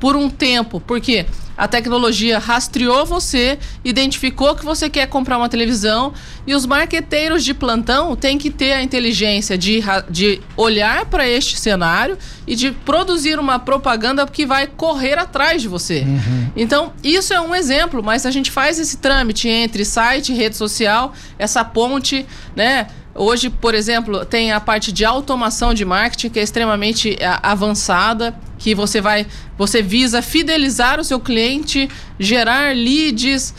por 0.00 0.16
um 0.16 0.30
tempo. 0.30 0.80
Por 0.80 1.00
quê? 1.00 1.26
Porque 1.26 1.47
a 1.58 1.66
tecnologia 1.66 2.38
rastreou 2.38 3.04
você, 3.04 3.58
identificou 3.84 4.54
que 4.54 4.64
você 4.64 4.88
quer 4.88 5.08
comprar 5.08 5.36
uma 5.36 5.48
televisão 5.48 6.14
e 6.46 6.54
os 6.54 6.64
marqueteiros 6.64 7.44
de 7.44 7.52
plantão 7.52 8.14
têm 8.14 8.38
que 8.38 8.48
ter 8.48 8.72
a 8.72 8.82
inteligência 8.82 9.58
de, 9.58 9.82
de 10.08 10.40
olhar 10.56 11.06
para 11.06 11.28
este 11.28 11.58
cenário 11.58 12.16
e 12.46 12.54
de 12.54 12.70
produzir 12.70 13.40
uma 13.40 13.58
propaganda 13.58 14.24
que 14.24 14.46
vai 14.46 14.68
correr 14.68 15.18
atrás 15.18 15.60
de 15.60 15.66
você. 15.66 16.02
Uhum. 16.02 16.50
Então, 16.54 16.92
isso 17.02 17.34
é 17.34 17.40
um 17.40 17.52
exemplo, 17.52 18.04
mas 18.04 18.24
a 18.24 18.30
gente 18.30 18.52
faz 18.52 18.78
esse 18.78 18.98
trâmite 18.98 19.48
entre 19.48 19.84
site 19.84 20.32
e 20.32 20.36
rede 20.36 20.56
social, 20.56 21.12
essa 21.38 21.64
ponte, 21.64 22.24
né? 22.54 22.86
Hoje, 23.20 23.50
por 23.50 23.74
exemplo, 23.74 24.24
tem 24.24 24.52
a 24.52 24.60
parte 24.60 24.92
de 24.92 25.04
automação 25.04 25.74
de 25.74 25.84
marketing 25.84 26.30
que 26.30 26.38
é 26.38 26.42
extremamente 26.42 27.16
é, 27.18 27.36
avançada, 27.42 28.32
que 28.56 28.76
você 28.76 29.00
vai, 29.00 29.26
você 29.56 29.82
visa 29.82 30.22
fidelizar 30.22 31.00
o 31.00 31.04
seu 31.04 31.18
cliente, 31.18 31.90
gerar 32.16 32.76
leads, 32.76 33.52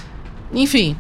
enfim, 0.54 0.96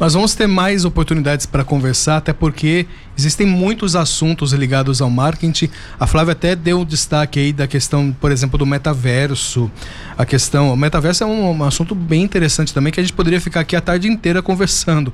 nós 0.00 0.14
vamos 0.14 0.34
ter 0.34 0.46
mais 0.46 0.86
oportunidades 0.86 1.44
para 1.44 1.62
conversar, 1.62 2.16
até 2.16 2.32
porque 2.32 2.86
existem 3.18 3.46
muitos 3.46 3.94
assuntos 3.94 4.54
ligados 4.54 5.02
ao 5.02 5.10
marketing. 5.10 5.68
A 5.98 6.06
Flávia 6.06 6.32
até 6.32 6.56
deu 6.56 6.86
destaque 6.86 7.38
aí 7.38 7.52
da 7.52 7.66
questão, 7.66 8.10
por 8.18 8.32
exemplo, 8.32 8.56
do 8.56 8.64
metaverso. 8.64 9.70
A 10.16 10.24
questão, 10.24 10.72
o 10.72 10.76
metaverso 10.76 11.22
é 11.24 11.26
um, 11.26 11.50
um 11.50 11.64
assunto 11.64 11.94
bem 11.94 12.22
interessante 12.22 12.72
também 12.72 12.90
que 12.90 12.98
a 12.98 13.02
gente 13.02 13.12
poderia 13.12 13.38
ficar 13.42 13.60
aqui 13.60 13.76
a 13.76 13.80
tarde 13.82 14.08
inteira 14.08 14.40
conversando. 14.40 15.12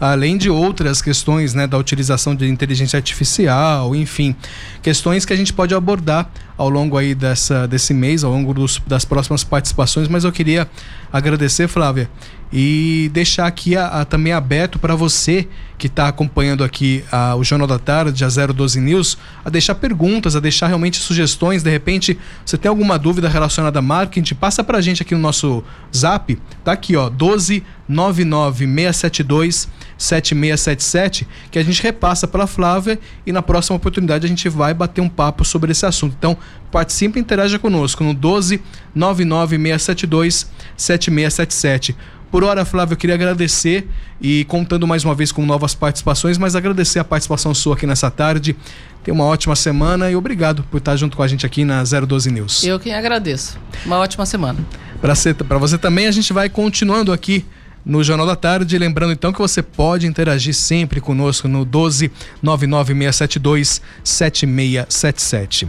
Além 0.00 0.38
de 0.38 0.48
outras 0.48 1.02
questões, 1.02 1.52
né, 1.52 1.66
da 1.66 1.76
utilização 1.76 2.32
de 2.32 2.46
inteligência 2.46 2.96
artificial, 2.96 3.92
enfim, 3.96 4.36
questões 4.80 5.24
que 5.24 5.32
a 5.32 5.36
gente 5.36 5.52
pode 5.52 5.74
abordar 5.74 6.30
ao 6.56 6.68
longo 6.68 6.96
aí 6.96 7.12
dessa, 7.12 7.66
desse 7.66 7.92
mês, 7.92 8.22
ao 8.22 8.30
longo 8.30 8.54
dos, 8.54 8.80
das 8.86 9.04
próximas 9.04 9.42
participações, 9.42 10.06
mas 10.06 10.22
eu 10.22 10.30
queria 10.30 10.68
agradecer, 11.12 11.68
Flávia, 11.68 12.08
e 12.52 13.10
deixar 13.12 13.46
aqui 13.46 13.76
a, 13.76 13.86
a, 13.86 14.04
também 14.04 14.27
aberto 14.32 14.78
para 14.78 14.94
você 14.94 15.48
que 15.78 15.86
está 15.86 16.08
acompanhando 16.08 16.64
aqui 16.64 17.04
a, 17.10 17.36
o 17.36 17.44
Jornal 17.44 17.68
da 17.68 17.78
Tarde, 17.78 18.24
a 18.24 18.28
012 18.28 18.80
News, 18.80 19.16
a 19.44 19.50
deixar 19.50 19.76
perguntas, 19.76 20.34
a 20.34 20.40
deixar 20.40 20.66
realmente 20.66 20.98
sugestões. 20.98 21.62
De 21.62 21.70
repente, 21.70 22.18
você 22.44 22.58
tem 22.58 22.68
alguma 22.68 22.98
dúvida 22.98 23.28
relacionada 23.28 23.78
a 23.78 23.82
marketing, 23.82 24.34
passa 24.34 24.64
para 24.64 24.78
a 24.78 24.80
gente 24.80 25.02
aqui 25.02 25.14
no 25.14 25.20
nosso 25.20 25.62
zap. 25.96 26.36
Tá 26.64 26.72
aqui, 26.72 26.96
ó, 26.96 27.08
12 27.08 27.62
99672 27.88 29.68
7677, 29.96 31.26
que 31.50 31.58
a 31.58 31.64
gente 31.64 31.82
repassa 31.82 32.28
para 32.28 32.44
a 32.44 32.46
Flávia 32.46 32.98
e 33.26 33.32
na 33.32 33.42
próxima 33.42 33.76
oportunidade 33.76 34.26
a 34.26 34.28
gente 34.28 34.48
vai 34.48 34.72
bater 34.72 35.00
um 35.00 35.08
papo 35.08 35.44
sobre 35.44 35.72
esse 35.72 35.84
assunto. 35.84 36.14
Então, 36.16 36.36
participe 36.70 37.18
e 37.18 37.22
interaja 37.22 37.58
conosco 37.58 38.04
no 38.04 38.14
12 38.14 38.62
99672 38.94 40.50
7677. 40.76 41.96
Por 42.30 42.44
hora, 42.44 42.64
Flávio, 42.64 42.92
eu 42.92 42.96
queria 42.96 43.14
agradecer 43.14 43.88
e 44.20 44.44
contando 44.44 44.86
mais 44.86 45.04
uma 45.04 45.14
vez 45.14 45.32
com 45.32 45.46
novas 45.46 45.74
participações, 45.74 46.36
mas 46.36 46.54
agradecer 46.54 46.98
a 46.98 47.04
participação 47.04 47.54
sua 47.54 47.74
aqui 47.74 47.86
nessa 47.86 48.10
tarde. 48.10 48.54
Tenha 49.02 49.14
uma 49.14 49.24
ótima 49.24 49.56
semana 49.56 50.10
e 50.10 50.16
obrigado 50.16 50.62
por 50.64 50.76
estar 50.76 50.94
junto 50.96 51.16
com 51.16 51.22
a 51.22 51.28
gente 51.28 51.46
aqui 51.46 51.64
na 51.64 51.82
012 51.82 52.30
News. 52.30 52.64
Eu 52.64 52.78
quem 52.78 52.94
agradeço. 52.94 53.58
Uma 53.86 53.96
ótima 53.98 54.26
semana. 54.26 54.58
Para 55.00 55.14
você, 55.58 55.78
também, 55.78 56.06
a 56.06 56.10
gente 56.10 56.32
vai 56.32 56.50
continuando 56.50 57.12
aqui 57.12 57.46
no 57.84 58.04
Jornal 58.04 58.26
da 58.26 58.36
Tarde. 58.36 58.76
Lembrando 58.76 59.12
então 59.12 59.32
que 59.32 59.38
você 59.38 59.62
pode 59.62 60.06
interagir 60.06 60.54
sempre 60.54 61.00
conosco 61.00 61.48
no 61.48 61.64
12 61.64 62.10
99672 62.42 63.80
7677. 64.04 65.66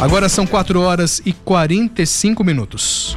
Agora 0.00 0.28
são 0.28 0.46
4 0.46 0.80
horas 0.80 1.22
e 1.24 1.32
45 1.32 2.44
minutos. 2.44 3.16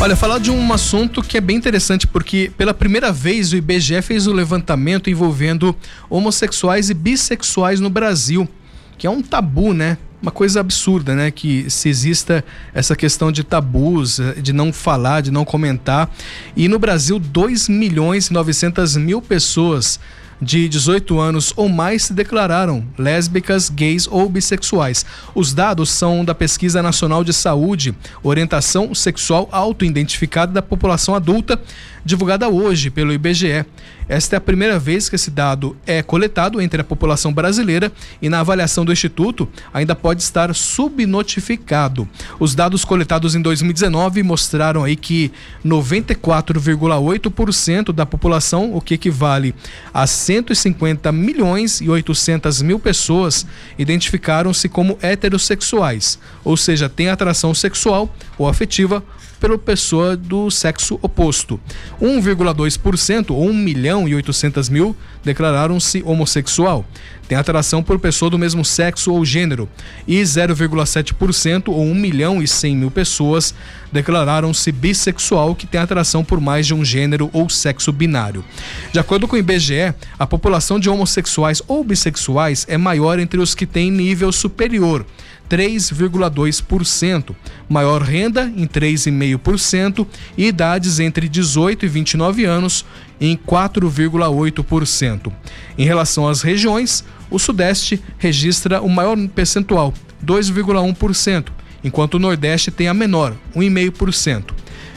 Olha, 0.00 0.14
falar 0.14 0.38
de 0.38 0.48
um 0.48 0.72
assunto 0.72 1.20
que 1.22 1.36
é 1.36 1.40
bem 1.40 1.56
interessante, 1.56 2.06
porque 2.06 2.52
pela 2.56 2.72
primeira 2.72 3.10
vez 3.10 3.52
o 3.52 3.56
IBGE 3.56 4.00
fez 4.00 4.28
o 4.28 4.30
um 4.30 4.34
levantamento 4.34 5.10
envolvendo 5.10 5.74
homossexuais 6.08 6.88
e 6.88 6.94
bissexuais 6.94 7.80
no 7.80 7.90
Brasil, 7.90 8.48
que 8.96 9.08
é 9.08 9.10
um 9.10 9.20
tabu, 9.20 9.74
né? 9.74 9.98
Uma 10.22 10.30
coisa 10.30 10.60
absurda, 10.60 11.16
né? 11.16 11.32
Que 11.32 11.68
se 11.68 11.88
exista 11.88 12.44
essa 12.72 12.94
questão 12.94 13.32
de 13.32 13.42
tabus, 13.42 14.20
de 14.40 14.52
não 14.52 14.72
falar, 14.72 15.20
de 15.20 15.32
não 15.32 15.44
comentar. 15.44 16.08
E 16.56 16.68
no 16.68 16.78
Brasil, 16.78 17.18
2 17.18 17.68
milhões 17.68 18.28
e 18.28 18.32
900 18.32 18.96
mil 18.96 19.20
pessoas 19.20 19.98
de 20.40 20.68
18 20.68 21.18
anos 21.18 21.52
ou 21.56 21.68
mais 21.68 22.04
se 22.04 22.12
declararam 22.12 22.84
lésbicas, 22.96 23.68
gays 23.68 24.06
ou 24.06 24.28
bissexuais. 24.28 25.04
Os 25.34 25.52
dados 25.52 25.90
são 25.90 26.24
da 26.24 26.34
Pesquisa 26.34 26.82
Nacional 26.82 27.24
de 27.24 27.32
Saúde, 27.32 27.94
Orientação 28.22 28.94
Sexual 28.94 29.48
Autoidentificada 29.50 30.52
da 30.52 30.62
População 30.62 31.14
Adulta, 31.14 31.60
divulgada 32.04 32.48
hoje 32.48 32.90
pelo 32.90 33.12
IBGE. 33.12 33.64
Esta 34.08 34.36
é 34.36 34.38
a 34.38 34.40
primeira 34.40 34.78
vez 34.78 35.08
que 35.08 35.16
esse 35.16 35.30
dado 35.30 35.76
é 35.86 36.02
coletado 36.02 36.62
entre 36.62 36.80
a 36.80 36.84
população 36.84 37.30
brasileira 37.32 37.92
e 38.22 38.30
na 38.30 38.38
avaliação 38.40 38.84
do 38.84 38.92
Instituto 38.92 39.48
ainda 39.72 39.94
pode 39.94 40.20
estar 40.22 40.52
subnotificado. 40.54 42.08
Os 42.40 42.54
dados 42.54 42.84
coletados 42.84 43.34
em 43.34 43.42
2019 43.42 44.22
mostraram 44.22 44.82
aí 44.82 44.96
que 44.96 45.30
94,8% 45.64 47.92
da 47.92 48.06
população, 48.06 48.74
o 48.74 48.80
que 48.80 48.94
equivale 48.94 49.54
a 49.92 50.06
150 50.06 51.12
milhões 51.12 51.82
e 51.82 51.90
800 51.90 52.62
mil 52.62 52.78
pessoas, 52.78 53.46
identificaram-se 53.78 54.70
como 54.70 54.98
heterossexuais, 55.02 56.18
ou 56.42 56.56
seja, 56.56 56.88
têm 56.88 57.10
atração 57.10 57.52
sexual 57.52 58.10
ou 58.38 58.48
afetiva 58.48 59.04
pela 59.38 59.58
pessoa 59.58 60.16
do 60.16 60.50
sexo 60.50 60.98
oposto. 61.02 61.60
1,2% 62.00 63.30
ou 63.30 63.48
1 63.48 63.54
milhão 63.54 63.97
e 64.06 64.14
800 64.14 64.68
mil 64.68 64.94
declararam-se 65.24 66.02
homossexual. 66.04 66.84
Tem 67.26 67.36
atração 67.36 67.82
por 67.82 67.98
pessoa 67.98 68.30
do 68.30 68.38
mesmo 68.38 68.64
sexo 68.64 69.12
ou 69.12 69.24
gênero. 69.24 69.68
E 70.06 70.20
0,7% 70.22 71.68
ou 71.68 71.82
1 71.82 71.94
milhão 71.94 72.42
e 72.42 72.48
100 72.48 72.76
mil 72.76 72.90
pessoas 72.90 73.54
declararam-se 73.92 74.72
bissexual, 74.72 75.54
que 75.54 75.66
tem 75.66 75.80
atração 75.80 76.24
por 76.24 76.40
mais 76.40 76.66
de 76.66 76.74
um 76.74 76.84
gênero 76.84 77.28
ou 77.32 77.48
sexo 77.50 77.92
binário. 77.92 78.44
De 78.92 78.98
acordo 78.98 79.28
com 79.28 79.36
o 79.36 79.38
IBGE, 79.38 79.94
a 80.18 80.26
população 80.26 80.80
de 80.80 80.88
homossexuais 80.88 81.62
ou 81.66 81.84
bissexuais 81.84 82.64
é 82.68 82.78
maior 82.78 83.18
entre 83.18 83.40
os 83.40 83.54
que 83.54 83.66
têm 83.66 83.90
nível 83.90 84.32
superior 84.32 85.04
3,2%, 85.48 87.34
maior 87.68 88.02
renda 88.02 88.52
em 88.56 88.66
3,5% 88.66 90.06
e 90.36 90.46
idades 90.46 91.00
entre 91.00 91.28
18 91.28 91.86
e 91.86 91.88
29 91.88 92.44
anos 92.44 92.84
em 93.20 93.36
4,8%. 93.36 95.32
Em 95.76 95.84
relação 95.84 96.28
às 96.28 96.42
regiões, 96.42 97.04
o 97.30 97.38
Sudeste 97.38 98.02
registra 98.18 98.80
o 98.80 98.88
maior 98.88 99.16
percentual, 99.28 99.92
2,1%, 100.24 101.46
enquanto 101.82 102.14
o 102.14 102.18
Nordeste 102.18 102.70
tem 102.70 102.88
a 102.88 102.94
menor, 102.94 103.34
1,5%. 103.54 104.52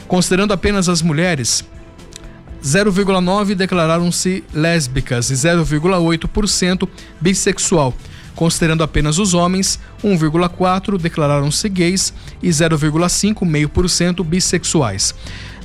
Considerando 0.06 0.52
apenas 0.52 0.88
as 0.88 1.00
mulheres, 1.00 1.64
0,9 2.62 3.54
declararam-se 3.54 4.44
lésbicas 4.54 5.30
e 5.30 5.34
0,8% 5.34 6.88
bissexual 7.20 7.94
Considerando 8.34 8.82
apenas 8.82 9.18
os 9.18 9.34
homens, 9.34 9.78
1,4% 10.02 10.98
declararam-se 10.98 11.68
gays 11.68 12.12
e 12.42 12.48
0,5% 12.48 14.24
bissexuais. 14.24 15.14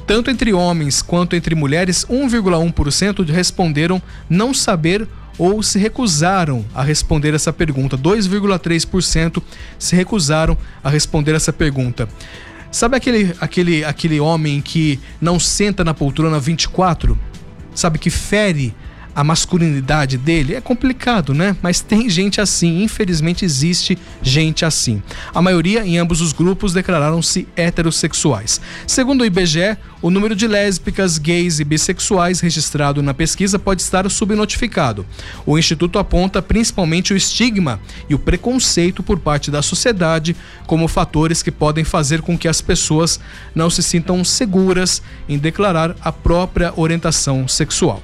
Tanto 0.06 0.32
entre 0.32 0.54
homens 0.54 1.02
quanto 1.02 1.36
entre 1.36 1.54
mulheres, 1.54 2.06
1,1% 2.10 3.30
responderam 3.30 4.02
não 4.30 4.54
saber 4.54 5.08
ou 5.38 5.62
se 5.62 5.78
recusaram 5.78 6.66
a 6.74 6.82
responder 6.82 7.34
essa 7.34 7.54
pergunta. 7.54 7.98
2,3% 7.98 9.42
se 9.78 9.96
recusaram 9.96 10.58
a 10.84 10.90
responder 10.90 11.36
essa 11.36 11.54
pergunta. 11.54 12.08
Sabe 12.72 12.98
aquele, 12.98 13.36
aquele, 13.40 13.84
aquele 13.86 14.20
homem 14.20 14.62
que 14.62 15.00
não 15.22 15.40
senta 15.40 15.84
na 15.84 15.94
poltrona 15.94 16.40
24? 16.40 17.18
Sabe 17.74 18.00
que 18.00 18.10
fere 18.10 18.74
a 19.18 19.24
masculinidade 19.24 20.16
dele 20.16 20.54
é 20.54 20.62
complicado, 20.62 21.34
né? 21.34 21.58
Mas 21.60 21.82
tem 21.82 22.08
gente 22.08 22.40
assim, 22.40 22.84
infelizmente 22.84 23.44
existe 23.44 23.98
gente 24.22 24.64
assim. 24.64 25.02
A 25.34 25.42
maioria 25.42 25.84
em 25.84 25.98
ambos 25.98 26.22
os 26.22 26.32
grupos 26.32 26.72
declararam-se 26.72 27.48
heterossexuais. 27.56 28.62
Segundo 28.86 29.22
o 29.22 29.26
IBGE, 29.26 29.76
o 30.04 30.12
número 30.12 30.36
de 30.36 30.48
lésbicas, 30.48 31.18
gays 31.18 31.60
e 31.60 31.64
bissexuais 31.64 32.42
registrado 32.42 33.02
na 33.02 33.12
pesquisa 33.12 33.58
pode 33.58 33.82
estar 33.82 34.08
subnotificado. 34.08 35.04
O 35.48 35.58
instituto 35.58 35.98
aponta 35.98 36.40
principalmente 36.40 37.12
o 37.12 37.18
estigma 37.18 37.80
e 38.08 38.14
o 38.14 38.20
preconceito 38.20 39.02
por 39.02 39.18
parte 39.18 39.50
da 39.50 39.64
sociedade 39.64 40.36
como 40.68 40.88
fatores 40.88 41.42
que 41.42 41.52
podem 41.52 41.84
fazer 41.84 42.22
com 42.22 42.38
que 42.38 42.48
as 42.48 42.62
pessoas 42.62 43.20
não 43.56 43.72
se 43.72 43.82
sintam 43.82 44.24
seguras 44.24 45.02
em 45.28 45.40
declarar 45.40 45.96
a 46.02 46.12
própria 46.12 46.72
orientação 46.76 47.48
sexual. 47.48 48.04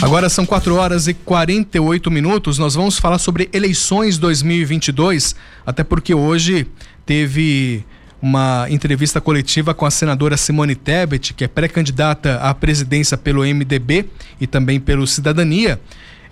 Agora 0.00 0.28
são 0.28 0.46
4 0.46 0.76
horas 0.76 1.08
e 1.08 1.14
48 1.14 2.08
minutos. 2.08 2.56
Nós 2.56 2.76
vamos 2.76 2.98
falar 2.98 3.18
sobre 3.18 3.50
eleições 3.52 4.16
2022, 4.16 5.34
até 5.66 5.82
porque 5.82 6.14
hoje 6.14 6.68
teve 7.04 7.84
uma 8.22 8.66
entrevista 8.70 9.20
coletiva 9.20 9.74
com 9.74 9.84
a 9.84 9.90
senadora 9.90 10.36
Simone 10.36 10.76
Tebet, 10.76 11.34
que 11.34 11.42
é 11.42 11.48
pré-candidata 11.48 12.36
à 12.36 12.54
presidência 12.54 13.16
pelo 13.16 13.42
MDB 13.42 14.06
e 14.40 14.46
também 14.46 14.78
pelo 14.78 15.04
Cidadania. 15.04 15.80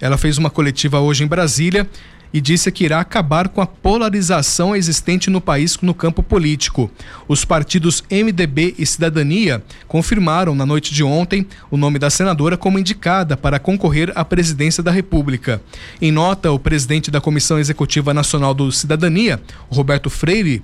Ela 0.00 0.16
fez 0.16 0.38
uma 0.38 0.48
coletiva 0.48 1.00
hoje 1.00 1.24
em 1.24 1.26
Brasília 1.26 1.88
e 2.32 2.40
disse 2.40 2.70
que 2.70 2.84
irá 2.84 3.00
acabar 3.00 3.48
com 3.48 3.60
a 3.60 3.66
polarização 3.66 4.74
existente 4.74 5.30
no 5.30 5.40
país 5.40 5.78
no 5.80 5.94
campo 5.94 6.22
político. 6.22 6.90
Os 7.28 7.44
partidos 7.44 8.02
MDB 8.10 8.74
e 8.78 8.86
Cidadania 8.86 9.62
confirmaram 9.86 10.54
na 10.54 10.66
noite 10.66 10.92
de 10.92 11.02
ontem 11.02 11.46
o 11.70 11.76
nome 11.76 11.98
da 11.98 12.10
senadora 12.10 12.56
como 12.56 12.78
indicada 12.78 13.36
para 13.36 13.58
concorrer 13.58 14.12
à 14.14 14.24
presidência 14.24 14.82
da 14.82 14.90
República. 14.90 15.62
Em 16.00 16.12
nota, 16.12 16.50
o 16.52 16.58
presidente 16.58 17.10
da 17.10 17.20
Comissão 17.20 17.58
Executiva 17.58 18.12
Nacional 18.12 18.54
do 18.54 18.70
Cidadania, 18.70 19.40
Roberto 19.70 20.10
Freire, 20.10 20.62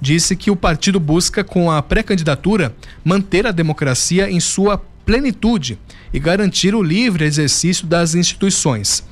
disse 0.00 0.36
que 0.36 0.50
o 0.50 0.56
partido 0.56 1.00
busca, 1.00 1.42
com 1.42 1.70
a 1.70 1.80
pré-candidatura, 1.80 2.74
manter 3.04 3.46
a 3.46 3.52
democracia 3.52 4.30
em 4.30 4.40
sua 4.40 4.78
plenitude 5.04 5.78
e 6.12 6.18
garantir 6.18 6.74
o 6.74 6.82
livre 6.82 7.24
exercício 7.24 7.86
das 7.86 8.14
instituições. 8.14 9.02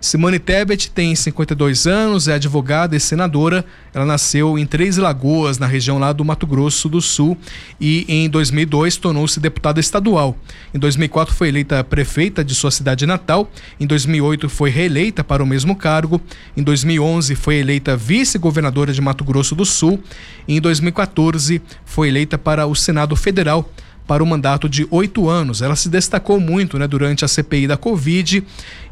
Simone 0.00 0.38
Tebet 0.38 0.90
tem 0.90 1.14
52 1.14 1.86
anos, 1.86 2.28
é 2.28 2.34
advogada 2.34 2.96
e 2.96 3.00
senadora. 3.00 3.64
Ela 3.92 4.04
nasceu 4.04 4.58
em 4.58 4.66
Três 4.66 4.96
Lagoas, 4.96 5.58
na 5.58 5.66
região 5.66 5.98
lá 5.98 6.12
do 6.12 6.24
Mato 6.24 6.46
Grosso 6.46 6.88
do 6.88 7.00
Sul, 7.00 7.36
e 7.80 8.04
em 8.08 8.28
2002 8.28 8.96
tornou-se 8.96 9.40
deputada 9.40 9.80
estadual. 9.80 10.36
Em 10.74 10.78
2004 10.78 11.34
foi 11.34 11.48
eleita 11.48 11.82
prefeita 11.82 12.44
de 12.44 12.54
sua 12.54 12.70
cidade 12.70 13.06
natal. 13.06 13.50
Em 13.80 13.86
2008 13.86 14.48
foi 14.48 14.70
reeleita 14.70 15.24
para 15.24 15.42
o 15.42 15.46
mesmo 15.46 15.74
cargo. 15.74 16.20
Em 16.56 16.62
2011 16.62 17.34
foi 17.34 17.56
eleita 17.56 17.96
vice-governadora 17.96 18.92
de 18.92 19.00
Mato 19.00 19.24
Grosso 19.24 19.54
do 19.54 19.64
Sul. 19.64 20.02
E 20.46 20.56
em 20.56 20.60
2014 20.60 21.62
foi 21.84 22.08
eleita 22.08 22.36
para 22.36 22.66
o 22.66 22.74
Senado 22.74 23.16
Federal 23.16 23.70
para 24.06 24.22
o 24.22 24.26
mandato 24.26 24.68
de 24.68 24.86
oito 24.90 25.28
anos. 25.28 25.62
Ela 25.62 25.76
se 25.76 25.88
destacou 25.88 26.38
muito 26.38 26.78
né, 26.78 26.86
durante 26.86 27.24
a 27.24 27.28
CPI 27.28 27.66
da 27.66 27.76
Covid 27.76 28.42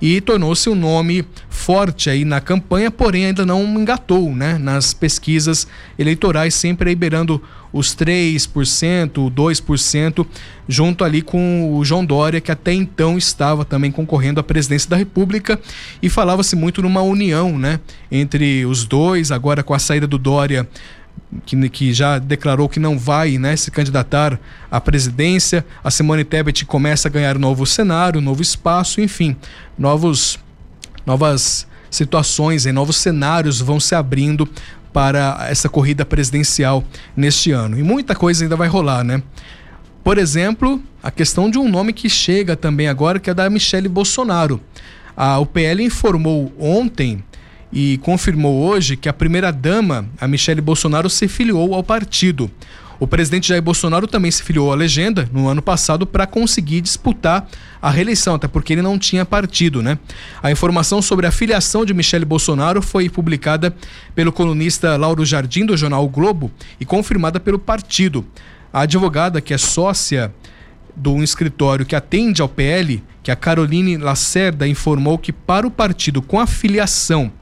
e 0.00 0.20
tornou-se 0.20 0.68
um 0.68 0.74
nome 0.74 1.24
forte 1.48 2.10
aí 2.10 2.24
na 2.24 2.40
campanha, 2.40 2.90
porém 2.90 3.26
ainda 3.26 3.46
não 3.46 3.62
engatou 3.78 4.34
né, 4.34 4.58
nas 4.58 4.92
pesquisas 4.92 5.66
eleitorais, 5.98 6.54
sempre 6.54 6.90
aí 6.90 6.96
beirando 6.96 7.40
os 7.72 7.94
3%, 7.96 9.32
2%, 9.32 10.26
junto 10.68 11.04
ali 11.04 11.22
com 11.22 11.74
o 11.74 11.84
João 11.84 12.04
Dória, 12.04 12.40
que 12.40 12.52
até 12.52 12.72
então 12.72 13.18
estava 13.18 13.64
também 13.64 13.90
concorrendo 13.90 14.38
à 14.38 14.44
presidência 14.44 14.88
da 14.88 14.96
República 14.96 15.58
e 16.00 16.08
falava-se 16.08 16.54
muito 16.54 16.80
numa 16.82 17.02
união 17.02 17.58
né, 17.58 17.80
entre 18.12 18.64
os 18.64 18.84
dois, 18.84 19.32
agora 19.32 19.62
com 19.62 19.74
a 19.74 19.78
saída 19.78 20.06
do 20.06 20.18
Dória 20.18 20.68
que, 21.44 21.68
que, 21.68 21.92
já 21.92 22.18
declarou 22.18 22.68
que 22.68 22.78
não 22.78 22.98
vai 22.98 23.38
né, 23.38 23.56
se 23.56 23.70
candidatar 23.70 24.38
à 24.70 24.80
presidência. 24.80 25.64
A 25.82 25.90
Simone 25.90 26.24
Tebet 26.24 26.64
começa 26.64 27.08
a 27.08 27.10
ganhar 27.10 27.36
um 27.36 27.40
novo 27.40 27.66
cenário, 27.66 28.20
um 28.20 28.24
novo 28.24 28.42
espaço, 28.42 29.00
enfim, 29.00 29.36
novos, 29.78 30.38
novas 31.04 31.66
situações, 31.90 32.66
em 32.66 32.72
novos 32.72 32.96
cenários 32.96 33.60
vão 33.60 33.78
se 33.78 33.94
abrindo 33.94 34.48
para 34.92 35.46
essa 35.48 35.68
corrida 35.68 36.04
presidencial 36.04 36.84
neste 37.16 37.50
ano. 37.50 37.78
E 37.78 37.82
muita 37.82 38.14
coisa 38.14 38.44
ainda 38.44 38.56
vai 38.56 38.68
rolar, 38.68 39.02
né? 39.02 39.22
Por 40.04 40.18
exemplo, 40.18 40.80
a 41.02 41.10
questão 41.10 41.50
de 41.50 41.58
um 41.58 41.68
nome 41.68 41.92
que 41.92 42.08
chega 42.08 42.54
também 42.54 42.88
agora, 42.88 43.18
que 43.18 43.30
é 43.30 43.34
da 43.34 43.48
Michele 43.48 43.88
Bolsonaro. 43.88 44.60
A 45.16 45.38
UPL 45.38 45.80
informou 45.80 46.52
ontem 46.58 47.24
e 47.74 47.98
confirmou 47.98 48.62
hoje 48.62 48.96
que 48.96 49.08
a 49.08 49.12
primeira-dama, 49.12 50.06
a 50.20 50.28
Michele 50.28 50.60
Bolsonaro, 50.60 51.10
se 51.10 51.26
filiou 51.26 51.74
ao 51.74 51.82
partido. 51.82 52.48
O 53.00 53.06
presidente 53.08 53.48
Jair 53.48 53.60
Bolsonaro 53.60 54.06
também 54.06 54.30
se 54.30 54.44
filiou 54.44 54.72
à 54.72 54.76
legenda 54.76 55.28
no 55.32 55.48
ano 55.48 55.60
passado 55.60 56.06
para 56.06 56.24
conseguir 56.24 56.80
disputar 56.80 57.48
a 57.82 57.90
reeleição, 57.90 58.36
até 58.36 58.46
porque 58.46 58.72
ele 58.72 58.80
não 58.80 58.96
tinha 58.96 59.24
partido, 59.24 59.82
né? 59.82 59.98
A 60.40 60.52
informação 60.52 61.02
sobre 61.02 61.26
a 61.26 61.32
filiação 61.32 61.84
de 61.84 61.92
Michele 61.92 62.24
Bolsonaro 62.24 62.80
foi 62.80 63.10
publicada 63.10 63.74
pelo 64.14 64.30
colunista 64.30 64.96
Lauro 64.96 65.24
Jardim 65.24 65.66
do 65.66 65.76
jornal 65.76 66.04
o 66.04 66.08
Globo 66.08 66.52
e 66.78 66.84
confirmada 66.84 67.40
pelo 67.40 67.58
partido. 67.58 68.24
A 68.72 68.82
advogada 68.82 69.40
que 69.40 69.52
é 69.52 69.58
sócia 69.58 70.32
do 70.94 71.20
escritório 71.24 71.84
que 71.84 71.96
atende 71.96 72.40
ao 72.40 72.48
PL, 72.48 73.02
que 73.20 73.32
é 73.32 73.34
a 73.34 73.36
Caroline 73.36 73.96
Lacerda 73.96 74.68
informou 74.68 75.18
que 75.18 75.32
para 75.32 75.66
o 75.66 75.70
partido 75.70 76.22
com 76.22 76.38
a 76.38 76.46
filiação, 76.46 77.32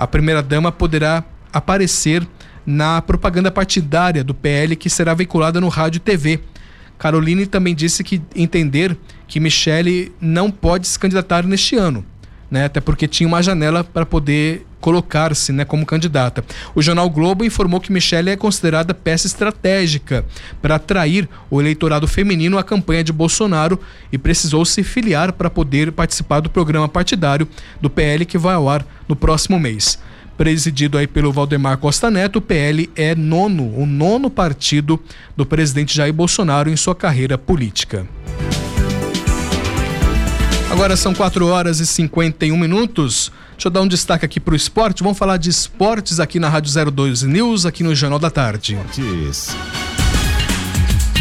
a 0.00 0.06
primeira-dama 0.06 0.72
poderá 0.72 1.22
aparecer 1.52 2.26
na 2.64 3.02
propaganda 3.02 3.50
partidária 3.50 4.24
do 4.24 4.32
PL 4.32 4.74
que 4.74 4.88
será 4.88 5.12
veiculada 5.12 5.60
no 5.60 5.68
rádio 5.68 5.98
e 5.98 6.00
TV. 6.00 6.40
Caroline 6.98 7.44
também 7.44 7.74
disse 7.74 8.02
que 8.02 8.22
entender 8.34 8.96
que 9.28 9.38
Michele 9.38 10.10
não 10.18 10.50
pode 10.50 10.88
se 10.88 10.98
candidatar 10.98 11.46
neste 11.46 11.76
ano, 11.76 12.02
né? 12.50 12.64
Até 12.64 12.80
porque 12.80 13.06
tinha 13.06 13.26
uma 13.26 13.42
janela 13.42 13.84
para 13.84 14.04
poder 14.04 14.66
colocar-se 14.80 15.52
né, 15.52 15.64
como 15.64 15.84
candidata. 15.84 16.42
O 16.74 16.82
jornal 16.82 17.08
Globo 17.10 17.44
informou 17.44 17.80
que 17.80 17.92
Michele 17.92 18.30
é 18.30 18.36
considerada 18.36 18.94
peça 18.94 19.26
estratégica 19.26 20.24
para 20.60 20.76
atrair 20.76 21.28
o 21.50 21.60
eleitorado 21.60 22.08
feminino 22.08 22.58
à 22.58 22.64
campanha 22.64 23.04
de 23.04 23.12
Bolsonaro 23.12 23.78
e 24.10 24.16
precisou 24.16 24.64
se 24.64 24.82
filiar 24.82 25.32
para 25.32 25.50
poder 25.50 25.92
participar 25.92 26.40
do 26.40 26.50
programa 26.50 26.88
partidário 26.88 27.46
do 27.80 27.90
PL 27.90 28.24
que 28.24 28.38
vai 28.38 28.54
ao 28.54 28.68
ar 28.68 28.84
no 29.06 29.14
próximo 29.14 29.58
mês 29.58 29.98
presidido 30.40 30.96
aí 30.96 31.06
pelo 31.06 31.30
Valdemar 31.30 31.76
Costa 31.76 32.10
Neto, 32.10 32.36
o 32.36 32.40
PL 32.40 32.88
é 32.96 33.14
nono, 33.14 33.76
o 33.76 33.84
nono 33.84 34.30
partido 34.30 34.98
do 35.36 35.44
presidente 35.44 35.94
Jair 35.94 36.14
Bolsonaro 36.14 36.70
em 36.70 36.76
sua 36.76 36.94
carreira 36.94 37.36
política. 37.36 38.06
Agora 40.80 40.96
são 40.96 41.12
4 41.12 41.46
horas 41.46 41.78
e 41.78 41.86
51 41.86 42.56
minutos. 42.56 43.30
Deixa 43.50 43.68
eu 43.68 43.70
dar 43.70 43.82
um 43.82 43.86
destaque 43.86 44.24
aqui 44.24 44.40
para 44.40 44.54
o 44.54 44.56
esporte. 44.56 45.02
Vamos 45.02 45.18
falar 45.18 45.36
de 45.36 45.50
esportes 45.50 46.18
aqui 46.18 46.40
na 46.40 46.48
Rádio 46.48 46.90
02 46.90 47.22
News, 47.24 47.66
aqui 47.66 47.82
no 47.82 47.94
Jornal 47.94 48.18
da 48.18 48.30
Tarde. 48.30 48.78
Esportes. 48.90 49.54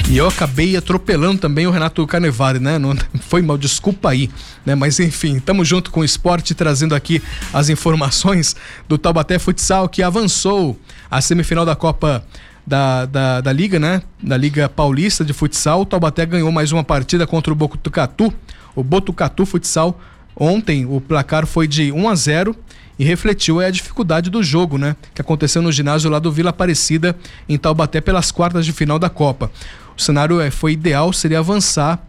E 0.09 0.15
eu 0.15 0.29
acabei 0.29 0.77
atropelando 0.77 1.41
também 1.41 1.67
o 1.67 1.71
Renato 1.71 2.07
Carnevale, 2.07 2.59
né? 2.59 2.79
Não, 2.79 2.95
foi 3.19 3.41
mal, 3.41 3.57
desculpa 3.57 4.11
aí, 4.11 4.29
né? 4.65 4.75
Mas 4.75 4.97
enfim, 4.97 5.35
estamos 5.35 5.67
junto 5.67 5.91
com 5.91 5.99
o 5.99 6.05
esporte, 6.05 6.55
trazendo 6.55 6.95
aqui 6.95 7.21
as 7.51 7.67
informações 7.67 8.55
do 8.87 8.97
Taubaté 8.97 9.37
Futsal, 9.37 9.89
que 9.89 10.01
avançou 10.01 10.79
a 11.11 11.19
semifinal 11.19 11.65
da 11.65 11.75
Copa 11.75 12.23
da, 12.65 13.05
da, 13.05 13.41
da 13.41 13.51
Liga, 13.51 13.77
né? 13.77 14.03
Da 14.23 14.37
Liga 14.37 14.69
Paulista 14.69 15.25
de 15.25 15.33
Futsal. 15.33 15.81
O 15.81 15.85
Taubaté 15.85 16.25
ganhou 16.25 16.49
mais 16.49 16.71
uma 16.71 16.83
partida 16.83 17.27
contra 17.27 17.51
o 17.51 17.55
Botucatu, 17.55 18.33
o 18.79 18.83
Botucatu 18.83 19.45
Futsal. 19.45 19.99
Ontem 20.35 20.85
o 20.85 21.01
placar 21.01 21.45
foi 21.45 21.67
de 21.67 21.91
1 21.91 22.09
a 22.09 22.15
0 22.15 22.55
e 22.97 23.03
refletiu 23.03 23.59
a 23.59 23.69
dificuldade 23.69 24.29
do 24.29 24.41
jogo, 24.41 24.77
né? 24.77 24.95
Que 25.13 25.21
aconteceu 25.21 25.61
no 25.61 25.71
ginásio 25.71 26.09
lá 26.09 26.17
do 26.17 26.31
Vila 26.31 26.51
Aparecida, 26.51 27.15
em 27.47 27.57
Taubaté, 27.57 27.99
pelas 27.99 28.31
quartas 28.31 28.65
de 28.65 28.71
final 28.71 28.97
da 28.97 29.09
Copa. 29.09 29.51
O 29.97 30.01
cenário 30.01 30.39
é, 30.39 30.49
foi 30.49 30.73
ideal, 30.73 31.11
seria 31.11 31.39
avançar 31.39 32.01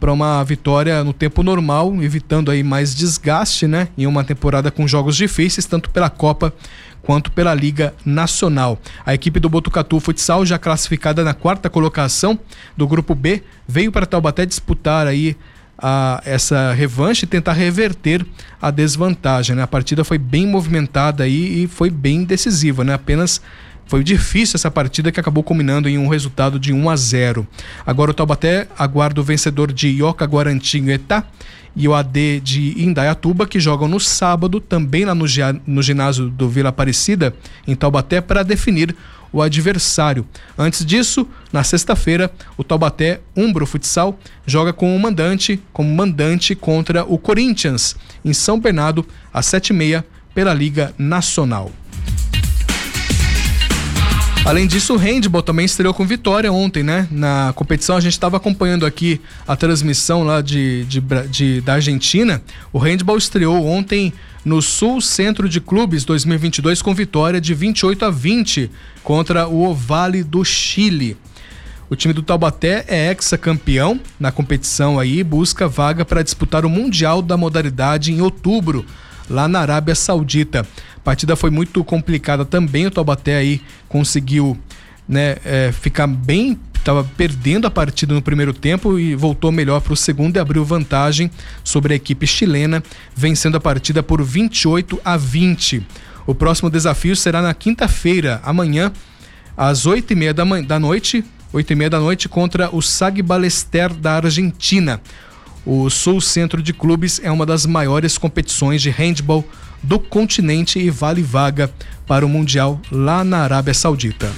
para 0.00 0.12
uma 0.12 0.42
vitória 0.44 1.04
no 1.04 1.12
tempo 1.12 1.42
normal, 1.42 1.94
evitando 2.02 2.50
aí 2.50 2.62
mais 2.62 2.94
desgaste, 2.94 3.66
né? 3.66 3.88
Em 3.96 4.06
uma 4.06 4.24
temporada 4.24 4.70
com 4.70 4.88
jogos 4.88 5.16
difíceis, 5.16 5.66
tanto 5.66 5.90
pela 5.90 6.10
Copa 6.10 6.54
quanto 7.02 7.30
pela 7.30 7.54
Liga 7.54 7.94
Nacional. 8.04 8.78
A 9.04 9.14
equipe 9.14 9.38
do 9.38 9.48
Botucatu 9.48 10.00
Futsal, 10.00 10.44
já 10.44 10.58
classificada 10.58 11.22
na 11.22 11.34
quarta 11.34 11.68
colocação 11.68 12.38
do 12.76 12.86
grupo 12.86 13.14
B, 13.14 13.42
veio 13.68 13.92
para 13.92 14.06
Taubaté 14.06 14.46
disputar 14.46 15.06
aí 15.06 15.36
a, 15.78 16.22
essa 16.24 16.72
revanche 16.72 17.24
e 17.24 17.28
tentar 17.28 17.52
reverter 17.52 18.24
a 18.60 18.70
desvantagem. 18.70 19.56
Né? 19.56 19.62
A 19.62 19.66
partida 19.66 20.04
foi 20.04 20.18
bem 20.18 20.46
movimentada 20.46 21.26
e 21.26 21.66
foi 21.66 21.90
bem 21.90 22.24
decisiva, 22.24 22.84
né? 22.84 22.94
Apenas 22.94 23.40
foi 23.86 24.02
difícil 24.02 24.56
essa 24.56 24.70
partida 24.70 25.12
que 25.12 25.20
acabou 25.20 25.42
culminando 25.42 25.88
em 25.88 25.98
um 25.98 26.08
resultado 26.08 26.58
de 26.58 26.72
1 26.72 26.90
a 26.90 26.96
0. 26.96 27.46
Agora 27.86 28.10
o 28.10 28.14
Taubaté 28.14 28.68
aguarda 28.78 29.20
o 29.20 29.24
vencedor 29.24 29.72
de 29.72 29.88
Ioca 29.88 30.24
Guarantinguetá 30.24 31.24
e 31.76 31.88
o 31.88 31.94
AD 31.94 32.40
de 32.40 32.82
Indaiatuba, 32.82 33.46
que 33.46 33.58
jogam 33.58 33.88
no 33.88 33.98
sábado, 33.98 34.60
também 34.60 35.04
lá 35.04 35.14
no, 35.14 35.24
no 35.66 35.82
ginásio 35.82 36.30
do 36.30 36.48
Vila 36.48 36.68
Aparecida, 36.68 37.34
em 37.66 37.74
Taubaté, 37.74 38.20
para 38.20 38.42
definir 38.42 38.94
o 39.32 39.42
adversário. 39.42 40.24
Antes 40.56 40.86
disso, 40.86 41.26
na 41.52 41.64
sexta-feira, 41.64 42.30
o 42.56 42.62
Taubaté 42.62 43.20
Umbro 43.36 43.66
Futsal 43.66 44.16
joga 44.46 44.72
com 44.72 44.94
o 44.94 45.00
mandante, 45.00 45.60
como 45.72 45.92
mandante 45.92 46.54
contra 46.54 47.04
o 47.04 47.18
Corinthians, 47.18 47.96
em 48.24 48.32
São 48.32 48.60
Bernardo, 48.60 49.04
às 49.32 49.46
sete 49.46 49.70
e 49.70 49.72
meia, 49.72 50.06
pela 50.32 50.54
Liga 50.54 50.94
Nacional. 50.96 51.72
Além 54.44 54.66
disso, 54.66 54.92
o 54.92 54.96
handball 54.98 55.42
também 55.42 55.64
estreou 55.64 55.94
com 55.94 56.06
vitória 56.06 56.52
ontem, 56.52 56.82
né? 56.82 57.08
Na 57.10 57.54
competição, 57.56 57.96
a 57.96 58.00
gente 58.00 58.12
estava 58.12 58.36
acompanhando 58.36 58.84
aqui 58.84 59.18
a 59.48 59.56
transmissão 59.56 60.22
lá 60.22 60.42
de, 60.42 60.84
de, 60.84 61.00
de, 61.30 61.60
da 61.62 61.74
Argentina. 61.74 62.42
O 62.70 62.78
handball 62.78 63.16
estreou 63.16 63.64
ontem 63.66 64.12
no 64.44 64.60
Sul 64.60 65.00
Centro 65.00 65.48
de 65.48 65.62
Clubes 65.62 66.04
2022 66.04 66.82
com 66.82 66.94
vitória 66.94 67.40
de 67.40 67.54
28 67.54 68.04
a 68.04 68.10
20 68.10 68.70
contra 69.02 69.48
o 69.48 69.64
Ovale 69.64 70.22
do 70.22 70.44
Chile. 70.44 71.16
O 71.88 71.96
time 71.96 72.12
do 72.12 72.22
Taubaté 72.22 72.84
é 72.86 73.08
ex-campeão 73.08 73.98
na 74.20 74.30
competição 74.30 75.00
aí, 75.00 75.24
busca 75.24 75.66
vaga 75.66 76.04
para 76.04 76.22
disputar 76.22 76.66
o 76.66 76.70
Mundial 76.70 77.22
da 77.22 77.38
modalidade 77.38 78.12
em 78.12 78.20
outubro, 78.20 78.84
lá 79.28 79.48
na 79.48 79.60
Arábia 79.60 79.94
Saudita. 79.94 80.66
A 80.96 81.00
partida 81.00 81.36
foi 81.36 81.50
muito 81.50 81.82
complicada 81.84 82.44
também, 82.44 82.86
o 82.86 82.90
Taubaté 82.90 83.36
aí 83.36 83.60
conseguiu 83.88 84.58
né, 85.08 85.36
é, 85.44 85.72
ficar 85.72 86.06
bem 86.06 86.58
estava 86.84 87.02
perdendo 87.16 87.66
a 87.66 87.70
partida 87.70 88.12
no 88.12 88.20
primeiro 88.20 88.52
tempo 88.52 88.98
e 88.98 89.14
voltou 89.14 89.50
melhor 89.50 89.80
para 89.80 89.94
o 89.94 89.96
segundo 89.96 90.36
e 90.36 90.38
abriu 90.38 90.62
vantagem 90.62 91.30
sobre 91.64 91.94
a 91.94 91.96
equipe 91.96 92.26
chilena, 92.26 92.82
vencendo 93.16 93.56
a 93.56 93.60
partida 93.60 94.02
por 94.02 94.22
28 94.22 95.00
a 95.02 95.16
20. 95.16 95.82
O 96.26 96.34
próximo 96.34 96.68
desafio 96.68 97.16
será 97.16 97.40
na 97.40 97.54
quinta-feira, 97.54 98.38
amanhã, 98.44 98.92
às 99.56 99.86
8 99.86 100.12
e 100.12 100.16
meia 100.16 100.34
da, 100.34 100.44
da 100.60 100.78
noite, 100.78 101.24
8 101.54 101.72
e 101.72 101.76
meia 101.76 101.88
da 101.88 102.00
noite, 102.00 102.28
contra 102.28 102.68
o 102.74 102.82
Sag 102.82 103.22
Balester 103.22 103.92
da 103.94 104.16
Argentina. 104.16 105.00
O 105.66 105.88
Sul 105.88 106.20
Centro 106.20 106.62
de 106.62 106.72
Clubes 106.74 107.20
é 107.22 107.30
uma 107.30 107.46
das 107.46 107.64
maiores 107.64 108.18
competições 108.18 108.82
de 108.82 108.90
handball 108.90 109.44
do 109.82 109.98
continente 109.98 110.78
e 110.78 110.90
vale 110.90 111.22
vaga 111.22 111.72
para 112.06 112.24
o 112.24 112.28
Mundial 112.28 112.80
lá 112.90 113.24
na 113.24 113.38
Arábia 113.38 113.72
Saudita. 113.72 114.30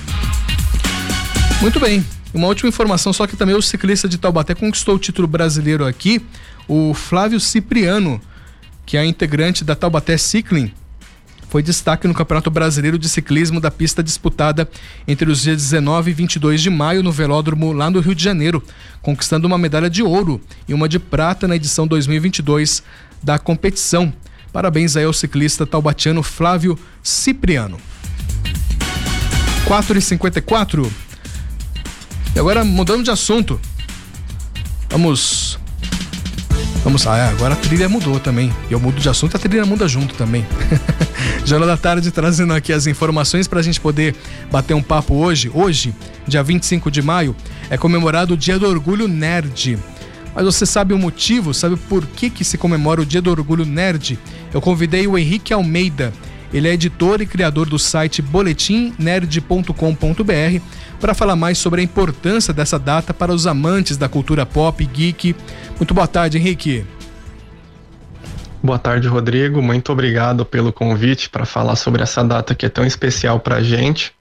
Muito 1.60 1.80
bem. 1.80 2.04
Uma 2.32 2.48
última 2.48 2.68
informação, 2.68 3.12
só 3.12 3.26
que 3.26 3.36
também 3.36 3.54
o 3.54 3.62
ciclista 3.62 4.08
de 4.08 4.18
Taubaté 4.18 4.54
conquistou 4.54 4.96
o 4.96 4.98
título 4.98 5.26
brasileiro 5.26 5.86
aqui, 5.86 6.20
o 6.68 6.92
Flávio 6.92 7.40
Cipriano, 7.40 8.20
que 8.84 8.96
é 8.96 9.04
integrante 9.04 9.64
da 9.64 9.74
Taubaté 9.74 10.18
Cycling, 10.18 10.72
foi 11.48 11.62
destaque 11.62 12.08
no 12.08 12.14
Campeonato 12.14 12.50
Brasileiro 12.50 12.98
de 12.98 13.08
Ciclismo 13.08 13.60
da 13.60 13.70
pista 13.70 14.02
disputada 14.02 14.68
entre 15.06 15.30
os 15.30 15.42
dias 15.42 15.56
19 15.56 16.10
e 16.10 16.14
22 16.14 16.60
de 16.60 16.70
maio 16.70 17.02
no 17.02 17.12
Velódromo 17.12 17.72
lá 17.72 17.90
no 17.90 18.00
Rio 18.00 18.14
de 18.14 18.22
Janeiro, 18.22 18.62
conquistando 19.00 19.46
uma 19.46 19.58
medalha 19.58 19.88
de 19.88 20.02
ouro 20.02 20.40
e 20.68 20.74
uma 20.74 20.88
de 20.88 20.98
prata 20.98 21.46
na 21.46 21.56
edição 21.56 21.86
2022 21.86 22.82
da 23.22 23.38
competição. 23.38 24.12
Parabéns 24.52 24.96
aí 24.96 25.04
ao 25.04 25.12
ciclista 25.12 25.66
taubatiano 25.66 26.22
Flávio 26.22 26.78
Cipriano. 27.02 27.78
4 29.66 29.98
e 29.98 30.00
54 30.00 30.92
E 32.34 32.38
agora 32.38 32.64
mudando 32.64 33.02
de 33.02 33.10
assunto. 33.10 33.60
Vamos 34.88 35.58
Vamos, 36.86 37.04
ah, 37.04 37.16
é, 37.16 37.28
agora 37.30 37.54
a 37.54 37.56
trilha 37.56 37.88
mudou 37.88 38.20
também. 38.20 38.54
E 38.70 38.72
eu 38.72 38.78
mudo 38.78 39.00
de 39.00 39.08
assunto, 39.08 39.36
a 39.36 39.40
trilha 39.40 39.66
muda 39.66 39.88
junto 39.88 40.14
também. 40.14 40.46
Jornal 41.46 41.68
da 41.68 41.76
Tarde 41.76 42.10
trazendo 42.10 42.52
aqui 42.52 42.72
as 42.72 42.88
informações 42.88 43.46
para 43.46 43.60
a 43.60 43.62
gente 43.62 43.80
poder 43.80 44.16
bater 44.50 44.74
um 44.74 44.82
papo 44.82 45.14
hoje. 45.14 45.48
Hoje, 45.54 45.94
dia 46.26 46.42
25 46.42 46.90
de 46.90 47.00
maio, 47.00 47.36
é 47.70 47.78
comemorado 47.78 48.34
o 48.34 48.36
Dia 48.36 48.58
do 48.58 48.68
Orgulho 48.68 49.06
Nerd. 49.06 49.78
Mas 50.34 50.44
você 50.44 50.66
sabe 50.66 50.92
o 50.92 50.98
motivo? 50.98 51.54
Sabe 51.54 51.76
por 51.76 52.04
que, 52.04 52.30
que 52.30 52.42
se 52.42 52.58
comemora 52.58 53.00
o 53.00 53.06
Dia 53.06 53.22
do 53.22 53.30
Orgulho 53.30 53.64
Nerd? 53.64 54.18
Eu 54.52 54.60
convidei 54.60 55.06
o 55.06 55.16
Henrique 55.16 55.52
Almeida. 55.52 56.12
Ele 56.52 56.66
é 56.66 56.72
editor 56.72 57.22
e 57.22 57.26
criador 57.26 57.68
do 57.68 57.78
site 57.78 58.20
boletimnerd.com.br 58.20 60.60
para 60.98 61.14
falar 61.14 61.36
mais 61.36 61.58
sobre 61.58 61.80
a 61.80 61.84
importância 61.84 62.52
dessa 62.52 62.76
data 62.76 63.14
para 63.14 63.32
os 63.32 63.46
amantes 63.46 63.96
da 63.96 64.08
cultura 64.08 64.44
pop 64.44 64.84
geek. 64.84 65.36
Muito 65.78 65.94
boa 65.94 66.08
tarde, 66.08 66.38
Henrique. 66.38 66.84
Boa 68.66 68.80
tarde, 68.80 69.06
Rodrigo. 69.06 69.62
Muito 69.62 69.92
obrigado 69.92 70.44
pelo 70.44 70.72
convite 70.72 71.30
para 71.30 71.46
falar 71.46 71.76
sobre 71.76 72.02
essa 72.02 72.24
data 72.24 72.52
que 72.52 72.66
é 72.66 72.68
tão 72.68 72.84
especial 72.84 73.38
para 73.38 73.58
a 73.58 73.62
gente. 73.62 74.12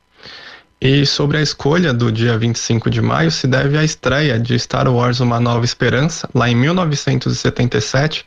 E 0.80 1.04
sobre 1.04 1.38
a 1.38 1.42
escolha 1.42 1.92
do 1.92 2.12
dia 2.12 2.38
25 2.38 2.88
de 2.92 3.02
maio 3.02 3.32
se 3.32 3.48
deve 3.48 3.76
à 3.76 3.84
estreia 3.84 4.40
de 4.40 4.60
Star 4.60 4.88
Wars 4.88 5.20
Uma 5.20 5.40
Nova 5.40 5.66
Esperança, 5.66 6.30
lá 6.32 6.48
em 6.48 6.54
1977. 6.54 8.24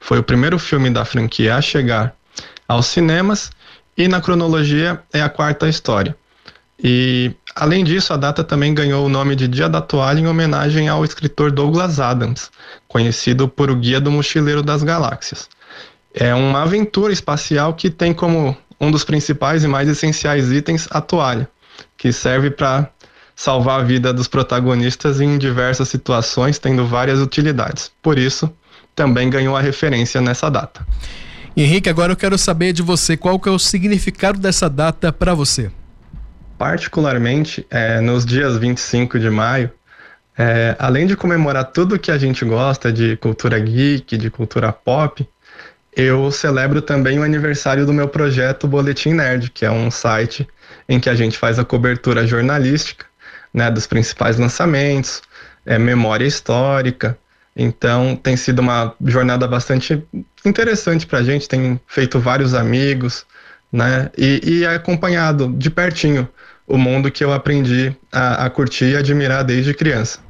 Foi 0.00 0.18
o 0.18 0.22
primeiro 0.22 0.58
filme 0.58 0.88
da 0.88 1.04
franquia 1.04 1.56
a 1.56 1.60
chegar 1.60 2.14
aos 2.66 2.86
cinemas 2.86 3.50
e 3.98 4.08
na 4.08 4.18
cronologia 4.18 5.02
é 5.12 5.20
a 5.20 5.28
quarta 5.28 5.68
história. 5.68 6.16
E 6.82 7.32
além 7.54 7.84
disso, 7.84 8.12
a 8.12 8.16
data 8.16 8.42
também 8.42 8.74
ganhou 8.74 9.04
o 9.04 9.08
nome 9.08 9.36
de 9.36 9.48
Dia 9.48 9.68
da 9.68 9.80
Toalha 9.80 10.20
em 10.20 10.26
homenagem 10.26 10.88
ao 10.88 11.04
escritor 11.04 11.50
Douglas 11.50 12.00
Adams, 12.00 12.50
conhecido 12.88 13.48
por 13.48 13.70
o 13.70 13.76
Guia 13.76 14.00
do 14.00 14.10
Mochileiro 14.10 14.62
das 14.62 14.82
Galáxias. 14.82 15.48
É 16.12 16.34
uma 16.34 16.62
aventura 16.62 17.12
espacial 17.12 17.74
que 17.74 17.90
tem 17.90 18.12
como 18.12 18.56
um 18.80 18.90
dos 18.90 19.04
principais 19.04 19.62
e 19.62 19.68
mais 19.68 19.88
essenciais 19.88 20.50
itens 20.50 20.88
a 20.90 21.00
toalha 21.00 21.48
que 21.96 22.12
serve 22.12 22.50
para 22.50 22.90
salvar 23.36 23.80
a 23.80 23.84
vida 23.84 24.12
dos 24.12 24.28
protagonistas 24.28 25.20
em 25.20 25.38
diversas 25.38 25.88
situações, 25.88 26.58
tendo 26.58 26.86
várias 26.86 27.20
utilidades. 27.20 27.90
Por 28.02 28.18
isso, 28.18 28.50
também 28.94 29.30
ganhou 29.30 29.56
a 29.56 29.60
referência 29.60 30.20
nessa 30.20 30.50
data. 30.50 30.86
Henrique, 31.56 31.88
agora 31.88 32.12
eu 32.12 32.16
quero 32.16 32.38
saber 32.38 32.72
de 32.72 32.82
você 32.82 33.16
qual 33.16 33.38
que 33.38 33.48
é 33.48 33.52
o 33.52 33.58
significado 33.58 34.38
dessa 34.38 34.68
data 34.68 35.12
para 35.12 35.34
você. 35.34 35.70
Particularmente, 36.60 37.66
é, 37.70 38.02
nos 38.02 38.26
dias 38.26 38.58
25 38.58 39.18
de 39.18 39.30
maio, 39.30 39.70
é, 40.36 40.76
além 40.78 41.06
de 41.06 41.16
comemorar 41.16 41.64
tudo 41.64 41.98
que 41.98 42.10
a 42.10 42.18
gente 42.18 42.44
gosta 42.44 42.92
de 42.92 43.16
cultura 43.16 43.58
geek, 43.58 44.18
de 44.18 44.28
cultura 44.28 44.70
pop, 44.70 45.26
eu 45.96 46.30
celebro 46.30 46.82
também 46.82 47.18
o 47.18 47.22
aniversário 47.22 47.86
do 47.86 47.94
meu 47.94 48.08
projeto 48.08 48.68
Boletim 48.68 49.14
Nerd, 49.14 49.50
que 49.52 49.64
é 49.64 49.70
um 49.70 49.90
site 49.90 50.46
em 50.86 51.00
que 51.00 51.08
a 51.08 51.14
gente 51.14 51.38
faz 51.38 51.58
a 51.58 51.64
cobertura 51.64 52.26
jornalística 52.26 53.06
né, 53.54 53.70
dos 53.70 53.86
principais 53.86 54.38
lançamentos, 54.38 55.22
é, 55.64 55.78
memória 55.78 56.26
histórica. 56.26 57.16
Então 57.56 58.14
tem 58.14 58.36
sido 58.36 58.58
uma 58.58 58.94
jornada 59.06 59.48
bastante 59.48 60.06
interessante 60.44 61.06
para 61.06 61.20
a 61.20 61.22
gente, 61.22 61.48
tem 61.48 61.80
feito 61.86 62.20
vários 62.20 62.52
amigos, 62.52 63.24
né? 63.72 64.10
E, 64.18 64.42
e 64.44 64.66
acompanhado 64.66 65.54
de 65.56 65.70
pertinho 65.70 66.28
o 66.70 66.78
mundo 66.78 67.10
que 67.10 67.24
eu 67.24 67.32
aprendi 67.32 67.92
a, 68.12 68.46
a 68.46 68.50
curtir 68.50 68.92
e 68.92 68.96
admirar 68.96 69.44
desde 69.44 69.74
criança. 69.74 70.20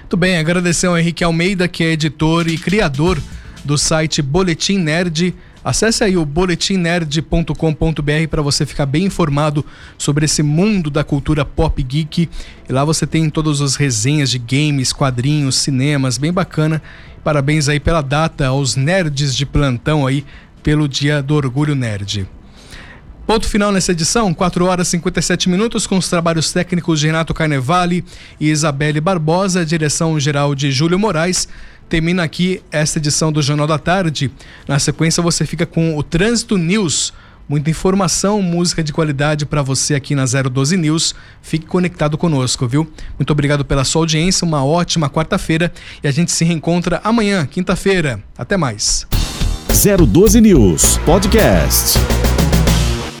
Muito 0.00 0.16
bem, 0.16 0.36
agradecer 0.36 0.88
ao 0.88 0.98
Henrique 0.98 1.22
Almeida, 1.22 1.68
que 1.68 1.84
é 1.84 1.92
editor 1.92 2.48
e 2.48 2.58
criador 2.58 3.18
do 3.64 3.78
site 3.78 4.20
Boletim 4.20 4.78
Nerd. 4.78 5.34
Acesse 5.64 6.04
aí 6.04 6.16
o 6.16 6.26
boletimnerd.com.br 6.26 8.28
para 8.28 8.42
você 8.42 8.66
ficar 8.66 8.84
bem 8.84 9.04
informado 9.04 9.64
sobre 9.96 10.26
esse 10.26 10.42
mundo 10.42 10.90
da 10.90 11.02
cultura 11.02 11.44
pop 11.44 11.82
geek. 11.82 12.28
E 12.68 12.72
lá 12.72 12.84
você 12.84 13.06
tem 13.06 13.30
todas 13.30 13.62
as 13.62 13.76
resenhas 13.76 14.30
de 14.30 14.38
games, 14.38 14.92
quadrinhos, 14.92 15.56
cinemas, 15.56 16.18
bem 16.18 16.32
bacana. 16.32 16.82
Parabéns 17.22 17.68
aí 17.68 17.80
pela 17.80 18.02
data 18.02 18.46
aos 18.46 18.76
nerds 18.76 19.34
de 19.34 19.46
plantão 19.46 20.06
aí 20.06 20.24
pelo 20.62 20.86
Dia 20.86 21.22
do 21.22 21.34
Orgulho 21.34 21.74
Nerd. 21.74 22.28
Ponto 23.26 23.48
final 23.48 23.72
nessa 23.72 23.92
edição, 23.92 24.34
4 24.34 24.66
horas 24.66 24.88
e 24.88 24.90
57 24.92 25.48
minutos, 25.48 25.86
com 25.86 25.96
os 25.96 26.10
trabalhos 26.10 26.52
técnicos 26.52 27.00
de 27.00 27.06
Renato 27.06 27.32
Carnevale 27.32 28.04
e 28.38 28.50
Isabelle 28.50 29.00
Barbosa, 29.00 29.64
direção 29.64 30.20
geral 30.20 30.54
de 30.54 30.70
Júlio 30.70 30.98
Moraes. 30.98 31.48
Termina 31.88 32.22
aqui 32.22 32.62
esta 32.70 32.98
edição 32.98 33.32
do 33.32 33.40
Jornal 33.40 33.66
da 33.66 33.78
Tarde. 33.78 34.30
Na 34.68 34.78
sequência, 34.78 35.22
você 35.22 35.46
fica 35.46 35.64
com 35.64 35.96
o 35.96 36.02
Trânsito 36.02 36.58
News. 36.58 37.14
Muita 37.48 37.70
informação, 37.70 38.42
música 38.42 38.82
de 38.82 38.92
qualidade 38.92 39.46
para 39.46 39.62
você 39.62 39.94
aqui 39.94 40.14
na 40.14 40.24
012 40.26 40.76
News. 40.76 41.14
Fique 41.40 41.66
conectado 41.66 42.18
conosco, 42.18 42.66
viu? 42.66 42.90
Muito 43.18 43.30
obrigado 43.30 43.64
pela 43.64 43.84
sua 43.84 44.02
audiência, 44.02 44.46
uma 44.46 44.64
ótima 44.64 45.08
quarta-feira 45.08 45.72
e 46.02 46.08
a 46.08 46.10
gente 46.10 46.30
se 46.30 46.44
reencontra 46.44 47.00
amanhã, 47.02 47.46
quinta-feira. 47.46 48.22
Até 48.36 48.56
mais. 48.56 49.06
012 49.68 50.40
News 50.40 50.98
Podcast. 50.98 51.98